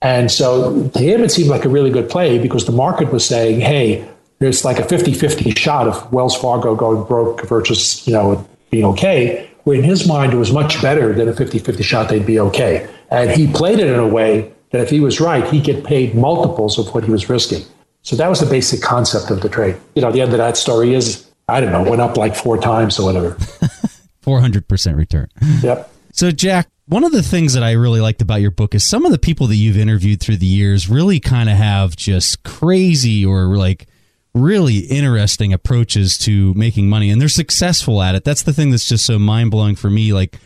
And 0.02 0.32
so 0.32 0.88
to 0.90 1.00
him, 1.00 1.24
it 1.24 1.32
seemed 1.32 1.50
like 1.50 1.66
a 1.66 1.70
really 1.70 1.92
good 1.92 2.10
play 2.10 2.40
because 2.40 2.66
the 2.66 2.72
market 2.72 3.12
was 3.12 3.26
saying, 3.26 3.60
hey, 3.60 4.08
there's 4.40 4.66
like 4.66 4.80
a 4.80 4.84
50 4.84 5.14
50 5.14 5.52
shot 5.52 5.88
of 5.88 6.12
Wells 6.12 6.36
Fargo 6.36 6.76
going 6.76 7.04
broke 7.04 7.48
versus, 7.48 8.08
you 8.08 8.14
know, 8.14 8.48
being 8.72 8.86
okay. 8.86 9.51
Where 9.64 9.78
in 9.78 9.84
his 9.84 10.08
mind, 10.08 10.34
it 10.34 10.38
was 10.38 10.52
much 10.52 10.82
better 10.82 11.14
than 11.14 11.28
a 11.30 11.34
50 11.34 11.60
50 11.60 11.84
shot 11.84 12.10
they'd 12.10 12.26
be 12.26 12.40
okay. 12.40 12.90
And 13.10 13.30
he 13.30 13.52
played 13.52 13.80
it 13.80 13.88
in 13.88 14.00
a 14.00 14.08
way 14.08 14.52
that 14.72 14.82
if 14.82 14.90
he 14.90 15.00
was 15.00 15.20
right, 15.20 15.48
he'd 15.50 15.64
get 15.64 15.84
paid 15.84 16.16
multiples 16.16 16.80
of 16.80 16.94
what 16.94 17.04
he 17.04 17.12
was 17.12 17.30
risking. 17.30 17.64
So 18.04 18.16
that 18.16 18.30
was 18.30 18.40
the 18.40 18.46
basic 18.48 18.82
concept 18.82 19.30
of 19.30 19.42
the 19.42 19.50
trade. 19.50 19.76
You 19.96 20.02
know, 20.02 20.12
the 20.12 20.22
end 20.22 20.32
of 20.32 20.38
that 20.38 20.58
story 20.58 20.94
is 20.94 21.30
I 21.48 21.60
don't 21.60 21.72
know, 21.72 21.84
went 21.84 22.02
up 22.02 22.16
like 22.16 22.36
four 22.36 22.58
times 22.58 22.98
or 22.98 23.06
whatever. 23.06 23.32
400% 24.26 24.96
return. 24.96 25.28
Yep. 25.62 25.92
So, 26.14 26.32
Jack, 26.32 26.70
one 26.88 27.04
of 27.04 27.12
the 27.12 27.24
things 27.24 27.54
that 27.54 27.64
I 27.64 27.72
really 27.72 28.00
liked 28.00 28.22
about 28.22 28.42
your 28.42 28.52
book 28.52 28.74
is 28.74 28.86
some 28.86 29.06
of 29.06 29.12
the 29.12 29.18
people 29.18 29.48
that 29.48 29.56
you've 29.56 29.78
interviewed 29.78 30.22
through 30.22 30.38
the 30.38 30.46
years 30.46 30.90
really 30.90 31.20
kind 31.20 31.50
of 31.50 31.58
have 31.58 31.96
just 31.96 32.44
crazy 32.44 33.26
or 33.26 33.58
like 33.58 33.88
really 34.34 34.80
interesting 34.80 35.52
approaches 35.54 36.18
to 36.20 36.54
making 36.54 36.90
money 36.90 37.10
and 37.10 37.20
they're 37.20 37.28
successful 37.28 38.02
at 38.02 38.16
it. 38.16 38.24
That's 38.24 38.44
the 38.44 38.54
thing 38.54 38.72
that's 38.72 38.88
just 38.88 39.06
so 39.06 39.20
mind 39.20 39.52
blowing 39.52 39.76
for 39.76 39.90
me. 39.90 40.14
Like, 40.14 40.38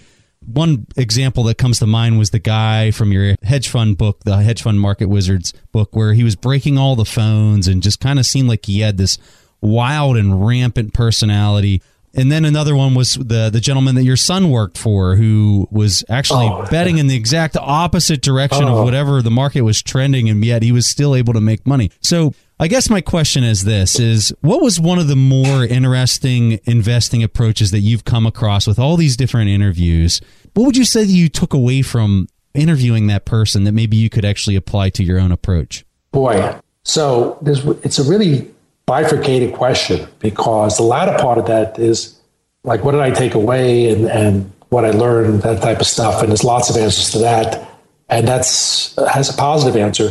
one 0.45 0.86
example 0.95 1.43
that 1.45 1.58
comes 1.58 1.80
to 1.80 1.88
mind 1.88 2.17
was 2.17 2.30
the 2.30 2.39
guy 2.39 2.91
from 2.91 3.12
your 3.12 3.36
hedge 3.43 3.67
fund 3.67 3.98
book, 3.98 4.24
the 4.24 4.38
hedge 4.38 4.62
fund 4.62 4.80
market 4.80 5.08
wizards 5.08 5.54
book, 5.71 5.95
where 5.95 6.13
he 6.13 6.24
was 6.24 6.36
breaking 6.36 6.78
all 6.78 6.95
the 6.95 7.06
phones 7.06 7.67
and 7.67 7.82
just 7.82 8.00
kind 8.00 8.19
of 8.19 8.26
seemed 8.26 8.48
like 8.48 8.65
he 8.65 8.82
had 8.82 8.98
this 8.98 9.17
wild 9.62 10.17
and 10.17 10.45
rampant 10.45 10.93
personality. 10.93 11.82
And 12.13 12.32
then 12.32 12.45
another 12.45 12.76
one 12.76 12.93
was 12.93 13.15
the 13.15 13.50
the 13.50 13.60
gentleman 13.60 13.95
that 13.95 14.04
your 14.04 14.15
son 14.15 14.50
worked 14.50 14.78
for, 14.78 15.15
who 15.15 15.67
was 15.69 16.06
actually 16.10 16.48
oh, 16.48 16.65
betting 16.69 16.98
in 16.98 17.08
the 17.08 17.15
exact 17.15 17.58
opposite 17.60 18.21
direction 18.21 18.65
oh. 18.65 18.78
of 18.78 18.86
whatever 18.86 19.21
the 19.21 19.32
market 19.32 19.62
was 19.62 19.82
trending, 19.82 20.30
and 20.30 20.43
yet 20.45 20.63
he 20.63 20.71
was 20.71 20.88
still 20.88 21.13
able 21.13 21.34
to 21.34 21.41
make 21.41 21.65
money. 21.67 21.91
So 22.00 22.34
I 22.60 22.68
guess 22.70 22.89
my 22.89 23.02
question 23.02 23.44
is 23.44 23.65
this 23.65 24.00
is 24.00 24.34
what 24.41 24.62
was 24.62 24.80
one 24.80 24.98
of 24.98 25.08
the 25.08 25.15
more 25.15 25.65
interesting 25.65 26.60
investing 26.63 27.22
approaches 27.22 27.72
that 27.72 27.80
you've 27.80 28.06
come 28.06 28.26
across 28.26 28.65
with 28.65 28.80
all 28.80 28.96
these 28.96 29.18
different 29.18 29.50
interviews? 29.50 30.22
What 30.54 30.65
would 30.65 30.78
you 30.78 30.86
say 30.86 31.02
that 31.02 31.12
you 31.12 31.28
took 31.28 31.54
away 31.54 31.82
from 31.82 32.28
interviewing 32.54 33.08
that 33.08 33.26
person 33.26 33.65
that 33.65 33.74
maybe 33.74 33.98
you 33.98 34.10
could 34.10 34.24
actually 34.24 34.56
apply 34.56 34.89
to 34.91 35.04
your 35.04 35.20
own 35.20 35.34
approach? 35.34 35.86
Boy, 36.12 36.56
so 36.84 37.38
it's 37.84 38.00
a 38.00 38.04
really 38.04 38.50
bifurcated 38.86 39.54
question 39.54 40.08
because 40.20 40.78
the 40.78 40.84
latter 40.84 41.18
part 41.18 41.38
of 41.38 41.48
that 41.48 41.78
is 41.78 42.18
like, 42.63 42.86
what 42.86 42.94
did 42.94 43.02
I 43.02 43.12
take 43.12 43.34
away 43.34 43.89
and, 43.89 44.06
and 44.06 44.52
what 44.70 44.86
I 44.86 44.91
learned, 44.91 45.41
that 45.44 45.62
type 45.62 45.80
of 45.80 45.88
stuff. 45.88 46.22
And 46.22 46.30
there's 46.30 46.44
lots 46.44 46.70
of 46.70 46.78
answers 46.78 47.12
to 47.12 47.20
that. 47.20 47.70
And 48.10 48.28
that's 48.28 48.96
has 49.10 49.34
a 49.34 49.38
positive 49.38 49.76
answer. 49.80 50.10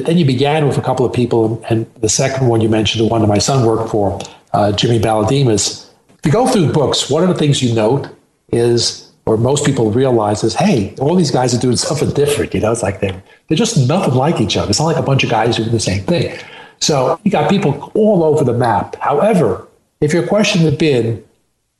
Then 0.00 0.16
you 0.16 0.24
began 0.24 0.66
with 0.66 0.78
a 0.78 0.80
couple 0.80 1.04
of 1.04 1.12
people, 1.12 1.62
and 1.68 1.84
the 1.96 2.08
second 2.08 2.48
one 2.48 2.62
you 2.62 2.68
mentioned, 2.70 3.04
the 3.04 3.08
one 3.08 3.20
that 3.20 3.26
my 3.26 3.38
son 3.38 3.66
worked 3.66 3.90
for, 3.90 4.18
uh, 4.54 4.72
Jimmy 4.72 4.98
Balodimas. 4.98 5.86
If 6.18 6.26
you 6.26 6.32
go 6.32 6.46
through 6.46 6.68
the 6.68 6.72
books, 6.72 7.10
one 7.10 7.22
of 7.22 7.28
the 7.28 7.34
things 7.34 7.62
you 7.62 7.74
note 7.74 8.08
is, 8.50 9.12
or 9.26 9.36
most 9.36 9.66
people 9.66 9.90
realize 9.90 10.42
is, 10.44 10.54
hey, 10.54 10.94
all 10.98 11.14
these 11.14 11.30
guys 11.30 11.54
are 11.54 11.60
doing 11.60 11.76
something 11.76 12.10
different. 12.10 12.54
You 12.54 12.60
know, 12.60 12.72
it's 12.72 12.82
like 12.82 13.00
they're, 13.00 13.22
they're 13.48 13.58
just 13.58 13.86
nothing 13.86 14.14
like 14.14 14.40
each 14.40 14.56
other. 14.56 14.70
It's 14.70 14.78
not 14.78 14.86
like 14.86 14.96
a 14.96 15.02
bunch 15.02 15.24
of 15.24 15.30
guys 15.30 15.56
doing 15.56 15.70
the 15.70 15.80
same 15.80 16.04
thing. 16.04 16.38
So 16.80 17.20
you 17.22 17.30
got 17.30 17.50
people 17.50 17.92
all 17.94 18.24
over 18.24 18.44
the 18.44 18.54
map. 18.54 18.96
However, 18.96 19.68
if 20.00 20.14
your 20.14 20.26
question 20.26 20.62
had 20.62 20.78
been, 20.78 21.22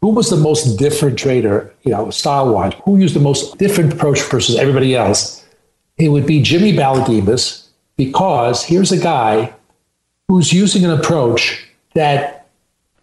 who 0.02 0.10
was 0.10 0.28
the 0.28 0.36
most 0.36 0.76
different 0.76 1.18
trader, 1.18 1.72
you 1.82 1.92
know, 1.92 2.10
style 2.10 2.52
wise, 2.52 2.74
who 2.84 2.98
used 2.98 3.14
the 3.14 3.20
most 3.20 3.56
different 3.56 3.94
approach 3.94 4.20
versus 4.22 4.56
everybody 4.56 4.94
else, 4.94 5.44
it 5.96 6.10
would 6.10 6.26
be 6.26 6.42
Jimmy 6.42 6.72
Balodimas, 6.72 7.61
because 8.04 8.64
here's 8.64 8.92
a 8.92 8.98
guy 8.98 9.52
who's 10.28 10.52
using 10.52 10.84
an 10.84 10.90
approach 10.90 11.64
that 11.94 12.46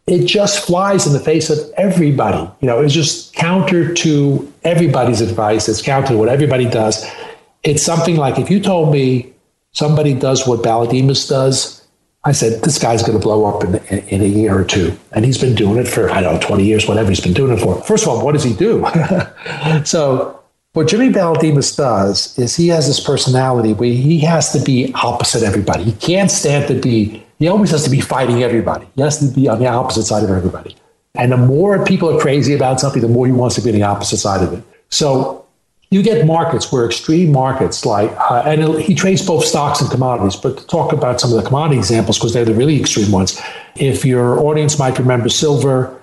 it 0.07 0.25
just 0.25 0.65
flies 0.65 1.05
in 1.05 1.13
the 1.13 1.19
face 1.19 1.49
of 1.49 1.59
everybody. 1.77 2.49
You 2.61 2.67
know, 2.67 2.81
it's 2.81 2.93
just 2.93 3.33
counter 3.33 3.93
to 3.93 4.53
everybody's 4.63 5.21
advice. 5.21 5.69
It's 5.69 5.81
counter 5.81 6.09
to 6.09 6.17
what 6.17 6.29
everybody 6.29 6.67
does. 6.67 7.05
It's 7.63 7.83
something 7.83 8.15
like 8.15 8.39
if 8.39 8.49
you 8.49 8.59
told 8.59 8.91
me 8.91 9.31
somebody 9.71 10.13
does 10.15 10.47
what 10.47 10.61
Balodimas 10.61 11.29
does, 11.29 11.79
I 12.25 12.31
said, 12.33 12.63
this 12.63 12.79
guy's 12.79 13.01
going 13.01 13.17
to 13.17 13.23
blow 13.23 13.45
up 13.45 13.63
in, 13.63 13.75
in, 14.09 14.21
a 14.21 14.25
year 14.25 14.57
or 14.57 14.65
two. 14.65 14.97
And 15.13 15.23
he's 15.23 15.37
been 15.37 15.55
doing 15.55 15.77
it 15.77 15.87
for, 15.87 16.09
I 16.09 16.21
don't 16.21 16.33
know, 16.33 16.39
20 16.39 16.65
years, 16.65 16.87
whatever 16.87 17.09
he's 17.09 17.21
been 17.21 17.33
doing 17.33 17.57
it 17.57 17.61
for. 17.61 17.81
First 17.83 18.03
of 18.03 18.09
all, 18.09 18.25
what 18.25 18.33
does 18.33 18.43
he 18.43 18.53
do? 18.53 18.85
so, 19.85 20.38
what 20.73 20.87
Jimmy 20.87 21.09
Balodimas 21.09 21.75
does 21.75 22.37
is 22.37 22.55
he 22.55 22.67
has 22.67 22.87
this 22.87 22.99
personality 22.99 23.73
where 23.73 23.89
he 23.89 24.19
has 24.19 24.51
to 24.51 24.59
be 24.59 24.93
opposite 24.93 25.43
everybody. 25.43 25.83
He 25.83 25.93
can't 25.93 26.29
stand 26.29 26.67
to 26.67 26.79
be, 26.79 27.25
he 27.39 27.47
always 27.47 27.71
has 27.71 27.83
to 27.85 27.89
be 27.89 28.01
fighting 28.01 28.43
everybody. 28.43 28.87
He 28.95 29.01
has 29.01 29.19
to 29.19 29.33
be 29.33 29.47
on 29.47 29.59
the 29.59 29.67
opposite 29.67 30.03
side 30.03 30.23
of 30.23 30.29
everybody. 30.29 30.75
And 31.15 31.31
the 31.31 31.37
more 31.37 31.83
people 31.85 32.15
are 32.15 32.19
crazy 32.21 32.53
about 32.53 32.79
something, 32.79 33.01
the 33.01 33.07
more 33.07 33.25
he 33.25 33.31
wants 33.31 33.55
to 33.55 33.61
be 33.61 33.71
on 33.71 33.75
the 33.75 33.83
opposite 33.83 34.17
side 34.17 34.43
of 34.43 34.53
it. 34.53 34.63
So 34.89 35.45
you 35.89 36.03
get 36.03 36.27
markets 36.27 36.71
where 36.71 36.85
extreme 36.85 37.31
markets 37.31 37.83
like, 37.83 38.11
uh, 38.29 38.43
and 38.45 38.79
he 38.79 38.93
trades 38.93 39.25
both 39.25 39.43
stocks 39.43 39.81
and 39.81 39.89
commodities, 39.89 40.35
but 40.35 40.59
to 40.59 40.67
talk 40.67 40.93
about 40.93 41.19
some 41.19 41.31
of 41.31 41.37
the 41.41 41.43
commodity 41.43 41.79
examples, 41.79 42.19
because 42.19 42.33
they're 42.33 42.45
the 42.45 42.53
really 42.53 42.79
extreme 42.79 43.11
ones. 43.11 43.41
If 43.75 44.05
your 44.05 44.39
audience 44.39 44.77
might 44.77 44.99
remember 44.99 45.29
silver, 45.29 45.98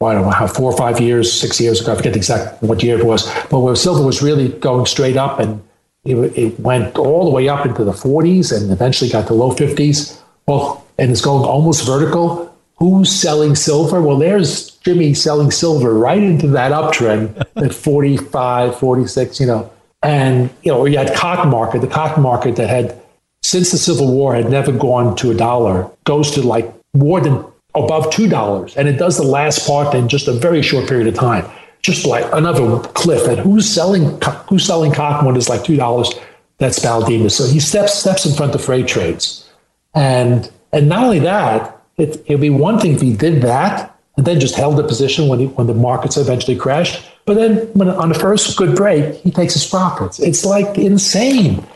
I 0.00 0.12
don't 0.12 0.22
know 0.22 0.30
how 0.30 0.46
four 0.46 0.70
or 0.70 0.76
five 0.76 1.00
years, 1.00 1.32
six 1.32 1.60
years 1.60 1.80
ago. 1.80 1.92
I 1.92 1.96
forget 1.96 2.16
exactly 2.16 2.68
what 2.68 2.82
year 2.82 2.98
it 2.98 3.06
was, 3.06 3.26
but 3.50 3.60
where 3.60 3.74
silver 3.74 4.04
was 4.04 4.22
really 4.22 4.48
going 4.48 4.86
straight 4.86 5.16
up 5.16 5.38
and 5.38 5.62
it, 6.04 6.16
it 6.36 6.60
went 6.60 6.98
all 6.98 7.24
the 7.24 7.30
way 7.30 7.48
up 7.48 7.64
into 7.64 7.84
the 7.84 7.92
40s 7.92 8.54
and 8.54 8.70
eventually 8.70 9.10
got 9.10 9.26
to 9.28 9.34
low 9.34 9.52
50s. 9.52 10.20
Well, 10.46 10.84
and 10.98 11.10
it's 11.10 11.20
going 11.20 11.44
almost 11.44 11.86
vertical. 11.86 12.54
Who's 12.76 13.10
selling 13.10 13.54
silver? 13.54 14.02
Well, 14.02 14.18
there's 14.18 14.70
Jimmy 14.78 15.14
selling 15.14 15.50
silver 15.50 15.94
right 15.94 16.22
into 16.22 16.48
that 16.48 16.72
uptrend 16.72 17.42
at 17.56 17.72
45, 17.72 18.78
46, 18.78 19.40
you 19.40 19.46
know. 19.46 19.70
And, 20.02 20.50
you 20.62 20.70
know, 20.70 20.84
you 20.84 20.98
had 20.98 21.14
cotton 21.14 21.50
market, 21.50 21.80
the 21.80 21.86
cotton 21.86 22.22
market 22.22 22.56
that 22.56 22.68
had, 22.68 23.00
since 23.42 23.70
the 23.70 23.78
Civil 23.78 24.12
War, 24.12 24.34
had 24.34 24.50
never 24.50 24.70
gone 24.70 25.16
to 25.16 25.30
a 25.30 25.34
dollar, 25.34 25.90
goes 26.04 26.32
to 26.32 26.42
like 26.42 26.70
more 26.92 27.20
than 27.20 27.44
above 27.74 28.06
$2. 28.06 28.76
And 28.76 28.88
it 28.88 28.98
does 28.98 29.16
the 29.16 29.24
last 29.24 29.66
part 29.66 29.94
in 29.94 30.08
just 30.08 30.28
a 30.28 30.32
very 30.32 30.62
short 30.62 30.88
period 30.88 31.06
of 31.06 31.14
time. 31.14 31.44
Just 31.82 32.06
like 32.06 32.24
another 32.32 32.80
cliff. 32.90 33.26
And 33.26 33.38
who's 33.38 33.68
selling, 33.68 34.18
who's 34.48 34.64
selling 34.64 34.92
cotton 34.92 35.26
when 35.26 35.36
it's 35.36 35.48
like 35.48 35.62
$2? 35.62 36.22
That's 36.58 36.78
Baldini. 36.78 37.30
So 37.30 37.46
he 37.46 37.60
steps, 37.60 37.94
steps 37.94 38.24
in 38.24 38.34
front 38.34 38.54
of 38.54 38.64
freight 38.64 38.86
trades. 38.86 39.50
And, 39.94 40.50
and 40.72 40.88
not 40.88 41.04
only 41.04 41.18
that, 41.20 41.82
it, 41.96 42.22
it'd 42.26 42.40
be 42.40 42.50
one 42.50 42.78
thing 42.78 42.94
if 42.94 43.00
he 43.00 43.14
did 43.14 43.42
that 43.42 43.94
and 44.16 44.26
then 44.26 44.40
just 44.40 44.54
held 44.54 44.76
the 44.76 44.84
position 44.84 45.28
when, 45.28 45.40
he, 45.40 45.46
when 45.46 45.66
the 45.66 45.74
markets 45.74 46.16
eventually 46.16 46.56
crashed. 46.56 47.04
But 47.26 47.34
then 47.34 47.56
when 47.74 47.88
on 47.88 48.10
the 48.10 48.14
first 48.14 48.56
good 48.56 48.76
break, 48.76 49.16
he 49.16 49.30
takes 49.30 49.54
his 49.54 49.66
profits. 49.66 50.18
It's 50.20 50.44
like 50.44 50.78
insane. 50.78 51.66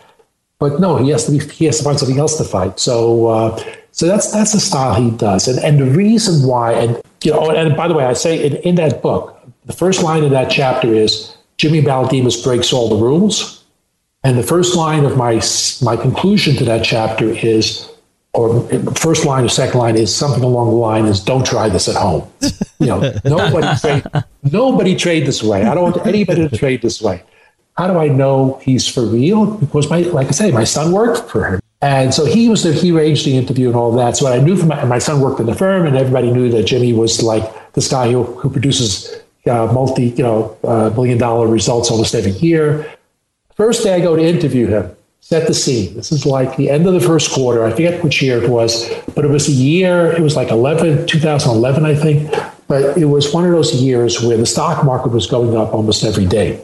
But 0.58 0.80
no, 0.80 0.96
he 0.96 1.10
has 1.10 1.26
to 1.26 1.32
be, 1.32 1.38
he 1.38 1.64
has 1.66 1.78
to 1.78 1.84
find 1.84 1.98
something 1.98 2.18
else 2.18 2.36
to 2.38 2.44
fight. 2.44 2.78
So 2.78 3.26
uh, 3.26 3.64
so 3.92 4.06
that's 4.06 4.30
that's 4.30 4.52
the 4.52 4.60
style 4.60 4.94
he 4.94 5.10
does. 5.10 5.48
And 5.48 5.58
and 5.58 5.78
the 5.78 5.90
reason 5.96 6.46
why, 6.46 6.72
and 6.72 7.00
you 7.22 7.32
know, 7.32 7.50
and 7.50 7.76
by 7.76 7.88
the 7.88 7.94
way, 7.94 8.04
I 8.04 8.12
say 8.12 8.44
in, 8.44 8.56
in 8.56 8.74
that 8.76 9.02
book, 9.02 9.38
the 9.66 9.72
first 9.72 10.02
line 10.02 10.24
of 10.24 10.30
that 10.30 10.50
chapter 10.50 10.92
is 10.92 11.36
Jimmy 11.56 11.82
Balodimas 11.82 12.42
breaks 12.42 12.72
all 12.72 12.88
the 12.88 12.96
rules. 12.96 13.64
And 14.24 14.36
the 14.36 14.42
first 14.42 14.76
line 14.76 15.04
of 15.04 15.16
my 15.16 15.40
my 15.82 15.96
conclusion 15.96 16.56
to 16.56 16.64
that 16.64 16.84
chapter 16.84 17.26
is 17.26 17.88
or 18.34 18.62
first 18.94 19.24
line 19.24 19.44
or 19.44 19.48
second 19.48 19.78
line 19.78 19.96
is 19.96 20.14
something 20.14 20.42
along 20.42 20.68
the 20.70 20.76
line 20.76 21.06
is 21.06 21.20
don't 21.20 21.46
try 21.46 21.68
this 21.68 21.88
at 21.88 21.96
home. 21.96 22.28
You 22.78 22.86
know, 22.86 23.12
nobody 23.24 23.78
trade 23.80 24.04
nobody 24.42 24.96
trade 24.96 25.26
this 25.26 25.42
way. 25.42 25.64
I 25.64 25.74
don't 25.74 25.84
want 25.84 26.06
anybody 26.06 26.48
to 26.48 26.56
trade 26.56 26.82
this 26.82 27.00
way. 27.00 27.22
How 27.76 27.86
do 27.86 27.98
I 27.98 28.08
know 28.08 28.60
he's 28.62 28.86
for 28.86 29.04
real? 29.04 29.46
Because 29.46 29.88
my 29.88 30.00
like 30.00 30.28
I 30.28 30.32
say, 30.32 30.50
my 30.50 30.64
son 30.64 30.92
worked 30.92 31.30
for 31.30 31.46
him. 31.46 31.60
And 31.80 32.12
so 32.12 32.24
he 32.24 32.48
was 32.48 32.64
there, 32.64 32.72
he 32.72 32.90
arranged 32.90 33.24
the 33.24 33.36
interview 33.36 33.68
and 33.68 33.76
all 33.76 33.92
that. 33.92 34.16
So 34.16 34.26
I 34.26 34.40
knew 34.40 34.56
from 34.56 34.68
my, 34.68 34.84
my 34.84 34.98
son 34.98 35.20
worked 35.20 35.38
in 35.38 35.46
the 35.46 35.54
firm 35.54 35.86
and 35.86 35.96
everybody 35.96 36.30
knew 36.30 36.50
that 36.50 36.64
Jimmy 36.64 36.92
was 36.92 37.22
like 37.22 37.72
this 37.74 37.88
guy 37.88 38.10
who, 38.10 38.24
who 38.24 38.50
produces 38.50 39.14
uh, 39.46 39.66
multi, 39.72 40.06
you 40.10 40.22
know, 40.22 40.56
uh, 40.64 40.90
million 40.90 41.18
dollar 41.18 41.46
results 41.46 41.90
almost 41.90 42.14
every 42.14 42.32
year. 42.32 42.92
First 43.54 43.84
day 43.84 43.94
I 43.94 44.00
go 44.00 44.16
to 44.16 44.22
interview 44.22 44.66
him, 44.66 44.94
set 45.20 45.46
the 45.46 45.54
scene. 45.54 45.94
This 45.94 46.10
is 46.10 46.26
like 46.26 46.56
the 46.56 46.68
end 46.68 46.86
of 46.86 46.94
the 46.94 47.00
first 47.00 47.32
quarter. 47.32 47.64
I 47.64 47.70
forget 47.70 48.02
which 48.02 48.22
year 48.22 48.42
it 48.42 48.50
was, 48.50 48.88
but 49.14 49.24
it 49.24 49.28
was 49.28 49.48
a 49.48 49.52
year, 49.52 50.12
it 50.12 50.20
was 50.20 50.34
like 50.36 50.50
11, 50.50 51.06
2011, 51.06 51.84
I 51.84 51.94
think. 51.94 52.32
But 52.66 52.98
it 52.98 53.06
was 53.06 53.32
one 53.32 53.44
of 53.44 53.52
those 53.52 53.74
years 53.74 54.22
where 54.22 54.36
the 54.36 54.46
stock 54.46 54.84
market 54.84 55.10
was 55.10 55.26
going 55.26 55.56
up 55.56 55.72
almost 55.72 56.04
every 56.04 56.26
day. 56.26 56.60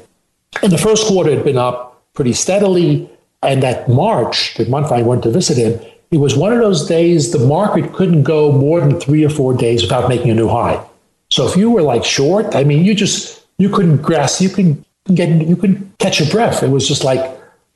And 0.63 0.71
the 0.71 0.79
first 0.79 1.07
quarter 1.07 1.31
had 1.31 1.45
been 1.45 1.57
up 1.57 2.03
pretty 2.13 2.33
steadily. 2.33 3.11
And 3.45 3.63
that 3.63 3.89
March, 3.89 4.55
the 4.55 4.67
month 4.67 4.91
I 4.93 5.03
went 5.03 5.23
to 5.25 5.31
visit 5.31 5.57
him, 5.57 5.81
it 6.11 6.19
was 6.19 6.37
one 6.37 6.53
of 6.53 6.59
those 6.59 6.87
days 6.87 7.33
the 7.33 7.45
market 7.45 7.93
couldn't 7.93 8.23
go 8.23 8.53
more 8.53 8.81
than 8.81 9.01
three 9.01 9.25
or 9.25 9.31
four 9.31 9.55
days 9.55 9.83
without 9.83 10.09
making 10.09 10.31
a 10.31 10.35
new 10.35 10.49
high. 10.49 10.85
So 11.31 11.47
if 11.49 11.57
you 11.57 11.71
were 11.71 11.83
like 11.83 12.05
short, 12.05 12.55
I 12.55 12.65
mean, 12.65 12.85
you 12.85 12.95
just 12.95 13.45
you 13.59 13.69
couldn't 13.69 14.03
grasp, 14.03 14.41
you 14.41 14.49
couldn't 14.49 14.85
get, 15.13 15.29
you 15.29 15.57
couldn't 15.57 15.99
catch 15.99 16.21
your 16.21 16.29
breath. 16.31 16.63
It 16.63 16.71
was 16.71 16.87
just 16.87 17.05
like 17.05 17.21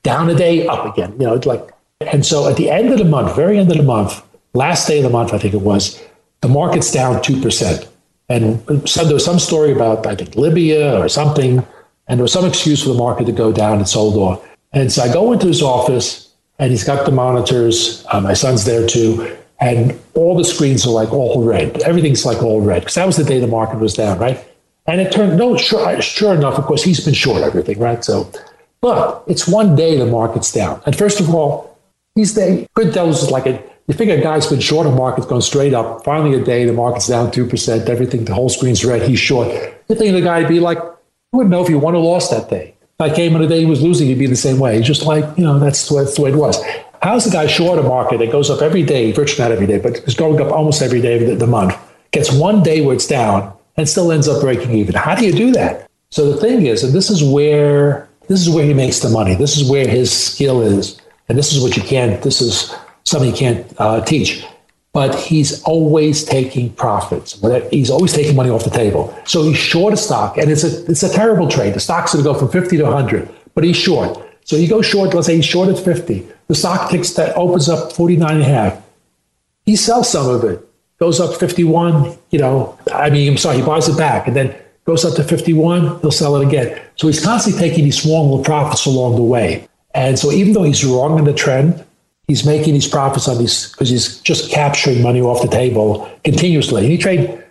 down 0.02 0.30
a 0.30 0.34
day, 0.34 0.66
up 0.66 0.86
again. 0.86 1.12
You 1.18 1.26
know, 1.26 1.34
it's 1.34 1.46
like. 1.46 1.68
And 2.00 2.24
so 2.24 2.48
at 2.48 2.56
the 2.56 2.70
end 2.70 2.92
of 2.92 2.98
the 2.98 3.04
month, 3.04 3.34
very 3.34 3.58
end 3.58 3.72
of 3.72 3.76
the 3.76 3.82
month, 3.82 4.22
last 4.54 4.86
day 4.86 4.98
of 4.98 5.02
the 5.02 5.10
month, 5.10 5.34
I 5.34 5.38
think 5.38 5.52
it 5.52 5.62
was, 5.62 6.00
the 6.42 6.48
market's 6.48 6.92
down 6.92 7.20
two 7.22 7.40
percent. 7.40 7.88
And 8.28 8.88
so 8.88 9.04
there 9.04 9.14
was 9.14 9.24
some 9.24 9.40
story 9.40 9.72
about 9.72 10.06
I 10.06 10.14
think 10.14 10.36
Libya 10.36 11.00
or 11.00 11.08
something, 11.08 11.66
and 12.06 12.18
there 12.18 12.22
was 12.22 12.32
some 12.32 12.44
excuse 12.44 12.84
for 12.84 12.90
the 12.90 12.98
market 12.98 13.24
to 13.26 13.32
go 13.32 13.52
down 13.52 13.78
and 13.78 13.88
sold 13.88 14.16
off. 14.16 14.46
And 14.72 14.92
so 14.92 15.02
I 15.02 15.12
go 15.12 15.32
into 15.32 15.46
his 15.46 15.62
office 15.62 16.32
and 16.58 16.70
he's 16.70 16.84
got 16.84 17.06
the 17.06 17.12
monitors. 17.12 18.04
Uh, 18.10 18.20
my 18.20 18.34
son's 18.34 18.64
there 18.64 18.86
too. 18.86 19.36
And 19.60 19.98
all 20.14 20.36
the 20.36 20.44
screens 20.44 20.86
are 20.86 20.90
like 20.90 21.12
all 21.12 21.42
red. 21.42 21.82
Everything's 21.82 22.24
like 22.24 22.42
all 22.42 22.60
red 22.60 22.80
because 22.80 22.94
that 22.94 23.06
was 23.06 23.16
the 23.16 23.24
day 23.24 23.40
the 23.40 23.46
market 23.46 23.78
was 23.78 23.94
down, 23.94 24.18
right? 24.18 24.44
And 24.86 25.00
it 25.00 25.12
turned, 25.12 25.36
no, 25.36 25.56
sure, 25.56 26.00
sure 26.00 26.34
enough, 26.34 26.58
of 26.58 26.64
course, 26.64 26.82
he's 26.82 27.04
been 27.04 27.14
short 27.14 27.42
everything, 27.42 27.78
right? 27.78 28.02
So, 28.02 28.30
but 28.80 29.22
it's 29.26 29.46
one 29.46 29.76
day 29.76 29.98
the 29.98 30.06
market's 30.06 30.52
down. 30.52 30.80
And 30.86 30.96
first 30.96 31.20
of 31.20 31.34
all, 31.34 31.78
he's 32.14 32.34
there. 32.34 32.66
Good 32.74 32.94
tells 32.94 33.22
us 33.22 33.30
like 33.30 33.46
a, 33.46 33.62
you 33.86 33.94
figure 33.94 34.14
a 34.14 34.20
guy's 34.20 34.46
been 34.46 34.60
short, 34.60 34.86
a 34.86 34.90
market's 34.90 35.26
going 35.26 35.42
straight 35.42 35.74
up. 35.74 36.04
Finally, 36.04 36.40
a 36.40 36.44
day, 36.44 36.64
the 36.64 36.72
market's 36.72 37.06
down 37.08 37.30
2%, 37.30 37.88
everything, 37.88 38.24
the 38.24 38.34
whole 38.34 38.48
screen's 38.48 38.84
red, 38.84 39.02
he's 39.02 39.18
short. 39.18 39.48
You 39.88 39.96
think 39.96 40.14
the 40.14 40.22
guy 40.22 40.40
would 40.40 40.48
be 40.48 40.60
like, 40.60 40.78
you 40.78 41.36
wouldn't 41.36 41.50
know 41.50 41.62
if 41.62 41.68
he 41.68 41.74
won 41.74 41.94
or 41.94 42.02
lost 42.02 42.30
that 42.30 42.48
day. 42.48 42.74
I 43.00 43.14
came 43.14 43.36
in 43.36 43.42
the 43.42 43.46
day 43.46 43.60
he 43.60 43.66
was 43.66 43.80
losing, 43.80 44.08
he'd 44.08 44.18
be 44.18 44.26
the 44.26 44.34
same 44.34 44.58
way. 44.58 44.82
Just 44.82 45.04
like, 45.04 45.24
you 45.38 45.44
know, 45.44 45.56
that's 45.60 45.88
the, 45.88 45.94
way, 45.94 46.02
that's 46.02 46.16
the 46.16 46.22
way 46.22 46.30
it 46.30 46.36
was. 46.36 46.60
How's 47.00 47.24
the 47.24 47.30
guy 47.30 47.46
short 47.46 47.78
a 47.78 47.82
market 47.84 48.18
that 48.18 48.32
goes 48.32 48.50
up 48.50 48.60
every 48.60 48.82
day, 48.82 49.12
virtually 49.12 49.48
not 49.48 49.52
every 49.52 49.68
day, 49.68 49.78
but 49.78 49.98
it's 49.98 50.14
going 50.14 50.40
up 50.40 50.50
almost 50.50 50.82
every 50.82 51.00
day 51.00 51.22
of 51.22 51.28
the, 51.28 51.36
the 51.36 51.46
month, 51.46 51.76
gets 52.10 52.32
one 52.32 52.60
day 52.60 52.80
where 52.80 52.96
it's 52.96 53.06
down 53.06 53.56
and 53.76 53.88
still 53.88 54.10
ends 54.10 54.26
up 54.26 54.40
breaking 54.40 54.72
even? 54.72 54.96
How 54.96 55.14
do 55.14 55.24
you 55.24 55.32
do 55.32 55.52
that? 55.52 55.88
So 56.10 56.32
the 56.32 56.40
thing 56.40 56.66
is, 56.66 56.82
and 56.82 56.92
this 56.92 57.08
is 57.08 57.22
where 57.22 58.08
this 58.26 58.40
is 58.40 58.50
where 58.50 58.64
he 58.64 58.74
makes 58.74 58.98
the 58.98 59.10
money. 59.10 59.36
This 59.36 59.56
is 59.56 59.70
where 59.70 59.86
his 59.86 60.12
skill 60.12 60.60
is, 60.60 61.00
and 61.28 61.38
this 61.38 61.52
is 61.52 61.62
what 61.62 61.76
you 61.76 61.82
can't. 61.84 62.20
This 62.22 62.40
is 62.40 62.74
something 63.04 63.30
you 63.30 63.36
can't 63.36 63.64
uh, 63.78 64.00
teach 64.04 64.44
but 64.92 65.14
he's 65.14 65.62
always 65.64 66.24
taking 66.24 66.72
profits. 66.72 67.40
He's 67.70 67.90
always 67.90 68.12
taking 68.12 68.34
money 68.34 68.50
off 68.50 68.64
the 68.64 68.70
table. 68.70 69.16
So 69.26 69.42
he's 69.42 69.58
short 69.58 69.94
a 69.94 69.96
stock, 69.96 70.38
and 70.38 70.50
it's 70.50 70.64
a 70.64 70.90
it's 70.90 71.02
a 71.02 71.12
terrible 71.12 71.48
trade. 71.48 71.74
The 71.74 71.80
stock's 71.80 72.14
going 72.14 72.24
to 72.24 72.32
go 72.32 72.38
from 72.38 72.48
50 72.48 72.76
to 72.78 72.84
100, 72.84 73.28
but 73.54 73.64
he's 73.64 73.76
short. 73.76 74.18
So 74.44 74.56
he 74.56 74.66
goes 74.66 74.86
short, 74.86 75.12
let's 75.12 75.26
say 75.26 75.36
he's 75.36 75.44
short 75.44 75.68
at 75.68 75.78
50. 75.78 76.26
The 76.46 76.54
stock 76.54 76.90
takes 76.90 77.10
that 77.12 77.36
opens 77.36 77.68
up 77.68 77.92
49 77.92 78.30
and 78.30 78.40
a 78.40 78.44
half. 78.44 78.82
He 79.66 79.76
sells 79.76 80.10
some 80.10 80.26
of 80.26 80.42
it, 80.44 80.66
goes 80.98 81.20
up 81.20 81.38
51, 81.38 82.16
you 82.30 82.38
know, 82.38 82.78
I 82.90 83.10
mean, 83.10 83.30
I'm 83.30 83.36
sorry, 83.36 83.58
he 83.58 83.62
buys 83.62 83.88
it 83.88 83.98
back 83.98 84.26
and 84.26 84.34
then 84.34 84.56
goes 84.86 85.04
up 85.04 85.14
to 85.16 85.22
51, 85.22 86.00
he'll 86.00 86.10
sell 86.10 86.36
it 86.36 86.46
again. 86.46 86.80
So 86.96 87.08
he's 87.08 87.22
constantly 87.22 87.60
taking 87.60 87.84
these 87.84 88.00
small 88.00 88.24
little 88.24 88.42
profits 88.42 88.86
along 88.86 89.16
the 89.16 89.22
way. 89.22 89.68
And 89.94 90.18
so 90.18 90.32
even 90.32 90.54
though 90.54 90.62
he's 90.62 90.82
wrong 90.82 91.18
in 91.18 91.26
the 91.26 91.34
trend, 91.34 91.84
he's 92.28 92.44
making 92.46 92.74
these 92.74 92.86
profits 92.86 93.26
on 93.26 93.38
these 93.38 93.72
because 93.72 93.88
he's 93.88 94.20
just 94.20 94.50
capturing 94.50 95.02
money 95.02 95.20
off 95.20 95.42
the 95.42 95.48
table 95.48 96.08
continuously. 96.22 96.82
And 96.82 96.92
he 96.92 96.98
trade, 96.98 97.42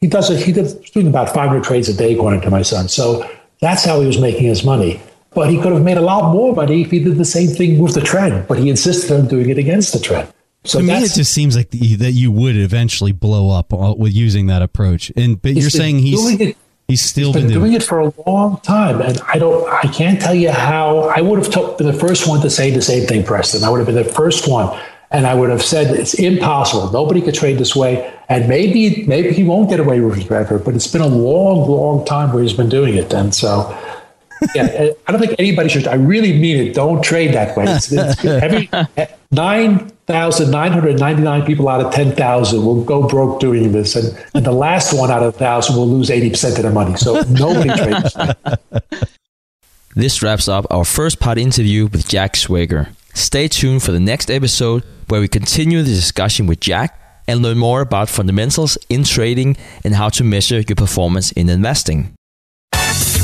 he 0.00 0.06
does 0.06 0.30
it. 0.30 0.44
He 0.44 0.52
does 0.52 0.74
doing 0.90 1.08
about 1.08 1.34
500 1.34 1.64
trades 1.64 1.88
a 1.88 1.94
day, 1.94 2.14
according 2.14 2.42
to 2.42 2.50
my 2.50 2.62
son. 2.62 2.88
So 2.88 3.28
that's 3.60 3.84
how 3.84 4.00
he 4.00 4.06
was 4.06 4.20
making 4.20 4.44
his 4.44 4.62
money. 4.62 5.00
But 5.34 5.50
he 5.50 5.60
could 5.60 5.72
have 5.72 5.82
made 5.82 5.98
a 5.98 6.02
lot 6.02 6.32
more 6.32 6.54
money 6.54 6.82
if 6.82 6.90
he 6.90 7.02
did 7.02 7.16
the 7.16 7.24
same 7.24 7.48
thing 7.48 7.78
with 7.78 7.94
the 7.94 8.00
trend. 8.00 8.46
But 8.46 8.58
he 8.58 8.70
insisted 8.70 9.12
on 9.12 9.26
doing 9.26 9.50
it 9.50 9.58
against 9.58 9.92
the 9.92 9.98
trend. 9.98 10.32
So 10.64 10.80
to 10.80 10.84
me, 10.84 10.94
it 10.94 11.12
just 11.12 11.32
seems 11.32 11.56
like 11.56 11.70
the, 11.70 11.96
that 11.96 12.12
you 12.12 12.32
would 12.32 12.56
eventually 12.56 13.12
blow 13.12 13.50
up 13.50 13.72
uh, 13.72 13.94
with 13.96 14.12
using 14.12 14.46
that 14.46 14.62
approach. 14.62 15.12
And 15.16 15.40
but 15.40 15.54
you're 15.54 15.70
saying 15.70 15.98
he's 15.98 16.54
He's 16.88 17.02
still 17.02 17.32
He's 17.32 17.42
been, 17.42 17.46
been 17.48 17.58
doing 17.58 17.72
it 17.72 17.82
for 17.82 17.98
a 17.98 18.12
long 18.26 18.60
time, 18.60 19.00
and 19.00 19.20
I 19.26 19.38
don't. 19.38 19.68
I 19.68 19.88
can't 19.88 20.20
tell 20.20 20.34
you 20.34 20.52
how. 20.52 21.00
I 21.00 21.20
would 21.20 21.38
have 21.42 21.52
t- 21.52 21.74
been 21.78 21.88
the 21.88 21.98
first 21.98 22.28
one 22.28 22.40
to 22.42 22.50
say 22.50 22.70
the 22.70 22.80
same 22.80 23.06
thing, 23.08 23.24
Preston. 23.24 23.64
I 23.64 23.70
would 23.70 23.78
have 23.78 23.86
been 23.86 23.96
the 23.96 24.04
first 24.04 24.46
one, 24.46 24.80
and 25.10 25.26
I 25.26 25.34
would 25.34 25.50
have 25.50 25.62
said 25.62 25.96
it's 25.96 26.14
impossible. 26.14 26.92
Nobody 26.92 27.20
could 27.20 27.34
trade 27.34 27.58
this 27.58 27.74
way, 27.74 28.14
and 28.28 28.48
maybe 28.48 29.04
maybe 29.06 29.32
he 29.32 29.42
won't 29.42 29.68
get 29.68 29.80
away 29.80 29.98
with 29.98 30.16
it 30.16 30.28
forever. 30.28 30.60
But 30.60 30.76
it's 30.76 30.86
been 30.86 31.02
a 31.02 31.08
long, 31.08 31.68
long 31.68 32.04
time 32.04 32.32
where 32.32 32.44
he's 32.44 32.52
been 32.52 32.68
doing 32.68 32.94
it, 32.94 33.12
and 33.12 33.34
so. 33.34 33.76
Yeah, 34.54 34.64
uh, 34.64 34.94
I 35.06 35.12
don't 35.12 35.20
think 35.20 35.34
anybody 35.38 35.68
should. 35.68 35.86
I 35.86 35.94
really 35.94 36.38
mean 36.38 36.66
it. 36.66 36.74
Don't 36.74 37.02
trade 37.02 37.34
that 37.34 37.56
way. 37.56 37.64
It's, 37.68 37.92
it's, 37.92 38.24
every 38.24 38.68
nine 39.30 39.92
1,999 40.06 41.44
people 41.44 41.68
out 41.68 41.80
of 41.80 41.92
10,000 41.92 42.64
will 42.64 42.84
go 42.84 43.08
broke 43.08 43.40
doing 43.40 43.72
this. 43.72 43.96
And, 43.96 44.16
and 44.34 44.46
the 44.46 44.52
last 44.52 44.92
one 44.92 45.10
out 45.10 45.22
of 45.24 45.34
1,000 45.34 45.74
will 45.74 45.88
lose 45.88 46.10
80% 46.10 46.56
of 46.56 46.62
their 46.62 46.70
money. 46.70 46.96
So 46.96 47.22
nobody 47.22 47.70
trades. 47.70 48.16
This 49.96 50.22
wraps 50.22 50.46
up 50.46 50.66
our 50.70 50.84
first 50.84 51.18
part 51.18 51.38
interview 51.38 51.86
with 51.86 52.08
Jack 52.08 52.34
Schwager. 52.34 52.88
Stay 53.14 53.48
tuned 53.48 53.82
for 53.82 53.92
the 53.92 53.98
next 53.98 54.30
episode 54.30 54.84
where 55.08 55.20
we 55.20 55.26
continue 55.26 55.82
the 55.82 55.90
discussion 55.90 56.46
with 56.46 56.60
Jack 56.60 57.00
and 57.26 57.42
learn 57.42 57.58
more 57.58 57.80
about 57.80 58.08
fundamentals 58.08 58.78
in 58.88 59.02
trading 59.02 59.56
and 59.82 59.94
how 59.94 60.08
to 60.10 60.22
measure 60.22 60.60
your 60.60 60.76
performance 60.76 61.32
in 61.32 61.48
investing. 61.48 62.15